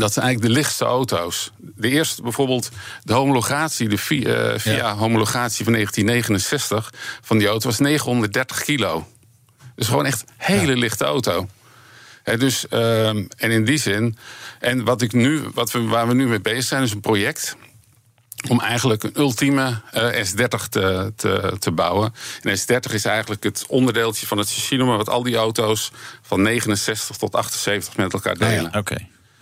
dat 0.00 0.12
zijn 0.12 0.24
eigenlijk 0.24 0.54
de 0.54 0.60
lichtste 0.60 0.84
auto's. 0.84 1.50
De 1.58 1.88
eerste 1.88 2.22
bijvoorbeeld, 2.22 2.70
de 3.02 3.12
homologatie, 3.12 3.88
de 3.88 3.98
via, 3.98 4.34
eh, 4.34 4.58
via 4.58 4.96
homologatie 4.96 5.64
van 5.64 5.72
1969 5.72 6.92
van 7.22 7.38
die 7.38 7.46
auto 7.48 7.68
was 7.68 7.78
930 7.78 8.62
kilo. 8.62 9.06
Dus 9.74 9.86
gewoon 9.86 10.06
echt 10.06 10.20
een 10.20 10.34
hele 10.36 10.76
lichte 10.76 11.04
auto. 11.04 11.48
Dus, 12.38 12.68
ehm, 12.68 13.24
en 13.36 13.50
in 13.50 13.64
die 13.64 13.78
zin, 13.78 14.16
en 14.60 14.84
wat 14.84 15.02
ik 15.02 15.12
nu, 15.12 15.42
wat 15.54 15.70
we, 15.70 15.82
waar 15.82 16.08
we 16.08 16.14
nu 16.14 16.26
mee 16.26 16.40
bezig 16.40 16.64
zijn, 16.64 16.82
is 16.82 16.92
een 16.92 17.00
project 17.00 17.56
om 18.48 18.60
eigenlijk 18.60 19.02
een 19.02 19.18
ultieme 19.18 19.80
eh, 19.90 20.24
S30 20.24 20.68
te, 20.68 21.12
te, 21.16 21.56
te 21.58 21.70
bouwen. 21.70 22.14
En 22.42 22.58
S30 22.58 22.92
is 22.92 23.04
eigenlijk 23.04 23.42
het 23.42 23.64
onderdeeltje 23.68 24.26
van 24.26 24.38
het 24.38 24.48
chassis-nummer... 24.48 24.96
wat 24.96 25.08
al 25.08 25.22
die 25.22 25.36
auto's 25.36 25.92
van 26.22 26.42
69 26.42 27.16
tot 27.16 27.34
78 27.34 27.96
met 27.96 28.12
elkaar 28.12 28.38
delen. 28.38 28.74
Oké. 28.74 28.96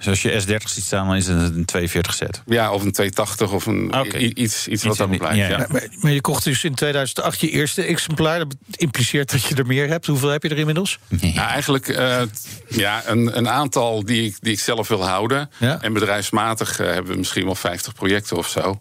Dus 0.04 0.08
als 0.08 0.22
je 0.22 0.42
S30 0.60 0.64
ziet 0.64 0.84
staan, 0.84 1.06
dan 1.06 1.16
is 1.16 1.26
het 1.26 1.54
een 1.54 1.64
42 1.64 2.14
set. 2.14 2.42
Ja, 2.46 2.72
of 2.72 2.82
een 2.84 2.92
280 2.92 3.52
of 3.52 3.66
een, 3.66 3.94
iets, 4.40 4.68
iets 4.68 4.82
wat 4.84 4.96
daarop 4.96 5.18
die- 5.18 5.28
blijft. 5.28 5.50
ja. 5.50 5.66
Maar, 5.68 5.88
maar 6.00 6.12
je 6.12 6.20
kocht 6.20 6.44
dus 6.44 6.64
in 6.64 6.74
2008 6.74 7.40
je 7.40 7.50
eerste 7.50 7.82
exemplaar. 7.82 8.38
Dat 8.38 8.56
impliceert 8.76 9.30
dat 9.30 9.42
je 9.42 9.54
er 9.54 9.66
meer 9.66 9.88
hebt. 9.88 10.06
Hoeveel 10.06 10.28
heb 10.28 10.42
je 10.42 10.48
er 10.48 10.58
inmiddels? 10.58 10.98
Nou, 11.08 11.36
eigenlijk 11.36 11.88
eh, 11.88 12.22
ja, 12.68 13.02
een, 13.06 13.36
een 13.36 13.48
aantal 13.48 14.04
die 14.04 14.24
ik, 14.24 14.36
die 14.40 14.52
ik 14.52 14.60
zelf 14.60 14.88
wil 14.88 15.06
houden. 15.06 15.50
Ja. 15.58 15.78
En 15.80 15.92
bedrijfsmatig 15.92 16.80
eh, 16.80 16.86
hebben 16.86 17.12
we 17.12 17.18
misschien 17.18 17.44
wel 17.44 17.54
50 17.54 17.94
projecten 17.94 18.36
of 18.36 18.48
zo. 18.48 18.80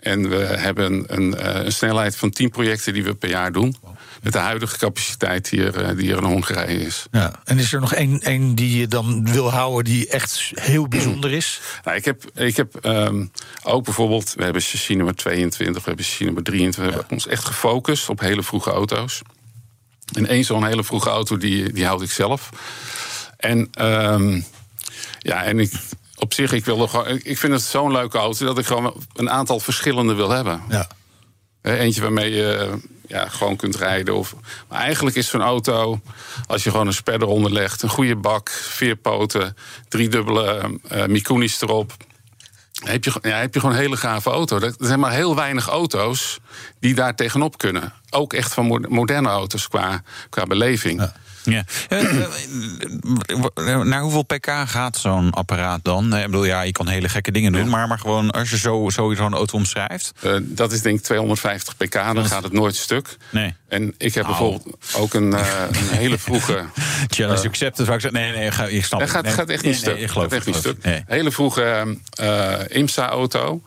En 0.00 0.28
we 0.28 0.36
hebben 0.36 1.04
een, 1.06 1.34
eh, 1.34 1.64
een 1.64 1.72
snelheid 1.72 2.16
van 2.16 2.30
10 2.30 2.50
projecten 2.50 2.92
die 2.92 3.04
we 3.04 3.14
per 3.14 3.28
jaar 3.28 3.52
doen. 3.52 3.76
Met 4.26 4.34
de 4.34 4.40
huidige 4.40 4.78
capaciteit 4.78 5.50
die 5.50 5.64
er, 5.64 5.82
eh, 5.82 5.96
die 5.96 6.12
er 6.12 6.18
in 6.18 6.24
Hongarije 6.24 6.80
is. 6.80 7.06
Ja. 7.10 7.32
En 7.44 7.58
is 7.58 7.72
er 7.72 7.80
nog 7.80 7.94
één, 7.94 8.20
één 8.20 8.54
die 8.54 8.78
je 8.78 8.88
dan 8.88 9.32
wil 9.32 9.50
houden 9.50 9.84
die 9.84 10.08
echt 10.08 10.52
heel 10.54 10.88
bijzonder 10.88 11.32
is? 11.32 11.60
Nou, 11.84 11.96
ik 11.96 12.04
heb, 12.04 12.24
ik 12.34 12.56
heb 12.56 12.74
ehm, 12.74 13.26
ook 13.62 13.84
bijvoorbeeld, 13.84 14.34
we 14.36 14.44
hebben 14.44 14.62
chassis 14.62 14.96
nummer 14.96 15.14
22, 15.14 15.82
we 15.82 15.88
hebben 15.88 16.04
chassis 16.04 16.26
nummer 16.26 16.42
23. 16.42 16.84
We 16.84 16.90
hebben 16.90 17.10
ons 17.10 17.26
echt 17.26 17.44
gefocust 17.44 18.08
op 18.08 18.20
hele 18.20 18.42
vroege 18.42 18.70
auto's. 18.70 19.22
En 20.12 20.26
één 20.26 20.44
zo'n 20.44 20.66
hele 20.66 20.84
vroege 20.84 21.08
auto, 21.08 21.36
die, 21.36 21.72
die 21.72 21.84
houd 21.86 22.02
ik 22.02 22.10
zelf. 22.10 22.50
En 23.36 23.68
ehm, 23.72 24.40
ja, 25.18 25.44
en 25.44 25.58
ik, 25.58 25.72
op 26.16 26.34
zich, 26.34 26.52
ik, 26.52 26.64
wil 26.64 26.82
er 26.82 26.88
gewoon, 26.88 27.20
ik 27.22 27.38
vind 27.38 27.52
het 27.52 27.62
zo'n 27.62 27.92
leuke 27.92 28.18
auto 28.18 28.46
dat 28.46 28.58
ik 28.58 28.66
gewoon 28.66 28.94
een 29.14 29.30
aantal 29.30 29.60
verschillende 29.60 30.14
wil 30.14 30.30
hebben. 30.30 30.62
Ja. 30.68 30.88
Hè, 31.66 31.78
Eentje 31.78 32.00
waarmee 32.00 32.30
je 32.30 32.78
ja, 33.08 33.28
gewoon 33.28 33.56
kunt 33.56 33.76
rijden. 33.76 34.14
Of, 34.14 34.34
maar 34.68 34.80
eigenlijk 34.80 35.16
is 35.16 35.28
zo'n 35.28 35.40
auto, 35.42 36.00
als 36.46 36.64
je 36.64 36.70
gewoon 36.70 36.86
een 36.86 36.92
sper 36.92 37.22
eronder 37.22 37.52
legt, 37.52 37.82
een 37.82 37.88
goede 37.88 38.16
bak, 38.16 38.50
vier 38.50 38.96
poten, 38.96 39.56
drie 39.88 40.08
dubbele 40.08 40.78
eh 40.88 41.06
Mikunis 41.06 41.60
erop. 41.60 41.92
Heb 42.84 43.04
je, 43.04 43.12
ja, 43.22 43.36
heb 43.38 43.54
je 43.54 43.60
gewoon 43.60 43.74
een 43.74 43.80
hele 43.80 43.96
gave 43.96 44.30
auto. 44.30 44.60
Er 44.60 44.74
zijn 44.78 45.00
maar 45.00 45.12
heel 45.12 45.34
weinig 45.36 45.68
auto's 45.68 46.38
die 46.80 46.94
daar 46.94 47.14
tegenop 47.14 47.58
kunnen. 47.58 47.92
Ook 48.10 48.32
echt 48.32 48.52
van 48.54 48.66
mo- 48.66 48.88
moderne 48.88 49.28
auto's 49.28 49.68
qua, 49.68 50.02
qua 50.30 50.44
beleving. 50.44 51.00
Ja. 51.00 51.12
Eh, 51.46 52.22
eh, 53.54 53.80
Naar 53.82 54.00
hoeveel 54.00 54.22
pk 54.22 54.50
gaat 54.66 54.96
zo'n 54.96 55.30
apparaat 55.30 55.84
dan? 55.84 56.14
Eh, 56.14 56.20
Ik 56.20 56.26
bedoel, 56.26 56.44
ja, 56.44 56.62
je 56.62 56.72
kan 56.72 56.88
hele 56.88 57.08
gekke 57.08 57.32
dingen 57.32 57.52
doen, 57.52 57.68
maar, 57.68 57.88
maar 57.88 57.98
gewoon 57.98 58.30
als 58.30 58.50
je 58.50 58.58
zo, 58.58 58.88
zo 58.92 59.14
zo'n 59.14 59.34
auto 59.34 59.56
omschrijft. 59.56 60.12
Eh, 60.22 60.36
dat 60.42 60.72
is 60.72 60.82
denk 60.82 60.98
ik 60.98 61.04
250 61.04 61.76
pk, 61.76 61.92
dan 61.92 62.24
gaat 62.26 62.42
het 62.42 62.52
nooit 62.52 62.76
stuk. 62.76 63.16
Nee. 63.30 63.54
En 63.68 63.94
ik 63.98 64.14
heb 64.14 64.26
bijvoorbeeld 64.26 64.66
ook 64.96 65.14
een, 65.14 65.34
eh, 65.34 65.62
een 65.68 65.96
hele 65.96 66.18
vroege... 66.18 66.64
Challenge 67.14 67.48
accepted. 67.48 67.86
Waar 67.86 67.94
ik 67.94 68.00
zeg, 68.00 68.10
nee, 68.10 68.32
nee, 68.32 68.50
ga, 68.50 68.64
ik 68.64 68.84
snap 68.84 69.00
Het 69.00 69.10
gaat, 69.10 69.22
Nee, 69.24 69.32
gaat 69.32 69.48
echt 69.48 69.64
niet 69.64 69.76
stuk. 69.76 69.94
nee, 69.94 70.02
ik 70.02 70.10
geloof 70.10 70.24
gaat 70.26 70.36
echt 70.36 70.44
het, 70.46 70.54
niet 70.54 70.64
stuk. 70.82 71.02
Hele 71.06 71.30
vroege 71.32 71.96
eh, 72.10 72.52
IMSA-auto. 72.68 73.62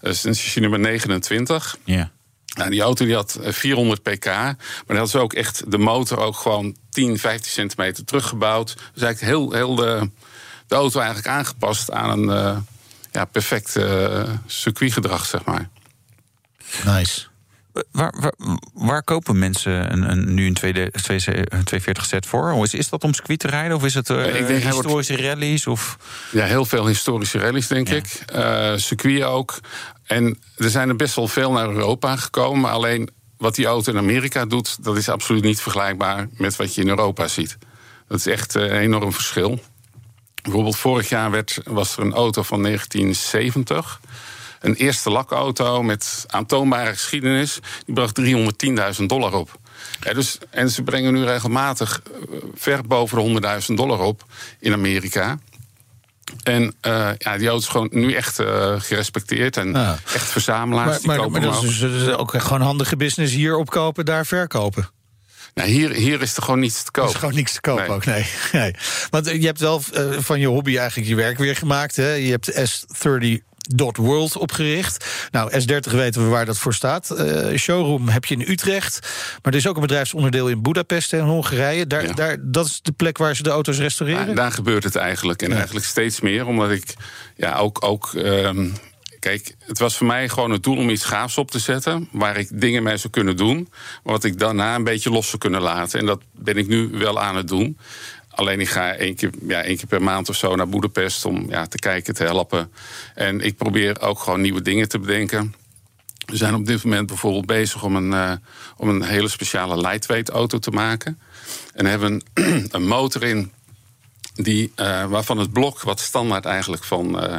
Een 0.00 0.14
chassis 0.14 0.54
nummer 0.54 0.78
29. 0.78 1.76
Ja. 1.84 2.10
Nou, 2.54 2.70
die 2.70 2.80
auto 2.80 3.04
die 3.04 3.14
had 3.14 3.34
eh, 3.34 3.52
400 3.52 4.02
pk. 4.02 4.24
Maar 4.24 4.56
dan 4.86 4.96
had 4.96 5.10
ze 5.10 5.18
ook 5.18 5.32
echt 5.32 5.70
de 5.70 5.78
motor 5.78 6.18
ook 6.18 6.36
gewoon 6.36 6.76
10, 6.90 7.18
15 7.18 7.50
centimeter 7.50 8.04
teruggebouwd. 8.04 8.74
Dus 8.94 9.02
eigenlijk 9.02 9.20
heel, 9.20 9.52
heel 9.52 9.74
de, 9.74 10.10
de 10.66 10.74
auto 10.74 10.98
eigenlijk 10.98 11.28
aangepast 11.28 11.90
aan 11.90 12.18
een 12.18 12.30
eh, 12.30 12.56
ja, 13.10 13.24
perfect 13.24 13.76
eh, 13.76 14.28
circuitgedrag, 14.46 15.26
zeg 15.26 15.44
maar. 15.44 15.68
Nice. 16.84 17.26
Waar, 17.92 18.14
waar, 18.20 18.34
waar 18.74 19.02
kopen 19.02 19.38
mensen 19.38 19.92
een, 19.92 20.10
een, 20.10 20.34
nu 20.34 20.46
een, 20.46 20.54
tweede, 20.54 20.90
twee- 20.90 21.16
een 21.26 21.64
240 21.64 22.04
set 22.04 22.26
voor? 22.26 22.62
Is, 22.64 22.74
is 22.74 22.88
dat 22.88 23.04
om 23.04 23.14
circuit 23.14 23.38
te 23.38 23.48
rijden? 23.48 23.76
Of 23.76 23.84
is 23.84 23.94
het 23.94 24.10
eh, 24.10 24.26
Ik 24.26 24.32
denk 24.32 24.48
wordt- 24.48 24.64
historische 24.64 25.16
rallies? 25.16 25.66
Of... 25.66 25.98
Ja, 26.32 26.44
heel 26.44 26.64
veel 26.64 26.86
historische 26.86 27.38
rallies, 27.38 27.66
denk 27.66 27.88
ik. 27.88 28.22
Eh 28.26 28.72
circuit 28.76 29.22
ook. 29.22 29.60
En 30.04 30.38
er 30.56 30.70
zijn 30.70 30.88
er 30.88 30.96
best 30.96 31.14
wel 31.14 31.28
veel 31.28 31.52
naar 31.52 31.68
Europa 31.68 32.16
gekomen. 32.16 32.70
Alleen 32.70 33.08
wat 33.36 33.54
die 33.54 33.66
auto 33.66 33.92
in 33.92 33.98
Amerika 33.98 34.44
doet, 34.46 34.84
dat 34.84 34.96
is 34.96 35.08
absoluut 35.08 35.42
niet 35.42 35.60
vergelijkbaar 35.60 36.28
met 36.36 36.56
wat 36.56 36.74
je 36.74 36.80
in 36.80 36.88
Europa 36.88 37.28
ziet. 37.28 37.58
Dat 38.08 38.18
is 38.18 38.26
echt 38.26 38.54
eh, 38.56 38.62
een 38.62 38.70
enorm 38.78 39.12
verschil. 39.12 39.60
Bijvoorbeeld 40.42 40.76
vorig 40.76 41.08
jaar 41.08 41.30
werd, 41.30 41.60
was 41.64 41.96
er 41.96 42.02
een 42.02 42.12
auto 42.14 42.42
van 42.42 42.62
1970. 42.62 44.00
Een 44.64 44.74
eerste 44.74 45.10
lakauto 45.10 45.82
met 45.82 46.24
aantoonbare 46.26 46.92
geschiedenis. 46.92 47.58
Die 47.86 47.94
bracht 47.94 48.20
310.000 49.00 49.04
dollar 49.06 49.32
op. 49.32 49.58
Ja, 50.00 50.12
dus, 50.12 50.38
en 50.50 50.70
ze 50.70 50.82
brengen 50.82 51.12
nu 51.14 51.24
regelmatig 51.24 52.02
eh, 52.04 52.38
ver 52.54 52.86
boven 52.86 53.40
de 53.40 53.60
100.000 53.68 53.74
dollar 53.74 54.00
op 54.00 54.24
in 54.60 54.72
Amerika. 54.72 55.38
En 56.42 56.74
eh, 56.80 57.08
ja, 57.18 57.36
die 57.38 57.48
auto 57.48 57.62
is 57.62 57.68
gewoon 57.68 57.88
nu 57.90 58.12
echt 58.12 58.38
eh, 58.38 58.74
gerespecteerd. 58.80 59.56
En 59.56 59.72
Ja. 59.72 59.98
echt 60.14 60.28
verzamelaars 60.30 60.88
Maar, 60.88 60.98
die 60.98 61.06
maar, 61.06 61.16
kopen 61.16 61.32
maar 61.32 61.40
dat 61.40 61.56
ook. 61.58 61.64
is 61.64 61.78
dus 61.78 62.08
ook 62.08 62.34
gewoon 62.42 62.60
handige 62.60 62.96
business. 62.96 63.32
Hier 63.32 63.56
opkopen, 63.56 64.04
daar 64.04 64.26
verkopen. 64.26 64.88
Nou, 65.54 65.68
hier, 65.68 65.90
hier 65.90 66.22
is 66.22 66.36
er 66.36 66.42
gewoon 66.42 66.60
niets 66.60 66.78
te 66.82 66.84
Er 66.86 66.90
kopen. 66.92 67.10
is 67.12 67.16
gewoon 67.18 67.34
niks 67.34 67.52
te 67.52 67.60
kopen 67.60 67.82
Nee. 67.86 67.94
ook, 67.96 68.04
nee. 68.04 68.26
nee. 68.62 68.74
Want 69.10 69.26
je 69.26 69.46
hebt 69.46 69.60
wel 69.60 69.82
van 70.18 70.40
je 70.40 70.46
hobby 70.46 70.76
eigenlijk 70.78 71.08
je 71.08 71.14
werk 71.14 71.38
weer 71.38 71.56
gemaakt. 71.56 71.96
Hè? 71.96 72.12
Je 72.12 72.30
hebt 72.30 72.52
S30 72.52 73.44
World 73.92 74.36
opgericht. 74.36 75.04
Nou, 75.30 75.50
S30 75.52 75.90
weten 75.90 76.22
we 76.22 76.28
waar 76.28 76.44
dat 76.46 76.58
voor 76.58 76.74
staat. 76.74 77.10
Eh, 77.10 77.56
showroom 77.58 78.08
heb 78.08 78.24
je 78.24 78.34
in 78.34 78.50
Utrecht. 78.50 78.98
Maar 79.42 79.52
er 79.52 79.58
is 79.58 79.66
ook 79.66 79.74
een 79.74 79.80
bedrijfsonderdeel 79.80 80.48
in 80.48 80.62
Budapest 80.62 81.12
en 81.12 81.20
Hongarije. 81.24 81.86
Daar, 81.86 82.06
Ja. 82.06 82.12
daar, 82.12 82.36
dat 82.40 82.66
is 82.66 82.80
de 82.82 82.92
plek 82.92 83.18
waar 83.18 83.36
ze 83.36 83.42
de 83.42 83.50
auto's 83.50 83.78
restaureren. 83.78 84.28
Ja, 84.28 84.34
daar 84.34 84.52
gebeurt 84.52 84.84
het 84.84 84.96
eigenlijk. 84.96 85.42
En 85.42 85.52
eigenlijk 85.52 85.86
steeds 85.86 86.20
meer. 86.20 86.46
Omdat 86.46 86.70
ik 86.70 86.94
ja, 87.36 87.56
ook. 87.56 87.84
ook 87.84 88.14
ehm, 88.14 88.68
kijk, 89.18 89.54
het 89.58 89.78
was 89.78 89.96
voor 89.96 90.06
mij 90.06 90.28
gewoon 90.28 90.50
het 90.50 90.62
doel 90.62 90.76
om 90.76 90.90
iets 90.90 91.04
gaafs 91.04 91.38
op 91.38 91.50
te 91.50 91.58
zetten. 91.58 92.08
Waar 92.12 92.36
ik 92.36 92.48
dingen 92.60 92.82
mee 92.82 92.96
zou 92.96 93.12
kunnen 93.12 93.36
doen. 93.36 93.68
Maar 94.02 94.12
wat 94.12 94.24
ik 94.24 94.38
daarna 94.38 94.74
een 94.74 94.84
beetje 94.84 95.10
los 95.10 95.26
zou 95.26 95.38
kunnen 95.38 95.60
laten. 95.62 96.00
En 96.00 96.06
dat 96.06 96.22
ben 96.32 96.56
ik 96.56 96.66
nu 96.66 96.88
wel 96.92 97.20
aan 97.20 97.36
het 97.36 97.48
doen. 97.48 97.78
Alleen 98.34 98.60
ik 98.60 98.68
ga 98.68 98.94
één 98.94 99.14
keer, 99.14 99.30
ja, 99.46 99.62
één 99.62 99.76
keer 99.76 99.86
per 99.86 100.02
maand 100.02 100.28
of 100.28 100.36
zo 100.36 100.54
naar 100.56 100.68
Boedapest 100.68 101.24
om 101.24 101.50
ja, 101.50 101.66
te 101.66 101.76
kijken, 101.78 102.14
te 102.14 102.24
helpen. 102.24 102.72
En 103.14 103.40
ik 103.40 103.56
probeer 103.56 104.00
ook 104.00 104.18
gewoon 104.18 104.40
nieuwe 104.40 104.62
dingen 104.62 104.88
te 104.88 104.98
bedenken. 104.98 105.54
We 106.26 106.36
zijn 106.36 106.54
op 106.54 106.66
dit 106.66 106.84
moment 106.84 107.06
bijvoorbeeld 107.06 107.46
bezig 107.46 107.82
om 107.82 107.96
een, 107.96 108.12
eh, 108.12 108.32
om 108.76 108.88
een 108.88 109.02
hele 109.02 109.28
speciale 109.28 109.76
lightweight 109.80 110.28
auto 110.28 110.58
te 110.58 110.70
maken. 110.70 111.18
En 111.74 111.86
hebben 111.86 112.22
een, 112.34 112.68
een 112.76 112.86
motor 112.86 113.22
in 113.22 113.52
die, 114.34 114.72
eh, 114.74 115.04
waarvan 115.06 115.38
het 115.38 115.52
blok, 115.52 115.82
wat 115.82 116.00
standaard 116.00 116.44
eigenlijk 116.44 116.84
van, 116.84 117.20
eh, 117.20 117.36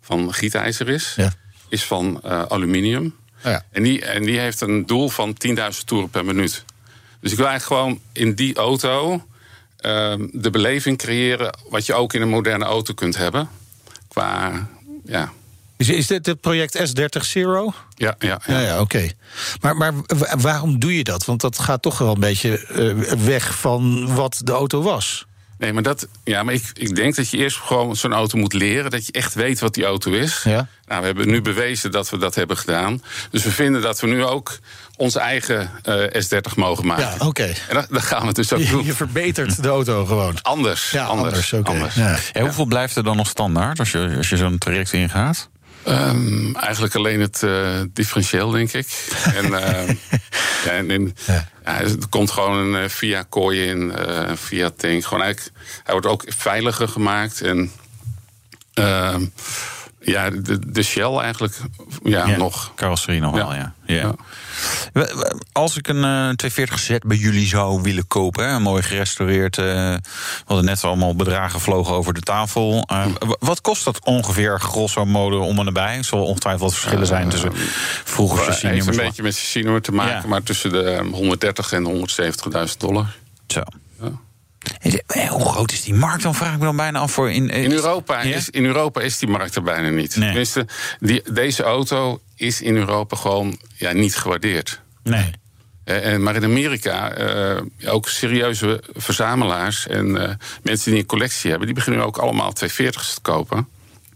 van 0.00 0.34
gietijzer 0.34 0.88
is, 0.88 1.14
Ja. 1.16 1.32
is 1.68 1.84
van 1.84 2.22
aluminium. 2.22 3.14
Ja. 3.42 3.64
En, 3.70 3.82
die, 3.82 4.04
en 4.04 4.22
die 4.22 4.38
heeft 4.38 4.60
een 4.60 4.86
doel 4.86 5.08
van 5.08 5.34
10.000 5.34 5.86
toeren 5.86 6.10
per 6.10 6.24
minuut. 6.24 6.64
Dus 7.20 7.30
ik 7.30 7.36
wil 7.36 7.46
eigenlijk 7.46 7.80
gewoon 7.80 8.00
in 8.12 8.34
die 8.34 8.56
auto 8.56 9.22
de 10.32 10.48
beleving 10.50 10.98
creëren 10.98 11.58
wat 11.68 11.86
je 11.86 11.94
ook 11.94 12.12
in 12.14 12.22
een 12.22 12.28
moderne 12.28 12.64
auto 12.64 12.94
kunt 12.94 13.16
hebben. 13.16 13.48
Qua, 14.08 14.52
ja, 15.04 15.32
Is, 15.76 15.88
is 15.88 16.06
dit 16.06 16.26
het 16.26 16.40
project 16.40 16.78
S30 16.88 17.20
Zero? 17.20 17.72
ja, 17.94 18.14
ja. 18.18 18.40
Ja, 18.46 18.60
ja, 18.60 18.80
oké. 18.80 19.08
Maar, 19.60 19.76
maar 19.76 19.92
wa- 20.06 20.36
waarom 20.38 20.78
doe 20.78 20.96
je 20.96 21.04
dat? 21.04 21.24
Want 21.24 21.40
dat 21.40 21.58
gaat 21.58 21.82
toch 21.82 21.98
wel 21.98 22.14
een 22.14 22.20
beetje 22.20 22.58
eh, 22.66 23.12
weg 23.18 23.58
van 23.58 24.14
wat 24.14 24.40
de 24.44 24.52
auto 24.52 24.82
was. 24.82 25.26
Nee, 25.58 25.72
maar, 25.72 25.82
dat, 25.82 26.08
ja, 26.24 26.42
maar 26.42 26.54
ik, 26.54 26.70
ik 26.72 26.94
denk 26.94 27.14
dat 27.16 27.30
je 27.30 27.36
eerst 27.36 27.56
gewoon 27.56 27.96
zo'n 27.96 28.12
auto 28.12 28.38
moet 28.38 28.52
leren. 28.52 28.90
Dat 28.90 29.06
je 29.06 29.12
echt 29.12 29.34
weet 29.34 29.60
wat 29.60 29.74
die 29.74 29.84
auto 29.84 30.12
is. 30.12 30.42
Ja. 30.44 30.66
Nou, 30.86 31.00
we 31.00 31.06
hebben 31.06 31.28
nu 31.28 31.42
bewezen 31.42 31.90
dat 31.90 32.10
we 32.10 32.18
dat 32.18 32.34
hebben 32.34 32.56
gedaan. 32.56 33.02
Dus 33.30 33.44
we 33.44 33.50
vinden 33.50 33.82
dat 33.82 34.00
we 34.00 34.06
nu 34.06 34.24
ook 34.24 34.58
onze 34.96 35.20
eigen 35.20 35.70
eh, 35.82 36.24
S30 36.24 36.54
mogen 36.56 36.86
maken. 36.86 37.04
Ja, 37.18 37.26
oké. 37.26 37.52
En 37.68 37.74
dat, 37.74 37.86
dat 37.90 38.02
gaan 38.02 38.26
we 38.26 38.32
dus 38.32 38.52
ook 38.52 38.60
Je, 38.60 38.68
doen. 38.68 38.84
je 38.84 38.92
verbetert 38.92 39.62
de 39.62 39.68
auto 39.68 40.04
gewoon. 40.04 40.38
Anders. 40.42 40.90
Ja, 40.90 41.04
anders. 41.04 41.52
anders, 41.52 41.68
anders. 41.68 41.94
Ja. 41.94 42.18
En 42.32 42.42
hoeveel 42.42 42.64
blijft 42.64 42.96
er 42.96 43.04
dan 43.04 43.16
nog 43.16 43.28
standaard 43.28 43.78
als 43.78 43.90
je, 43.90 44.14
als 44.16 44.28
je 44.28 44.36
zo'n 44.36 44.58
traject 44.58 44.92
ingaat? 44.92 45.48
Ehm, 45.88 46.54
eigenlijk 46.54 46.94
alleen 46.94 47.20
het 47.20 47.42
eh, 47.42 47.80
differentieel, 47.92 48.50
denk 48.50 48.72
ik. 48.72 48.86
en, 49.38 49.44
eh, 49.44 49.88
ja, 50.64 50.70
en, 50.70 51.14
Ja. 51.26 51.48
ja, 51.64 51.80
er 51.80 52.08
komt 52.08 52.30
gewoon 52.30 52.58
een 52.58 52.82
eh, 52.82 52.88
Via 52.88 53.22
kooi 53.28 53.62
in, 53.66 53.92
eh, 53.96 54.32
Via 54.34 54.70
tank. 54.76 55.04
Gewoon 55.04 55.24
eigenlijk, 55.24 55.56
hij 55.84 55.92
wordt 55.92 56.06
ook 56.06 56.24
veiliger 56.26 56.88
gemaakt. 56.88 57.40
En 57.40 57.72
ehm, 58.74 59.24
ja, 60.10 60.30
de, 60.30 60.70
de 60.72 60.82
Shell 60.82 61.16
eigenlijk 61.16 61.56
ja, 62.02 62.26
nog. 62.36 62.72
Carrosserie 62.74 63.20
nog 63.20 63.36
Ja. 63.36 63.46
wel, 63.46 63.54
ja. 63.54 63.74
ja. 63.86 64.14
Als 65.52 65.76
ik 65.76 65.88
een 65.88 65.96
eh 66.04 66.28
240 66.36 66.78
Z 66.78 66.98
bij 67.06 67.16
jullie 67.16 67.46
zou 67.46 67.82
willen 67.82 68.06
kopen, 68.06 68.48
hè, 68.48 68.58
mooi 68.58 68.82
gerestaureerd. 68.82 69.58
eh, 69.58 69.64
we 69.64 70.00
hadden 70.44 70.64
net 70.64 70.84
allemaal 70.84 71.14
bedragen 71.16 71.60
vlogen 71.60 71.94
over 71.94 72.14
de 72.14 72.20
tafel. 72.20 72.84
Eh, 72.86 73.06
wat 73.38 73.60
kost 73.60 73.84
dat 73.84 74.04
ongeveer, 74.04 74.60
grosso 74.60 75.04
modo, 75.04 75.40
om 75.40 75.58
en 75.58 75.64
nabij? 75.64 76.02
Zullen 76.02 76.24
ongetwijfeld 76.24 76.62
wat 76.70 76.78
verschillen 76.78 77.06
zijn 77.06 77.28
tussen 77.28 77.52
vroeger 78.04 78.46
Het 78.46 78.60
heeft 78.60 78.86
een 78.86 78.96
beetje 78.96 79.22
met 79.22 79.34
chassis 79.38 79.78
te 79.82 79.92
maken, 79.92 80.28
maar 80.28 80.42
tussen 80.42 80.70
de 80.70 80.82
eh, 80.82 81.12
130 81.12 81.72
en 81.72 81.84
170.000 81.84 82.76
dollar. 82.78 83.16
Zo. 83.46 83.62
Eh, 85.06 85.28
Hoe 85.28 85.48
groot 85.48 85.72
is 85.72 85.82
die 85.82 85.94
markt? 85.94 86.22
Dan 86.22 86.34
vraag 86.34 86.52
ik 86.52 86.58
me 86.58 86.64
dan 86.64 86.76
bijna 86.76 86.98
af 86.98 87.12
voor 87.12 87.30
in. 87.30 87.48
In 87.50 87.72
Europa, 87.72 88.22
Ja? 88.22 88.36
is, 88.36 88.50
in 88.50 88.64
Europa 88.64 89.00
is 89.00 89.18
die 89.18 89.28
markt 89.28 89.54
er 89.54 89.62
bijna 89.62 89.88
niet. 89.88 90.16
Nee. 90.16 90.26
Tenminste, 90.28 90.66
die, 91.00 91.22
deze 91.32 91.62
auto 91.62 92.20
is 92.36 92.60
in 92.60 92.76
Europa 92.76 93.16
gewoon 93.16 93.58
ja, 93.74 93.92
niet 93.92 94.16
gewaardeerd. 94.16 94.80
Nee. 95.02 95.30
Eh, 95.84 96.12
en, 96.12 96.22
maar 96.22 96.36
in 96.36 96.44
Amerika, 96.44 97.10
eh, 97.10 97.62
ook 97.86 98.08
serieuze 98.08 98.82
verzamelaars 98.92 99.86
en 99.86 100.22
eh, 100.28 100.34
mensen 100.62 100.90
die 100.90 101.00
een 101.00 101.06
collectie 101.06 101.48
hebben, 101.50 101.66
die 101.66 101.76
beginnen 101.76 102.04
ook 102.04 102.18
allemaal 102.18 102.52
240's 102.64 103.14
te 103.14 103.20
kopen. 103.22 103.68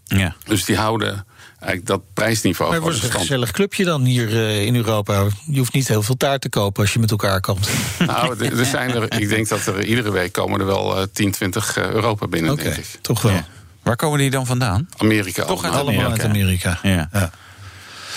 Ja. 0.05 0.34
Dus 0.44 0.64
die 0.64 0.76
houden 0.76 1.26
eigenlijk 1.62 1.86
dat 1.86 2.02
prijsniveau 2.14 2.70
Maar 2.70 2.80
het 2.80 2.88
wordt 2.88 3.02
een 3.02 3.08
stand. 3.08 3.24
gezellig 3.24 3.50
clubje 3.50 3.84
dan 3.84 4.04
hier 4.04 4.28
eh, 4.28 4.64
in 4.64 4.76
Europa. 4.76 5.24
Je 5.50 5.58
hoeft 5.58 5.72
niet 5.72 5.88
heel 5.88 6.02
veel 6.02 6.16
taart 6.16 6.40
te 6.40 6.48
kopen 6.48 6.82
als 6.82 6.92
je 6.92 6.98
met 6.98 7.10
elkaar 7.10 7.40
komt. 7.40 7.68
Nou, 8.06 8.44
er 8.44 8.58
er 8.58 8.64
zijn 8.64 8.90
er, 8.94 9.20
ik 9.20 9.28
denk 9.28 9.48
dat 9.48 9.66
er 9.66 9.84
iedere 9.84 10.10
week 10.10 10.32
komen 10.32 10.60
er 10.60 10.66
wel 10.66 10.96
eh, 10.96 11.02
10, 11.12 11.30
20 11.30 11.76
eh, 11.76 11.90
Europa 11.90 12.26
binnen, 12.26 12.52
Oké, 12.52 12.62
denk 12.62 12.76
ik. 12.76 12.86
toch 13.00 13.22
wel. 13.22 13.32
Ja. 13.32 13.46
Waar 13.82 13.96
komen 13.96 14.18
die 14.18 14.30
dan 14.30 14.46
vandaan? 14.46 14.88
Amerika 14.96 15.44
Toch 15.44 15.50
allemaal. 15.64 15.70
uit 15.72 15.80
Allemaal 15.80 16.10
uit 16.10 16.24
Amerika. 16.24 16.78
Ja. 16.82 17.08
Ja. 17.12 17.30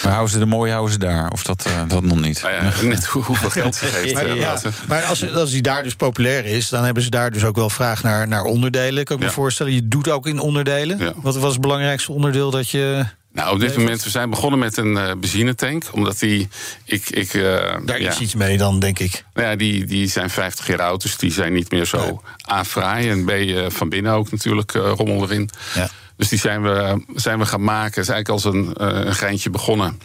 Maar 0.03 0.11
houden 0.13 0.33
ze 0.33 0.39
de 0.39 0.45
mooie 0.45 0.71
houden 0.71 0.93
ze 0.93 0.99
daar? 0.99 1.31
Of 1.31 1.43
dat, 1.43 1.65
uh, 1.67 1.81
dat 1.87 2.03
nog 2.03 2.21
niet? 2.21 2.41
Nou 2.41 2.53
ja, 2.53 2.71
net 2.87 3.05
hoeveel 3.05 3.49
geld 3.49 3.75
ze 3.75 3.85
geeft. 3.85 4.13
Maar, 4.13 4.35
ja, 4.35 4.59
maar 4.87 5.03
als, 5.03 5.33
als 5.33 5.51
die 5.51 5.61
daar 5.61 5.83
dus 5.83 5.95
populair 5.95 6.45
is, 6.45 6.69
dan 6.69 6.83
hebben 6.83 7.03
ze 7.03 7.09
daar 7.09 7.31
dus 7.31 7.43
ook 7.43 7.55
wel 7.55 7.69
vraag 7.69 8.03
naar, 8.03 8.27
naar 8.27 8.43
onderdelen. 8.43 9.03
Kan 9.03 9.17
ik 9.17 9.23
me 9.23 9.29
voorstellen. 9.29 9.73
Je 9.73 9.87
doet 9.87 10.09
ook 10.09 10.27
in 10.27 10.39
onderdelen. 10.39 11.13
Wat 11.15 11.35
was 11.37 11.51
het 11.51 11.61
belangrijkste 11.61 12.11
onderdeel 12.11 12.51
dat 12.51 12.69
je. 12.69 13.05
Nou, 13.35 13.53
op 13.53 13.59
dit 13.59 13.77
moment, 13.77 14.03
we 14.03 14.09
zijn 14.09 14.29
begonnen 14.29 14.59
met 14.59 14.77
een 14.77 14.91
uh, 14.91 15.11
benzinetank. 15.17 15.83
Omdat 15.91 16.19
die. 16.19 16.47
Ik, 16.85 17.09
ik, 17.09 17.33
uh, 17.33 17.75
Daar 17.85 17.99
is 17.99 18.19
iets 18.19 18.35
mee 18.35 18.57
dan, 18.57 18.79
denk 18.79 18.99
ik. 18.99 19.25
Nou 19.33 19.47
ja, 19.47 19.55
die, 19.55 19.85
die 19.85 20.07
zijn 20.07 20.29
50 20.29 20.67
jaar 20.67 20.81
oud, 20.81 21.01
dus 21.01 21.17
die 21.17 21.31
zijn 21.31 21.53
niet 21.53 21.71
meer 21.71 21.85
zo 21.85 21.97
nee. 21.97 22.19
A, 22.51 22.65
fraai. 22.65 23.09
En 23.09 23.25
B, 23.25 23.29
uh, 23.29 23.65
van 23.69 23.89
binnen 23.89 24.13
ook 24.13 24.31
natuurlijk 24.31 24.71
rommel 24.71 25.23
erin. 25.23 25.49
Ja. 25.73 25.89
Dus 26.17 26.29
die 26.29 26.39
zijn 26.39 26.63
we, 26.63 27.03
zijn 27.15 27.39
we 27.39 27.45
gaan 27.45 27.63
maken. 27.63 28.01
Is 28.01 28.09
eigenlijk 28.09 28.29
als 28.29 28.53
een, 28.53 28.71
een 29.07 29.15
geintje 29.15 29.49
begonnen. 29.49 29.99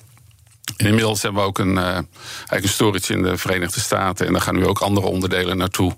En 0.77 0.87
inmiddels 0.87 1.23
hebben 1.23 1.43
we 1.43 1.49
ook 1.49 1.59
een, 1.59 1.77
uh, 1.77 1.85
eigenlijk 1.85 2.63
een 2.63 2.69
storage 2.69 3.13
in 3.13 3.23
de 3.23 3.37
Verenigde 3.37 3.81
Staten. 3.81 4.27
En 4.27 4.33
daar 4.33 4.43
gaan 4.43 4.55
nu 4.55 4.67
ook 4.67 4.79
andere 4.79 5.07
onderdelen 5.07 5.57
naartoe. 5.57 5.97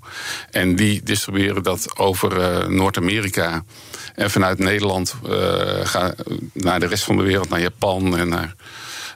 En 0.50 0.76
die 0.76 1.02
distribueren 1.02 1.62
dat 1.62 1.98
over 1.98 2.38
uh, 2.38 2.66
Noord-Amerika. 2.66 3.64
En 4.14 4.30
vanuit 4.30 4.58
Nederland 4.58 5.14
gaan 5.82 6.14
naar 6.52 6.80
de 6.80 6.86
rest 6.86 7.04
van 7.04 7.16
de 7.16 7.22
wereld, 7.22 7.48
naar 7.48 7.60
Japan 7.60 8.18
en 8.18 8.28
naar 8.28 8.54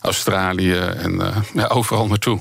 Australië 0.01 0.77
en 0.77 1.21
ja, 1.55 1.67
overal 1.67 2.07
naartoe. 2.07 2.41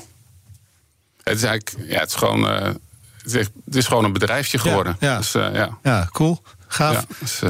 Het 1.24 1.38
is 1.38 1.44
eigenlijk, 1.44 1.90
ja, 1.92 2.00
het 2.00 2.10
is 2.10 2.16
gewoon, 2.16 2.44
het 2.44 3.34
is, 3.34 3.48
het 3.66 3.76
is 3.76 3.88
gewoon 3.88 4.04
een 4.04 4.14
bedrijfje 4.14 4.58
geworden. 4.58 4.98
Ja, 5.00 5.12
ja. 5.12 5.18
Dus, 5.18 5.32
ja. 5.32 5.78
ja 5.84 6.10
cool. 6.12 6.42
Gaaf. 6.68 7.06
Dus, 7.20 7.42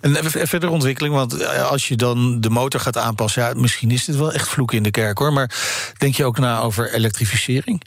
en 0.00 0.30
verder 0.30 0.68
ontwikkeling, 0.68 1.14
want 1.14 1.46
als 1.46 1.88
je 1.88 1.96
dan 1.96 2.40
de 2.40 2.50
motor 2.50 2.80
gaat 2.80 2.96
aanpassen, 2.96 3.42
ja, 3.42 3.52
misschien 3.54 3.90
is 3.90 4.04
dit 4.04 4.16
wel 4.16 4.32
echt 4.32 4.48
vloeken 4.48 4.76
in 4.76 4.82
de 4.82 4.90
kerk 4.90 5.18
hoor. 5.18 5.32
Maar 5.32 5.54
denk 5.98 6.14
je 6.14 6.24
ook 6.24 6.38
na 6.38 6.60
over 6.60 6.92
elektrificering? 6.92 7.82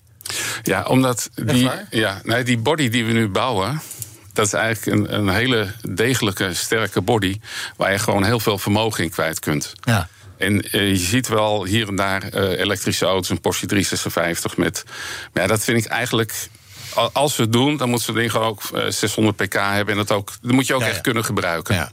Ja, 0.64 0.84
omdat 0.84 1.30
die, 1.34 1.70
ja, 1.90 2.22
nee, 2.24 2.44
die 2.44 2.58
body 2.58 2.90
die 2.90 3.06
we 3.06 3.12
nu 3.12 3.28
bouwen. 3.28 3.82
Dat 4.38 4.46
is 4.46 4.54
eigenlijk 4.54 4.98
een, 4.98 5.14
een 5.14 5.30
hele 5.30 5.68
degelijke, 5.82 6.54
sterke 6.54 7.02
body. 7.02 7.40
Waar 7.76 7.92
je 7.92 8.00
gewoon 8.00 8.24
heel 8.24 8.40
veel 8.40 8.58
vermogen 8.58 9.04
in 9.04 9.10
kwijt 9.10 9.40
kunt. 9.40 9.74
Ja. 9.84 10.08
En 10.38 10.54
uh, 10.54 10.90
je 10.90 10.96
ziet 10.96 11.28
wel 11.28 11.66
hier 11.66 11.88
en 11.88 11.96
daar 11.96 12.24
uh, 12.34 12.60
elektrische 12.60 13.06
auto's, 13.06 13.30
een 13.30 13.42
Porsche 13.42 13.66
356 13.66 14.58
met. 14.58 14.84
Maar 15.34 15.44
ja, 15.44 15.50
dat 15.50 15.64
vind 15.64 15.86
ik 15.86 15.92
eigenlijk 15.92 16.50
als 17.14 17.36
we 17.36 17.44
het 17.44 17.52
doen, 17.52 17.78
dan 17.78 17.90
moet 17.90 18.02
zo'n 18.02 18.16
ding 18.16 18.32
gewoon 18.32 18.48
ook 18.48 18.62
600 18.90 19.36
pk 19.36 19.54
hebben. 19.54 19.94
En 19.94 20.06
dat, 20.06 20.12
ook, 20.12 20.32
dat 20.42 20.52
moet 20.52 20.68
je 20.68 20.74
ook 20.74 20.82
ja, 20.82 20.88
echt 20.88 20.96
ja. 20.96 21.02
kunnen 21.02 21.26
gebruiken. 21.26 21.76
Ja. 21.76 21.92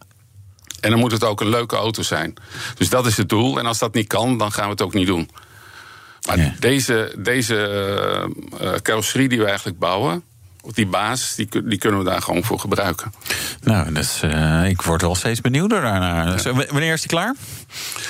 En 0.81 0.91
dan 0.91 0.99
moet 0.99 1.13
het 1.13 1.25
ook 1.25 1.41
een 1.41 1.49
leuke 1.49 1.77
auto 1.77 2.03
zijn. 2.03 2.35
Dus 2.75 2.89
dat 2.89 3.07
is 3.07 3.17
het 3.17 3.29
doel. 3.29 3.59
En 3.59 3.67
als 3.67 3.79
dat 3.79 3.95
niet 3.95 4.07
kan, 4.07 4.39
dan 4.39 4.53
gaan 4.53 4.65
we 4.65 4.71
het 4.71 4.83
ook 4.83 4.95
niet 4.95 5.07
doen. 5.07 5.31
Maar 6.27 6.55
deze, 6.59 7.15
deze 7.19 8.29
carrosserie 8.83 9.29
die 9.29 9.39
we 9.39 9.47
eigenlijk 9.47 9.79
bouwen, 9.79 10.25
die 10.73 10.87
basis, 10.87 11.35
die, 11.35 11.49
die 11.65 11.79
kunnen 11.79 11.99
we 11.99 12.05
daar 12.05 12.23
gewoon 12.23 12.45
voor 12.45 12.59
gebruiken. 12.59 13.13
Nou, 13.61 13.93
eh, 14.21 14.69
ik 14.69 14.83
word 14.83 15.01
wel 15.01 15.15
steeds 15.15 15.41
benieuwder 15.41 15.81
daarnaar. 15.81 16.31
Dus, 16.31 16.45
eh, 16.45 16.59
wanneer 16.71 16.93
is 16.93 17.01
die 17.01 17.11
klaar? 17.11 17.35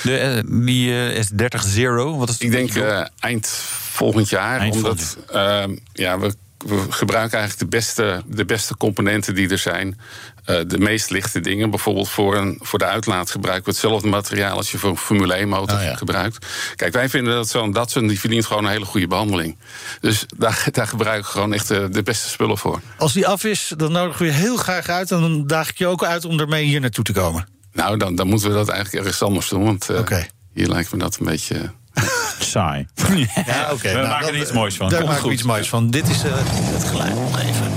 De, 0.03 0.17
eh, 0.17 0.43
die 0.65 1.09
eh, 1.09 1.23
S30 1.23 1.61
Zero? 1.67 2.17
Wat 2.17 2.29
is 2.29 2.37
Ik 2.37 2.51
denk 2.51 2.71
eind 3.19 3.47
volgend 3.91 4.29
jaar. 4.29 4.59
Eind 4.59 4.75
omdat 4.75 5.17
ehm, 5.31 5.75
ja, 5.93 6.19
we, 6.19 6.33
we 6.57 6.85
gebruiken 6.89 7.39
eigenlijk 7.39 7.71
de 7.71 7.77
beste, 7.77 8.21
de 8.25 8.45
beste 8.45 8.77
componenten 8.77 9.35
die 9.35 9.49
er 9.49 9.57
zijn. 9.57 9.99
Eh, 10.45 10.59
de 10.67 10.77
meest 10.77 11.09
lichte 11.09 11.39
dingen. 11.39 11.69
Bijvoorbeeld 11.69 12.09
voor, 12.09 12.35
een, 12.37 12.59
voor 12.61 12.79
de 12.79 12.85
uitlaat 12.85 13.31
gebruiken 13.31 13.65
we 13.65 13.71
hetzelfde 13.71 14.07
materiaal 14.07 14.57
als 14.57 14.71
je 14.71 14.77
voor 14.77 14.89
een 14.89 14.97
Formule 14.97 15.33
1 15.33 15.47
motor 15.49 15.77
Ah, 15.77 15.83
ja. 15.83 15.95
gebruikt. 15.95 16.45
Kijk, 16.75 16.93
wij 16.93 17.09
vinden 17.09 17.33
dat 17.33 17.49
zo'n 17.49 17.71
Datsun 17.71 18.07
die 18.07 18.19
verdient 18.19 18.45
gewoon 18.45 18.65
een 18.65 18.71
hele 18.71 18.85
goede 18.85 19.07
behandeling. 19.07 19.57
Dus 20.01 20.25
daar, 20.37 20.67
daar 20.71 20.87
gebruiken 20.87 21.25
we 21.25 21.31
gewoon 21.31 21.53
echt 21.53 21.67
de, 21.67 21.89
de 21.89 22.03
beste 22.03 22.29
spullen 22.29 22.57
voor. 22.57 22.79
Als 22.97 23.13
die 23.13 23.27
af 23.27 23.43
is, 23.43 23.73
dan 23.77 23.91
nodigen 23.91 24.19
we 24.25 24.31
je 24.31 24.37
heel 24.37 24.57
graag 24.57 24.87
uit. 24.89 25.11
En 25.11 25.21
dan 25.21 25.47
daag 25.47 25.69
ik 25.69 25.77
je 25.77 25.87
ook 25.87 26.03
uit 26.03 26.25
om 26.25 26.39
ermee 26.39 26.65
hier 26.65 26.79
naartoe 26.79 27.03
te 27.03 27.13
komen. 27.13 27.47
Nou, 27.73 27.97
dan, 27.97 28.15
dan 28.15 28.27
moeten 28.27 28.49
we 28.49 28.55
dat 28.55 28.69
eigenlijk 28.69 29.03
ergens 29.05 29.21
anders 29.23 29.49
doen. 29.49 29.63
Want 29.63 29.89
eh, 29.89 30.17
hier 30.53 30.67
lijkt 30.67 30.91
me 30.91 30.97
dat 30.99 31.17
een 31.19 31.25
beetje. 31.25 31.71
eh, 31.93 32.03
Saai. 32.39 32.85
Ja, 33.45 33.69
oké. 33.71 33.87
We 33.89 33.93
Nou, 33.93 34.07
maken 34.07 34.27
er 34.27 34.37
iets 34.41 34.51
moois 34.51 34.75
van. 34.75 34.89
Daar 34.89 35.05
maken 35.05 35.27
we 35.27 35.33
iets 35.33 35.43
moois 35.43 35.69
van. 35.69 35.89
Dit 35.91 36.09
is 36.09 36.21
het 36.21 36.83
geluid 36.83 37.15
nog 37.15 37.39
even. 37.39 37.71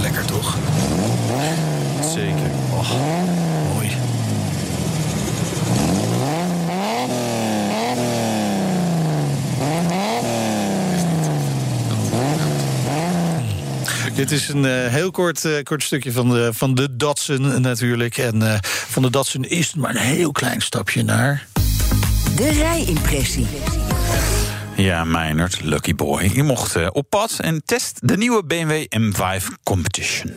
Lekker 0.00 0.24
toch? 0.24 0.56
Mooi. 2.88 3.90
Dit 14.14 14.30
is 14.30 14.48
een 14.48 14.64
eh, 14.64 14.86
heel 14.86 15.10
kort, 15.10 15.44
eh, 15.44 15.62
kort 15.62 15.82
stukje 15.82 16.12
van 16.12 16.28
de, 16.28 16.50
van 16.52 16.74
de 16.74 16.96
Datsun 16.96 17.60
natuurlijk. 17.60 18.18
En 18.18 18.52
eh, 18.52 18.58
van 18.62 19.02
de 19.02 19.10
Datsun 19.10 19.42
is 19.42 19.66
het 19.66 19.76
maar 19.76 19.90
een 19.90 19.96
heel 19.96 20.32
klein 20.32 20.60
stapje 20.60 21.02
naar... 21.02 21.46
De 22.36 22.50
rijimpressie. 22.50 23.46
Ja, 24.76 25.04
Meinert, 25.04 25.60
lucky 25.62 25.94
boy. 25.94 26.30
Je 26.34 26.42
mocht 26.42 26.90
op 26.90 27.10
pad 27.10 27.38
en 27.38 27.62
test 27.64 27.98
de 28.02 28.16
nieuwe 28.16 28.44
BMW 28.44 28.84
M5 28.98 29.44
Competition. 29.62 30.32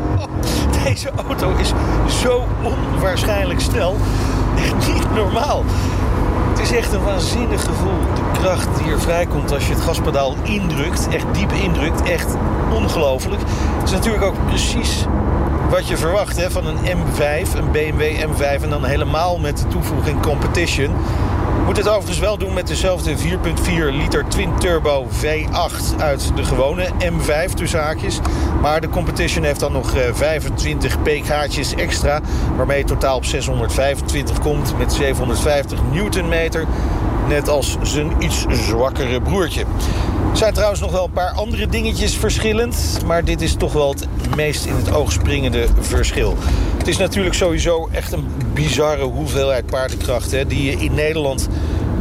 Deze 0.84 1.10
auto 1.28 1.54
is 1.56 1.72
zo 2.20 2.44
onwaarschijnlijk 2.62 3.60
snel. 3.60 3.96
Echt 4.56 4.94
niet 4.94 5.14
normaal. 5.14 5.64
Het 6.50 6.60
is 6.60 6.72
echt 6.72 6.92
een 6.92 7.02
waanzinnig 7.02 7.64
gevoel. 7.64 7.98
De 8.14 8.38
kracht 8.40 8.68
die 8.78 8.92
er 8.92 9.00
vrijkomt 9.00 9.52
als 9.52 9.66
je 9.66 9.72
het 9.72 9.82
gaspedaal 9.82 10.34
indrukt. 10.42 11.08
Echt 11.08 11.24
diep 11.32 11.52
indrukt. 11.52 12.02
Echt 12.02 12.36
ongelooflijk. 12.72 13.40
Het 13.78 13.84
is 13.84 13.90
natuurlijk 13.90 14.24
ook 14.24 14.46
precies 14.46 15.06
wat 15.70 15.88
je 15.88 15.96
verwacht 15.96 16.36
hè, 16.36 16.50
van 16.50 16.66
een 16.66 16.76
M5. 16.76 17.56
Een 17.56 17.70
BMW 17.70 18.02
M5 18.02 18.62
en 18.62 18.70
dan 18.70 18.84
helemaal 18.84 19.38
met 19.38 19.58
de 19.58 19.66
toevoeging 19.66 20.22
Competition. 20.22 20.94
Moet 21.66 21.76
het 21.76 21.88
overigens 21.88 22.18
wel 22.18 22.38
doen 22.38 22.52
met 22.52 22.66
dezelfde 22.66 23.16
4.4 23.16 23.18
liter 23.90 24.24
twin 24.28 24.58
turbo 24.58 25.06
V8 25.10 25.98
uit 25.98 26.36
de 26.36 26.44
gewone 26.44 26.88
M5 26.88 27.54
tussen 27.54 27.80
haakjes. 27.80 28.20
Maar 28.60 28.80
de 28.80 28.88
Competition 28.88 29.44
heeft 29.44 29.60
dan 29.60 29.72
nog 29.72 29.94
eh, 29.94 30.14
25 30.14 31.02
pk'tjes 31.02 31.74
extra. 31.74 32.20
Waarmee 32.56 32.78
het 32.78 32.86
totaal 32.86 33.16
op 33.16 33.24
625 33.24 34.38
komt 34.38 34.78
met 34.78 34.92
750 34.92 35.80
newtonmeter. 35.92 36.66
Net 37.28 37.48
als 37.48 37.76
zijn 37.82 38.12
iets 38.18 38.44
zwakkere 38.50 39.20
broertje. 39.20 39.60
Er 40.30 40.36
zijn 40.36 40.54
trouwens 40.54 40.80
nog 40.80 40.90
wel 40.90 41.04
een 41.04 41.10
paar 41.10 41.32
andere 41.32 41.66
dingetjes 41.66 42.16
verschillend. 42.16 42.98
Maar 43.06 43.24
dit 43.24 43.40
is 43.42 43.54
toch 43.54 43.72
wel 43.72 43.90
het 43.90 44.36
meest 44.36 44.64
in 44.64 44.74
het 44.74 44.92
oog 44.92 45.12
springende 45.12 45.66
verschil. 45.80 46.36
Het 46.78 46.88
is 46.88 46.96
natuurlijk 46.96 47.34
sowieso 47.34 47.88
echt 47.92 48.12
een 48.12 48.26
bizarre 48.54 49.04
hoeveelheid 49.04 49.66
paardenkracht... 49.66 50.30
Hè, 50.30 50.46
die 50.46 50.62
je 50.62 50.84
in 50.84 50.94
Nederland 50.94 51.48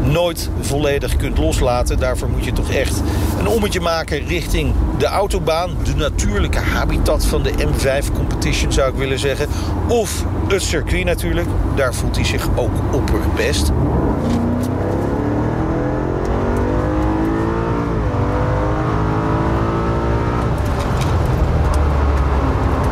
nooit 0.03 0.49
volledig 0.61 1.15
kunt 1.15 1.37
loslaten. 1.37 1.99
Daarvoor 1.99 2.29
moet 2.29 2.45
je 2.45 2.53
toch 2.53 2.71
echt 2.71 3.01
een 3.39 3.47
ommetje 3.47 3.79
maken 3.79 4.27
richting 4.27 4.73
de 4.97 5.05
autobaan. 5.05 5.77
De 5.83 5.95
natuurlijke 5.95 6.59
habitat 6.59 7.25
van 7.25 7.43
de 7.43 7.51
M5 7.51 8.13
Competition 8.13 8.71
zou 8.71 8.91
ik 8.91 8.97
willen 8.97 9.19
zeggen. 9.19 9.47
Of 9.87 10.25
het 10.47 10.61
circuit 10.61 11.05
natuurlijk. 11.05 11.47
Daar 11.75 11.93
voelt 11.93 12.15
hij 12.15 12.25
zich 12.25 12.47
ook 12.55 12.73
opperbest. 12.91 13.71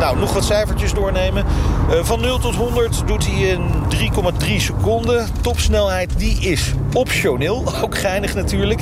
Nou, 0.04 0.18
nog 0.18 0.34
wat 0.34 0.45
cijfertjes 0.45 0.93
doornemen. 0.93 1.45
Eh, 1.89 2.04
van 2.04 2.22
0 2.22 2.39
tot 2.39 2.56
100 2.56 3.08
doet 3.08 3.26
hij 3.26 3.41
in 3.41 3.72
3,3 3.88 4.60
seconden. 4.60 5.28
Topsnelheid 5.41 6.12
die 6.18 6.39
is 6.39 6.72
optioneel. 6.93 7.64
Ook 7.84 7.97
geinig 7.97 8.36
natuurlijk. 8.36 8.82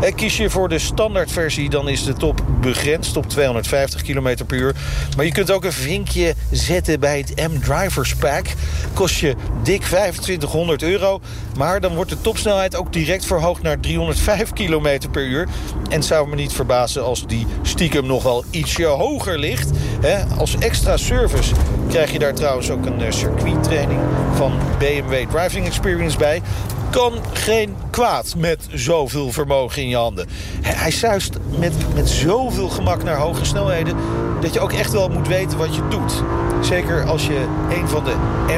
Eh, 0.00 0.14
kies 0.14 0.36
je 0.36 0.50
voor 0.50 0.68
de 0.68 0.78
standaardversie, 0.78 1.70
dan 1.70 1.88
is 1.88 2.04
de 2.04 2.12
top 2.12 2.44
begrensd 2.60 3.16
op 3.16 3.28
250 3.28 4.02
km 4.02 4.36
per 4.46 4.58
uur. 4.58 4.74
Maar 5.16 5.24
je 5.24 5.32
kunt 5.32 5.50
ook 5.50 5.64
een 5.64 5.72
vinkje 5.72 6.34
zetten 6.50 7.00
bij 7.00 7.18
het 7.18 7.48
M-Drivers 7.50 8.14
Pack. 8.14 8.46
Kost 8.94 9.16
je 9.16 9.34
dik 9.62 9.82
2500 9.82 10.82
euro. 10.82 11.20
Maar 11.56 11.80
dan 11.80 11.94
wordt 11.94 12.10
de 12.10 12.20
topsnelheid 12.20 12.76
ook 12.76 12.92
direct 12.92 13.24
verhoogd 13.24 13.62
naar 13.62 13.80
305 13.80 14.52
km 14.52 14.98
per 15.10 15.26
uur. 15.26 15.48
En 15.88 16.02
zou 16.02 16.28
me 16.28 16.34
niet 16.34 16.52
verbazen 16.52 17.04
als 17.04 17.26
die 17.26 17.46
stiekem 17.62 18.06
nog 18.06 18.22
wel 18.22 18.44
ietsje 18.50 18.84
hoger 18.84 19.38
ligt. 19.38 19.70
Hè, 20.00 20.36
als 20.38 20.56
extra 20.60 20.96
service 20.96 21.54
krijg 21.88 22.12
je 22.12 22.18
daar 22.18 22.34
trouwens 22.34 22.70
ook 22.70 22.86
een 22.86 23.00
eh, 23.00 23.12
circuittraining 23.12 24.00
van 24.34 24.52
BMW 24.78 25.30
Driving 25.30 25.66
Experience 25.66 26.18
bij. 26.18 26.42
kan 26.90 27.12
geen 27.32 27.76
kwaad 27.90 28.34
met 28.36 28.68
zoveel 28.70 29.32
vermogen 29.32 29.82
in 29.82 29.88
je 29.88 29.96
handen. 29.96 30.28
Hij, 30.60 30.74
hij 30.74 30.90
zuist 30.90 31.38
met, 31.58 31.72
met 31.94 32.08
zoveel 32.08 32.68
gemak 32.68 33.02
naar 33.02 33.16
hoge 33.16 33.44
snelheden... 33.44 33.96
dat 34.40 34.54
je 34.54 34.60
ook 34.60 34.72
echt 34.72 34.92
wel 34.92 35.08
moet 35.08 35.28
weten 35.28 35.58
wat 35.58 35.74
je 35.74 35.88
doet. 35.88 36.22
Zeker 36.60 37.04
als 37.04 37.26
je 37.26 37.46
een 37.70 37.88
van 37.88 38.04
de 38.04 38.14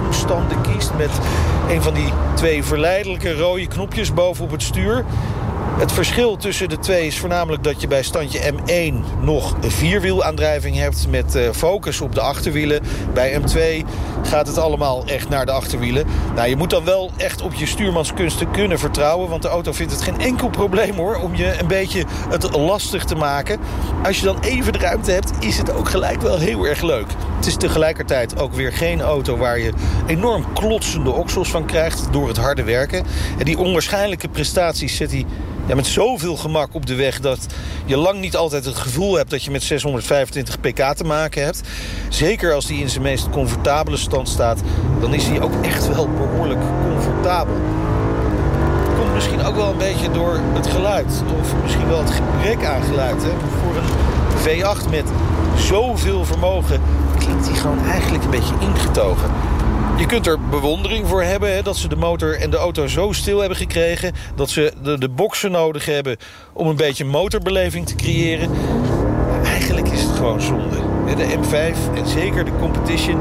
M-standen 0.09 0.61
kiest... 0.61 0.91
met 0.97 1.11
een 1.69 1.83
van 1.83 1.95
die 1.95 2.13
twee 2.35 2.65
verleidelijke 2.65 3.35
rode 3.35 3.67
knopjes 3.67 4.15
boven 4.15 4.45
op 4.45 4.51
het 4.51 4.63
stuur... 4.63 5.05
Het 5.79 5.93
verschil 5.93 6.37
tussen 6.37 6.69
de 6.69 6.79
twee 6.79 7.07
is 7.07 7.19
voornamelijk 7.19 7.65
dat 7.65 7.81
je 7.81 7.87
bij 7.87 8.03
standje 8.03 8.53
M1 8.53 9.21
nog 9.21 9.57
vierwielaandrijving 9.61 10.77
hebt 10.77 11.07
met 11.09 11.35
uh, 11.35 11.51
focus 11.51 12.01
op 12.01 12.15
de 12.15 12.21
achterwielen. 12.21 12.83
Bij 13.15 13.41
M2 13.41 13.87
gaat 14.23 14.47
het 14.47 14.59
allemaal 14.59 15.05
echt 15.07 15.29
naar 15.29 15.47
de 15.47 15.53
achterwielen. 15.53 16.07
Nou, 16.35 16.49
je 16.49 16.57
moet 16.57 16.71
dan 16.71 16.85
wel 16.85 17.11
echt 17.17 17.43
op 17.43 17.55
je 17.55 17.67
stuurmanskunsten 17.67 18.51
kunnen 18.51 18.79
vertrouwen, 18.79 19.29
want 19.29 19.43
de 19.43 19.49
auto 19.49 19.73
vindt 19.73 19.93
het 19.93 20.03
geen 20.03 20.21
enkel 20.21 20.49
probleem 20.49 20.95
hoor 20.95 21.17
om 21.17 21.35
je 21.35 21.59
een 21.61 21.67
beetje 21.67 22.05
het 22.29 22.57
lastig 22.57 23.05
te 23.05 23.15
maken. 23.15 23.61
Als 24.05 24.19
je 24.19 24.25
dan 24.25 24.41
even 24.41 24.73
de 24.73 24.79
ruimte 24.79 25.11
hebt, 25.11 25.33
is 25.39 25.59
het 25.59 25.73
ook 25.73 25.89
gelijk 25.89 26.21
wel 26.21 26.39
heel 26.39 26.67
erg 26.67 26.83
leuk. 26.83 27.07
Het 27.37 27.47
is 27.47 27.57
tegelijkertijd 27.57 28.39
ook 28.39 28.53
weer 28.53 28.73
geen 28.73 29.01
auto 29.01 29.37
waar 29.37 29.59
je 29.59 29.73
enorm 30.07 30.53
klotsende 30.53 31.11
oksels 31.11 31.51
van 31.51 31.67
krijgt 31.67 32.13
door 32.13 32.29
het 32.29 32.37
harde 32.37 32.63
werken. 32.63 33.05
En 33.39 33.45
die 33.45 33.59
onwaarschijnlijke 33.59 34.29
prestaties 34.29 34.97
zet 34.97 35.11
hij 35.11 35.27
ja, 35.67 35.75
met 35.75 35.87
zoveel 35.87 36.37
gemak 36.37 36.75
op 36.75 36.87
de 36.87 36.95
weg... 36.95 37.21
dat 37.21 37.47
je 37.85 37.97
lang 37.97 38.21
niet 38.21 38.37
altijd 38.37 38.65
het 38.65 38.77
gevoel 38.77 39.15
hebt 39.15 39.31
dat 39.31 39.45
je 39.45 39.51
met 39.51 39.63
625 39.63 40.61
pk 40.61 40.95
te 40.95 41.05
maken 41.05 41.45
hebt. 41.45 41.61
Zeker 42.09 42.53
als 42.53 42.67
die 42.67 42.81
in 42.81 42.89
zijn 42.89 43.03
meest 43.03 43.31
comfortabele 43.31 43.97
staat... 44.23 44.61
dan 45.01 45.15
is 45.15 45.27
hij 45.27 45.41
ook 45.41 45.53
echt 45.63 45.95
wel 45.95 46.09
behoorlijk 46.09 46.61
comfortabel. 46.89 47.55
Komt 48.99 49.15
misschien 49.15 49.43
ook 49.43 49.57
wel 49.57 49.71
een 49.71 49.79
beetje 49.79 50.11
door 50.11 50.39
het 50.53 50.67
geluid. 50.67 51.23
Of 51.41 51.55
misschien 51.63 51.89
wel 51.89 51.99
het 51.99 52.11
gebrek 52.11 52.65
aan 52.65 52.83
geluid. 52.83 53.23
Hè? 53.23 53.31
Voor 53.63 53.77
een 53.77 53.91
V8 54.45 54.91
met 54.91 55.05
zoveel 55.57 56.25
vermogen 56.25 56.81
klinkt 57.19 57.49
hij 57.49 57.57
gewoon 57.57 57.85
eigenlijk 57.85 58.25
een 58.25 58.31
beetje 58.31 58.55
ingetogen. 58.61 59.31
Je 59.97 60.07
kunt 60.07 60.27
er 60.27 60.41
bewondering 60.41 61.09
voor 61.09 61.23
hebben 61.23 61.55
hè, 61.55 61.63
dat 61.63 61.77
ze 61.77 61.89
de 61.89 61.97
motor 61.97 62.41
en 62.41 62.51
de 62.51 62.57
auto 62.57 62.87
zo 62.87 63.13
stil 63.13 63.39
hebben 63.39 63.59
gekregen... 63.59 64.13
dat 64.35 64.51
ze 64.51 64.73
de, 64.83 64.99
de 64.99 65.09
boksen 65.09 65.51
nodig 65.51 65.87
hebben 65.87 66.17
om 66.53 66.67
een 66.67 66.77
beetje 66.77 67.05
motorbeleving 67.05 67.87
te 67.87 67.95
creëren. 67.95 68.51
Eigenlijk 69.45 69.89
is 69.89 70.03
het 70.03 70.17
gewoon 70.17 70.41
zonde. 70.41 70.77
De 71.17 71.37
M5 71.39 71.95
en 71.95 72.07
zeker 72.07 72.45
de 72.45 72.51
Competition, 72.61 73.21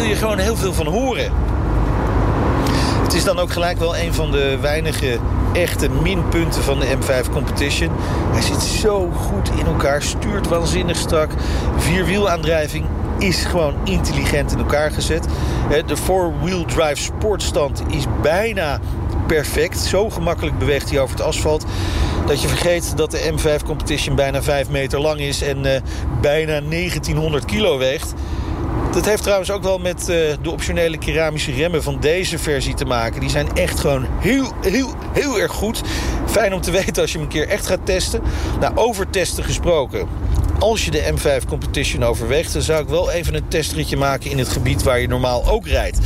wil 0.00 0.08
je 0.08 0.16
gewoon 0.16 0.38
heel 0.38 0.56
veel 0.56 0.72
van 0.72 0.86
horen. 0.86 1.32
Het 3.02 3.14
is 3.14 3.24
dan 3.24 3.38
ook 3.38 3.52
gelijk 3.52 3.78
wel 3.78 3.96
een 3.96 4.14
van 4.14 4.30
de 4.30 4.58
weinige 4.60 5.18
echte 5.52 5.88
minpunten 5.90 6.62
van 6.62 6.80
de 6.80 6.86
M5 6.86 7.30
Competition. 7.32 7.90
Hij 8.32 8.42
zit 8.42 8.62
zo 8.62 9.10
goed 9.10 9.50
in 9.58 9.66
elkaar, 9.66 10.02
stuurt 10.02 10.48
waanzinnig 10.48 10.96
strak. 10.96 11.30
Vierwielaandrijving 11.76 12.84
is 13.18 13.44
gewoon 13.44 13.74
intelligent 13.84 14.52
in 14.52 14.58
elkaar 14.58 14.90
gezet. 14.90 15.26
De 15.86 15.96
four-wheel 15.96 16.64
drive 16.64 17.02
sportstand 17.02 17.82
is 17.88 18.04
bijna 18.22 18.80
perfect. 19.26 19.78
Zo 19.78 20.10
gemakkelijk 20.10 20.58
beweegt 20.58 20.90
hij 20.90 21.00
over 21.00 21.16
het 21.16 21.24
asfalt... 21.24 21.64
dat 22.26 22.42
je 22.42 22.48
vergeet 22.48 22.96
dat 22.96 23.10
de 23.10 23.32
M5 23.32 23.64
Competition 23.64 24.16
bijna 24.16 24.42
5 24.42 24.68
meter 24.68 25.00
lang 25.00 25.20
is... 25.20 25.42
en 25.42 25.66
uh, 25.66 25.72
bijna 26.20 26.60
1900 26.60 27.44
kilo 27.44 27.78
weegt. 27.78 28.14
Dat 28.92 29.06
heeft 29.06 29.22
trouwens 29.22 29.50
ook 29.50 29.62
wel 29.62 29.78
met 29.78 30.00
uh, 30.00 30.06
de 30.42 30.50
optionele 30.50 30.98
keramische 30.98 31.52
remmen 31.52 31.82
van 31.82 32.00
deze 32.00 32.38
versie 32.38 32.74
te 32.74 32.84
maken. 32.84 33.20
Die 33.20 33.30
zijn 33.30 33.56
echt 33.56 33.80
gewoon 33.80 34.06
heel, 34.18 34.52
heel, 34.60 34.94
heel 35.12 35.40
erg 35.40 35.52
goed. 35.52 35.82
Fijn 36.26 36.54
om 36.54 36.60
te 36.60 36.70
weten 36.80 37.02
als 37.02 37.12
je 37.12 37.18
hem 37.18 37.26
een 37.26 37.32
keer 37.32 37.48
echt 37.48 37.66
gaat 37.66 37.86
testen. 37.86 38.22
Nou, 38.60 38.76
over 38.76 39.10
testen 39.10 39.44
gesproken. 39.44 40.08
Als 40.58 40.84
je 40.84 40.90
de 40.90 41.12
M5 41.14 41.46
Competition 41.48 42.02
overweegt... 42.04 42.52
dan 42.52 42.62
zou 42.62 42.82
ik 42.82 42.88
wel 42.88 43.10
even 43.10 43.34
een 43.34 43.48
testritje 43.48 43.96
maken 43.96 44.30
in 44.30 44.38
het 44.38 44.48
gebied 44.48 44.82
waar 44.82 45.00
je 45.00 45.08
normaal 45.08 45.48
ook 45.48 45.66
rijdt. 45.66 45.98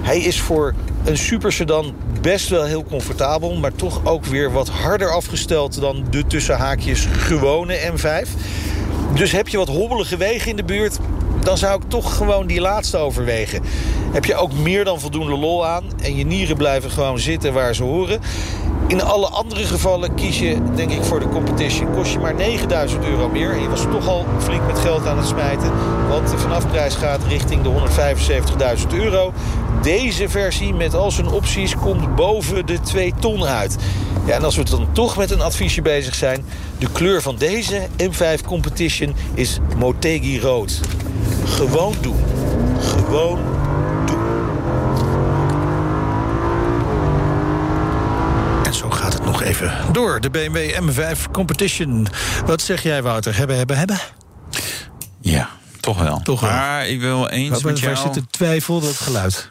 Hij 0.00 0.18
is 0.18 0.40
voor 0.40 0.74
een 1.04 1.18
super 1.18 1.52
sedan 1.52 1.94
best 2.20 2.48
wel 2.48 2.64
heel 2.64 2.84
comfortabel... 2.84 3.54
maar 3.54 3.74
toch 3.74 4.00
ook 4.04 4.24
weer 4.24 4.52
wat 4.52 4.68
harder 4.68 5.10
afgesteld 5.10 5.80
dan 5.80 6.04
de 6.10 6.26
tussenhaakjes 6.26 7.06
gewone 7.10 7.92
M5. 7.92 8.28
Dus 9.14 9.32
heb 9.32 9.48
je 9.48 9.56
wat 9.56 9.68
hobbelige 9.68 10.16
wegen 10.16 10.50
in 10.50 10.56
de 10.56 10.64
buurt 10.64 10.98
dan 11.44 11.58
zou 11.58 11.82
ik 11.82 11.88
toch 11.88 12.16
gewoon 12.16 12.46
die 12.46 12.60
laatste 12.60 12.96
overwegen. 12.96 13.62
Heb 14.12 14.24
je 14.24 14.34
ook 14.34 14.52
meer 14.52 14.84
dan 14.84 15.00
voldoende 15.00 15.36
lol 15.36 15.66
aan... 15.66 15.84
en 16.02 16.16
je 16.16 16.24
nieren 16.24 16.56
blijven 16.56 16.90
gewoon 16.90 17.18
zitten 17.18 17.52
waar 17.52 17.74
ze 17.74 17.82
horen... 17.82 18.20
In 18.86 19.02
alle 19.02 19.28
andere 19.28 19.64
gevallen 19.64 20.14
kies 20.14 20.38
je, 20.38 20.56
denk 20.74 20.90
ik, 20.90 21.02
voor 21.02 21.20
de 21.20 21.28
competition. 21.28 21.94
Kost 21.94 22.12
je 22.12 22.18
maar 22.18 22.34
9000 22.34 23.04
euro 23.04 23.28
meer. 23.28 23.50
En 23.50 23.60
je 23.60 23.68
was 23.68 23.80
toch 23.80 24.08
al 24.08 24.26
flink 24.38 24.66
met 24.66 24.78
geld 24.78 25.06
aan 25.06 25.18
het 25.18 25.26
smijten. 25.26 25.72
Want 26.08 26.30
de 26.30 26.38
vanafprijs 26.38 26.94
gaat 26.94 27.20
richting 27.28 27.62
de 27.62 27.70
175.000 28.78 28.86
euro. 28.94 29.32
Deze 29.82 30.28
versie 30.28 30.74
met 30.74 30.94
al 30.94 31.10
zijn 31.10 31.28
opties 31.28 31.76
komt 31.76 32.14
boven 32.14 32.66
de 32.66 32.80
2 32.80 33.14
ton 33.20 33.44
uit. 33.44 33.76
Ja, 34.26 34.34
en 34.34 34.44
als 34.44 34.56
we 34.56 34.64
dan 34.64 34.88
toch 34.92 35.16
met 35.16 35.30
een 35.30 35.42
adviesje 35.42 35.82
bezig 35.82 36.14
zijn... 36.14 36.44
de 36.78 36.88
kleur 36.92 37.22
van 37.22 37.36
deze 37.36 37.88
M5 38.02 38.46
Competition 38.46 39.14
is 39.34 39.58
Motegi 39.76 40.40
rood. 40.40 40.80
Gewoon 41.46 41.94
doen. 42.00 42.22
Gewoon 42.80 43.38
doen. 44.06 44.22
En 48.64 48.74
zo 48.74 48.90
gaat 48.90 49.12
het 49.12 49.24
nog 49.24 49.42
even 49.42 49.72
door. 49.92 50.20
De 50.20 50.30
BMW 50.30 50.80
M5 50.80 51.30
Competition. 51.32 52.06
Wat 52.46 52.62
zeg 52.62 52.82
jij, 52.82 53.02
Wouter? 53.02 53.36
Hebben, 53.36 53.56
hebben, 53.56 53.76
hebben? 53.76 53.98
Ja, 55.20 55.48
toch 55.80 55.98
wel. 56.02 56.20
Toch 56.22 56.40
wel. 56.40 56.50
Maar 56.50 56.88
ik 56.88 57.00
wil 57.00 57.28
eens 57.28 57.62
waar, 57.62 57.72
met 57.72 57.80
jou... 57.80 57.94
Waar 57.94 58.02
zit 58.02 58.14
de 58.14 58.24
twijfel, 58.30 58.80
dat 58.80 58.96
geluid? 58.96 59.50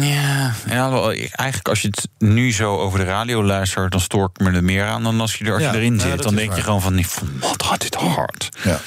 Ja, 0.00 0.52
ja, 0.68 0.90
eigenlijk 1.12 1.68
als 1.68 1.80
je 1.82 1.88
het 1.88 2.08
nu 2.18 2.52
zo 2.52 2.76
over 2.78 2.98
de 2.98 3.04
radio 3.04 3.44
luistert... 3.44 3.90
dan 3.92 4.00
stoor 4.00 4.30
ik 4.34 4.40
me 4.44 4.52
er 4.52 4.64
meer 4.64 4.84
aan 4.84 5.02
dan 5.02 5.20
als 5.20 5.34
je, 5.36 5.44
er, 5.44 5.52
als 5.52 5.62
Ja, 5.62 5.72
je 5.72 5.78
erin 5.78 6.00
zit. 6.00 6.22
dan 6.22 6.34
denk 6.34 6.54
je 6.54 6.62
gewoon 6.62 6.82
van, 6.82 7.04
wat 7.40 7.62
had 7.62 7.80
dit 7.80 7.94
hard. 7.94 8.48
Ja. 8.64 8.80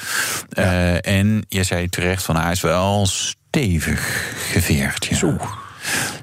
Eh, 0.50 1.06
en 1.18 1.44
je 1.48 1.62
zei 1.64 1.88
terecht 1.88 2.22
van, 2.22 2.36
hij 2.36 2.52
is 2.52 2.60
wel 2.60 3.06
stevig 3.06 4.24
geveerd. 4.52 5.04
Ja. 5.10 5.16
Zo. 5.16 5.36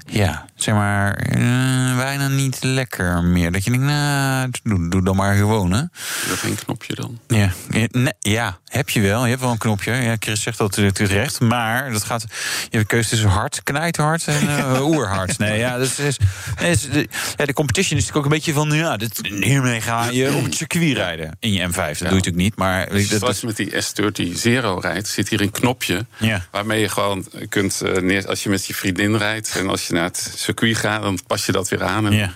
Ja, 0.06 0.44
zeg 0.56 0.74
maar, 0.74 1.14
eh, 1.14 1.96
bijna 1.96 2.28
niet 2.28 2.62
lekker 2.62 3.24
meer. 3.24 3.52
Dat 3.52 3.64
je 3.64 3.70
denkt, 3.70 3.86
nou, 3.86 4.50
doe, 4.62 4.88
doe 4.88 5.04
dan 5.04 5.16
maar 5.16 5.34
gewoon, 5.34 5.72
hè. 5.72 5.82
Is 6.24 6.30
er 6.30 6.36
geen 6.36 6.54
knopje 6.54 6.94
dan? 6.94 7.18
Ja, 7.26 7.52
ja, 7.70 7.86
nee, 7.90 8.12
ja, 8.18 8.58
heb 8.64 8.90
je 8.90 9.00
wel. 9.00 9.22
Je 9.22 9.28
hebt 9.28 9.40
wel 9.40 9.50
een 9.50 9.58
knopje. 9.58 9.92
Ja, 9.92 10.16
Chris 10.18 10.42
zegt 10.42 10.58
dat 10.58 10.72
terecht. 10.72 11.40
Maar 11.40 11.92
dat 11.92 12.04
gaat, 12.04 12.22
je 12.22 12.36
hebt 12.62 12.74
een 12.74 12.86
keuze 12.86 13.08
tussen 13.08 13.28
hard, 13.28 13.62
knijthard 13.62 14.26
en 14.26 14.48
eh, 14.48 14.86
oerhard. 14.88 15.38
Nee, 15.38 15.58
ja, 15.58 15.78
dat 15.78 15.98
is, 15.98 16.18
is, 16.60 16.88
de, 16.90 17.08
ja, 17.36 17.44
de 17.44 17.52
competition 17.52 17.98
is 17.98 18.06
natuurlijk 18.06 18.16
ook 18.16 18.24
een 18.24 18.38
beetje 18.38 18.52
van... 18.52 18.70
Ja, 18.70 18.96
dit, 18.96 19.20
hiermee 19.22 19.80
ga 19.80 20.10
je 20.10 20.34
op 20.34 20.44
het 20.44 20.54
circuit 20.54 20.96
rijden 20.96 21.36
in 21.40 21.52
je 21.52 21.68
M5. 21.68 21.74
Dat 21.74 21.74
doe 21.74 21.96
je 21.98 22.04
natuurlijk 22.04 22.36
niet, 22.36 22.56
maar... 22.56 22.90
Als 23.20 23.40
je 23.40 23.46
met 23.46 23.56
die 23.56 23.72
S30 23.72 24.32
Zero 24.34 24.78
rijdt, 24.78 25.08
zit 25.08 25.28
hier 25.28 25.40
een 25.40 25.50
knopje... 25.50 26.06
Ja. 26.16 26.46
waarmee 26.50 26.80
je 26.80 26.88
gewoon 26.88 27.26
kunt, 27.48 27.80
eh, 27.80 28.02
neer, 28.02 28.28
als 28.28 28.42
je 28.42 28.48
met 28.48 28.66
je 28.66 28.74
vriendin 28.74 29.16
rijdt... 29.16 29.56
en 29.56 29.68
als 29.68 29.86
je 29.86 29.92
naar 29.92 30.04
het 30.04 30.32
circuit 30.46 30.76
gaat, 30.76 31.02
dan 31.02 31.18
pas 31.26 31.46
je 31.46 31.52
dat 31.52 31.68
weer 31.68 31.84
aan... 31.84 32.06
en 32.06 32.12
Ja. 32.12 32.34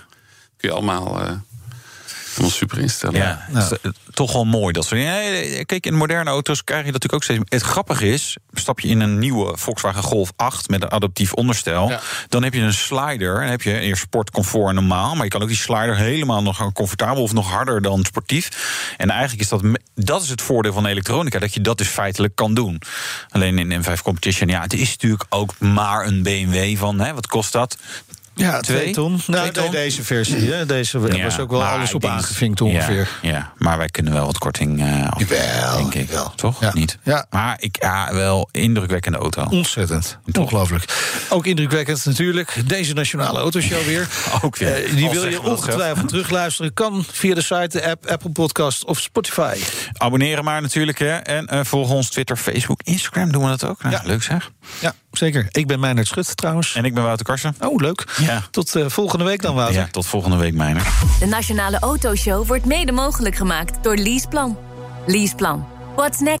kun 0.57 0.69
je 0.69 0.75
allemaal, 0.75 1.21
eh, 2.45 2.51
super 2.51 2.79
instellen. 2.79 3.19
Ja, 3.19 3.45
het 3.51 3.71
is, 3.71 3.79
eh, 3.81 3.91
toch 4.13 4.33
wel 4.33 4.45
mooi. 4.45 4.73
Dat 4.73 4.85
soort, 4.85 5.01
ja, 5.01 5.19
kijk, 5.63 5.85
in 5.85 5.93
moderne 5.95 6.29
auto's 6.29 6.63
krijg 6.63 6.85
je 6.85 6.91
dat 6.91 7.01
natuurlijk 7.01 7.13
ook 7.13 7.37
steeds. 7.37 7.63
Het 7.63 7.71
grappige 7.71 8.07
is, 8.07 8.37
stap 8.53 8.79
je 8.79 8.87
in 8.87 8.99
een 8.99 9.19
nieuwe 9.19 9.57
Volkswagen 9.57 10.03
Golf 10.03 10.31
8 10.35 10.69
met 10.69 10.81
een 10.83 10.89
adaptief 10.91 11.33
onderstel, 11.33 11.89
Ja. 11.89 11.99
dan 12.29 12.43
heb 12.43 12.53
je 12.53 12.61
een 12.61 12.73
slider. 12.73 13.39
Dan 13.39 13.49
heb 13.49 13.61
je 13.61 13.79
eerst 13.79 14.01
sport, 14.01 14.31
comfort 14.31 14.67
en 14.69 14.75
normaal, 14.75 15.15
maar 15.15 15.23
je 15.23 15.29
kan 15.29 15.41
ook 15.41 15.47
die 15.47 15.57
slider 15.57 15.97
helemaal 15.97 16.41
nog 16.41 16.71
comfortabel 16.73 17.23
of 17.23 17.33
nog 17.33 17.49
harder 17.49 17.81
dan 17.81 18.03
sportief. 18.03 18.49
En 18.97 19.09
eigenlijk 19.09 19.41
is 19.41 19.49
dat 19.49 19.61
dat 19.95 20.21
is 20.23 20.29
het 20.29 20.41
voordeel 20.41 20.73
van 20.73 20.85
elektronica, 20.85 21.39
dat 21.39 21.53
je 21.53 21.61
dat 21.61 21.77
dus 21.77 21.87
feitelijk 21.87 22.35
kan 22.35 22.53
doen. 22.53 22.81
Alleen 23.29 23.57
in 23.59 23.69
de 23.69 23.75
M5 23.75 24.01
Competition, 24.03 24.49
ja, 24.49 24.61
het 24.61 24.73
is 24.73 24.89
natuurlijk 24.89 25.25
ook 25.29 25.59
maar 25.59 26.05
een 26.05 26.23
BMW 26.23 26.77
van, 26.77 26.99
hè, 26.99 27.13
wat 27.13 27.27
kost 27.27 27.51
dat? 27.51 27.77
Ja, 28.35 28.59
Twee? 28.59 28.77
twee 28.81 28.93
ton. 28.93 29.17
Twee 29.17 29.35
Nou, 29.35 29.51
ton? 29.51 29.71
deze 29.71 30.03
versie. 30.03 30.51
Hè? 30.51 30.65
Deze 30.65 30.99
Ja, 30.99 31.23
was 31.23 31.39
ook 31.39 31.49
wel 31.51 31.63
alles 31.63 31.93
op 31.93 32.05
aangevinkt 32.05 32.61
ongeveer. 32.61 33.09
Ja, 33.21 33.29
ja, 33.31 33.53
maar 33.57 33.77
wij 33.77 33.87
kunnen 33.87 34.13
wel 34.13 34.25
wat 34.25 34.37
korting 34.37 34.81
af, 35.09 35.19
Jawel, 35.19 35.77
denk 35.77 35.93
ik. 35.93 36.09
jawel. 36.09 36.33
Toch? 36.35 36.61
Ja. 36.61 36.71
Niet? 36.73 36.97
Ja. 37.03 37.25
Maar 37.29 37.55
ik, 37.59 37.77
ja, 37.81 38.13
wel 38.13 38.49
indrukwekkende 38.51 39.17
auto. 39.17 39.43
Ontzettend. 39.43 40.17
Ongelooflijk. 40.39 40.83
Ook 41.29 41.45
indrukwekkend 41.45 42.05
natuurlijk. 42.05 42.61
Deze 42.65 42.93
nationale 42.93 43.39
autoshow 43.39 43.81
weer. 43.85 44.07
Ook 44.41 44.57
weer. 44.57 44.83
Eh, 44.85 44.95
die 44.95 45.09
wil 45.09 45.27
je 45.27 45.41
ongetwijfeld 45.41 46.07
terugluisteren. 46.13 46.73
Kan 46.73 47.05
via 47.11 47.33
de 47.35 47.41
site, 47.41 47.67
de 47.71 47.89
app, 47.89 48.05
Apple 48.05 48.29
Podcast 48.31 48.85
of 48.85 48.99
Spotify. 48.99 49.55
Abonneren 49.93 50.43
maar 50.43 50.61
natuurlijk. 50.61 50.99
Hè. 50.99 51.15
En 51.17 51.47
eh 51.47 51.59
volg 51.63 51.89
ons 51.89 52.09
Twitter, 52.09 52.37
Facebook, 52.37 52.79
Instagram. 52.83 53.31
Doen 53.31 53.43
we 53.43 53.49
dat 53.49 53.65
ook? 53.65 53.83
Nou, 53.83 53.95
Ja. 53.95 54.01
Leuk 54.05 54.23
zeg. 54.23 54.51
Ja. 54.79 54.93
Zeker. 55.11 55.47
Ik 55.51 55.67
ben 55.67 55.79
Meijnerd 55.79 56.07
Schut 56.07 56.37
trouwens. 56.37 56.75
En 56.75 56.85
ik 56.85 56.93
ben 56.93 57.03
Wouter 57.03 57.25
Karsen. 57.25 57.55
Oh, 57.59 57.75
leuk. 57.75 58.05
Ja. 58.17 58.43
Tot 58.51 58.75
uh, 58.75 58.85
volgende 58.87 59.25
week 59.25 59.41
dan, 59.41 59.55
Wouter. 59.55 59.75
Ja, 59.75 59.87
tot 59.91 60.05
volgende 60.05 60.37
week, 60.37 60.53
Meijnerd. 60.53 60.85
De 61.19 61.25
Nationale 61.25 61.79
Autoshow 61.79 62.47
wordt 62.47 62.65
mede 62.65 62.91
mogelijk 62.91 63.35
gemaakt 63.35 63.83
door 63.83 63.95
Leaseplan. 63.95 64.57
Leaseplan. 65.05 65.67
What's 65.95 66.19
next? 66.19 66.40